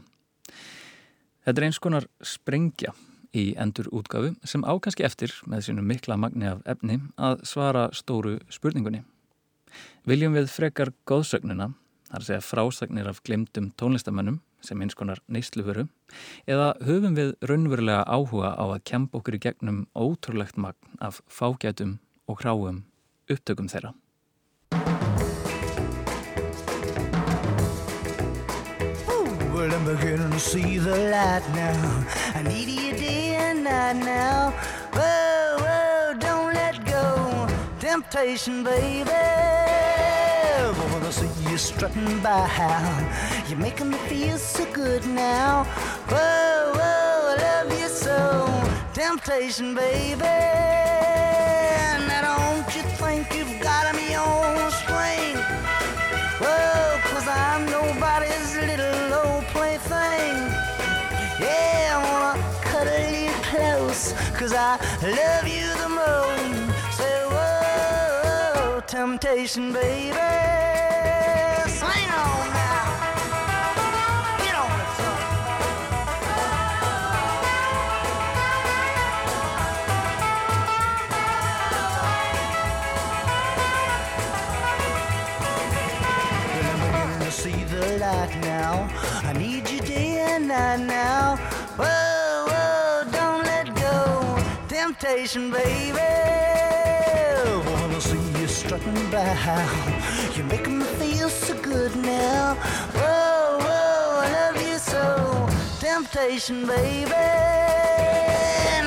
Þetta 1.44 1.60
er 1.60 1.66
eins 1.66 1.80
konar 1.84 2.06
sprengja 2.24 2.94
í 3.36 3.50
endur 3.60 3.90
útgáfu 3.92 4.30
sem 4.48 4.64
ákanski 4.64 5.04
eftir 5.04 5.34
með 5.44 5.66
sínum 5.66 5.92
mikla 5.92 6.16
magni 6.16 6.48
af 6.48 6.64
efni 6.64 7.02
að 7.20 7.44
svara 7.44 7.90
stóru 7.92 8.38
spurningunni. 8.48 9.02
Viljum 10.08 10.32
við 10.40 10.48
frekar 10.54 10.94
góðsögnuna 11.04 11.68
þar 12.08 12.22
að 12.22 12.28
segja 12.28 12.44
frásagnir 12.44 13.08
af 13.10 13.20
glemdum 13.26 13.70
tónlistamönnum 13.80 14.40
sem 14.64 14.80
eins 14.82 14.96
konar 14.98 15.20
neysluföru 15.28 15.86
eða 16.48 16.72
höfum 16.84 17.16
við 17.18 17.34
raunverulega 17.44 18.04
áhuga 18.08 18.54
á 18.56 18.64
að 18.64 18.84
kempa 18.90 19.20
okkur 19.20 19.38
í 19.38 19.42
gegnum 19.44 19.86
ótrúlegt 19.94 20.56
magn 20.56 20.98
af 21.04 21.20
fágætum 21.28 21.98
og 22.28 22.42
hráum 22.42 22.84
upptökum 23.28 23.68
þeirra. 23.68 23.94
Well, 29.52 29.74
I'm 29.74 29.84
beginning 29.84 30.30
to 30.30 30.38
see 30.38 30.78
the 30.78 30.96
light 31.10 31.42
now. 31.54 32.04
I 32.34 32.42
need 32.42 32.68
you 32.68 32.92
day 32.96 33.34
and 33.34 33.64
night 33.64 33.96
now. 33.96 34.54
Whoa, 34.94 35.56
whoa, 35.58 36.14
don't 36.18 36.54
let 36.54 36.84
go. 36.86 37.48
Temptation, 37.80 38.62
baby 38.62 39.87
I 40.60 41.10
see 41.10 41.50
you 41.50 41.56
strutting 41.56 42.20
by. 42.20 42.46
You're 43.48 43.58
making 43.58 43.90
me 43.90 43.96
feel 44.08 44.36
so 44.36 44.66
good 44.72 45.06
now. 45.06 45.64
Whoa, 46.08 46.72
whoa, 46.74 47.32
I 47.32 47.62
love 47.64 47.80
you 47.80 47.88
so. 47.88 48.46
Temptation, 48.92 49.74
baby. 49.74 50.18
Now 52.08 52.22
don't 52.34 52.76
you 52.76 52.82
think 53.00 53.34
you've 53.34 53.60
got 53.62 53.94
me 53.94 54.16
on 54.16 54.70
string? 54.72 55.36
Whoa, 56.42 56.98
cause 57.10 57.26
I'm 57.26 57.64
nobody's 57.66 58.56
little 58.56 59.14
old 59.14 59.44
plaything. 59.54 60.36
Yeah, 61.40 61.96
I 61.96 61.98
wanna 62.10 62.42
cuddle 62.64 63.08
you 63.16 63.32
close, 63.50 64.12
cause 64.36 64.52
I 64.52 64.76
love 65.02 65.48
you 65.48 65.67
temptation, 69.16 69.72
baby. 69.72 70.10
now. 70.10 70.76
Get 74.44 74.54
on 74.54 74.68
the 87.18 87.30
see 87.30 87.64
the 87.64 87.98
light 87.98 88.36
now. 88.42 88.90
I 89.24 89.32
need 89.32 89.70
you 89.70 89.80
day 89.80 90.20
and 90.20 90.48
night 90.48 90.80
now. 90.80 91.36
Whoa, 91.78 92.46
whoa, 92.50 93.04
don't 93.10 93.44
let 93.44 93.74
go. 93.74 94.38
Temptation, 94.68 95.50
baby. 95.50 96.77
Strutting 98.68 99.10
back. 99.10 100.36
You're 100.36 100.44
making 100.44 100.80
me 100.80 100.84
feel 101.00 101.30
so 101.30 101.54
good 101.62 101.96
now. 101.96 102.54
Whoa, 102.92 103.56
whoa, 103.64 104.20
I 104.20 104.28
love 104.30 104.60
you 104.60 104.76
so. 104.76 105.48
Temptation, 105.80 106.66
baby. 106.66 107.08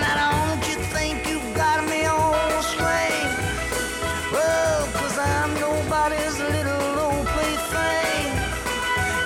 Now 0.01 0.13
don't 0.21 0.61
you 0.69 0.75
think 0.93 1.27
you 1.27 1.39
got 1.55 1.83
me 1.89 2.05
on 2.05 2.61
string? 2.61 3.25
Whoa, 4.29 4.87
cause 4.99 5.17
I'm 5.17 5.51
nobody's 5.59 6.37
little 6.37 6.99
old 7.01 7.25
plaything. 7.33 8.37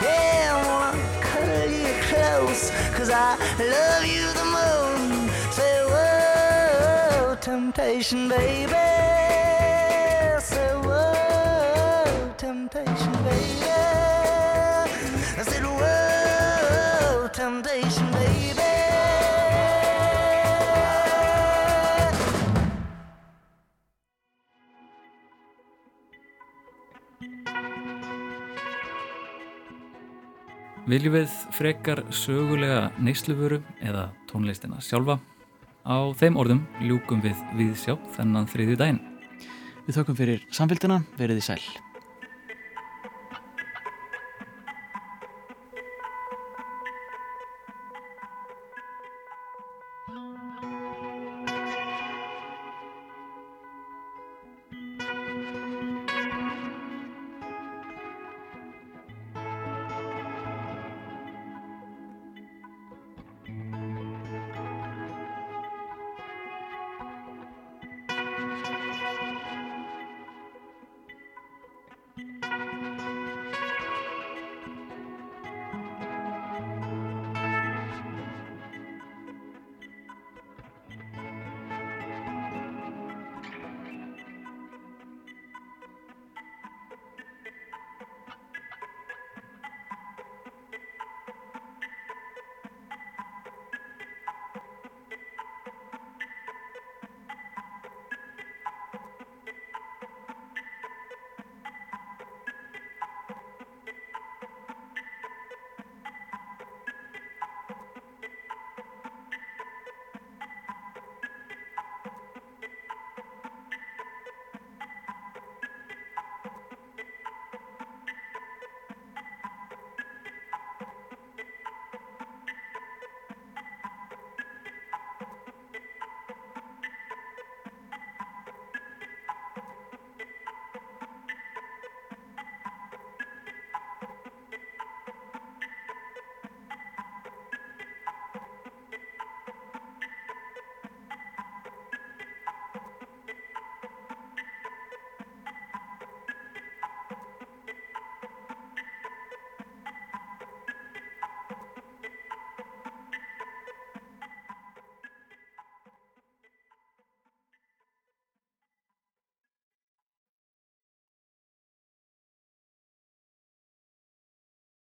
Yeah, 0.08 0.56
I 0.56 0.64
wanna 0.70 1.04
cuddle 1.20 1.70
you 1.70 1.94
close, 2.08 2.72
cause 2.96 3.10
I 3.10 3.36
love 3.60 4.06
you 4.06 4.26
the 4.40 4.46
most. 4.56 5.58
Say, 5.58 5.76
whoa, 5.84 7.36
temptation, 7.42 8.30
baby. 8.30 8.95
Viljum 30.96 31.12
við 31.12 31.32
frekar 31.52 32.00
sögulega 32.16 32.86
neysluvöru 33.04 33.58
eða 33.84 34.06
tónlistina 34.30 34.78
sjálfa? 34.80 35.18
Á 35.84 36.16
þeim 36.16 36.38
orðum 36.40 36.62
ljúkum 36.88 37.20
við 37.26 37.42
við 37.58 37.74
sjá 37.82 37.98
þennan 38.16 38.48
þriðju 38.48 38.78
daginn. 38.80 39.02
Við 39.90 39.98
þökkum 39.98 40.20
fyrir 40.22 40.46
samfélgina, 40.56 41.02
verið 41.20 41.42
í 41.42 41.46
sæl. 41.50 41.60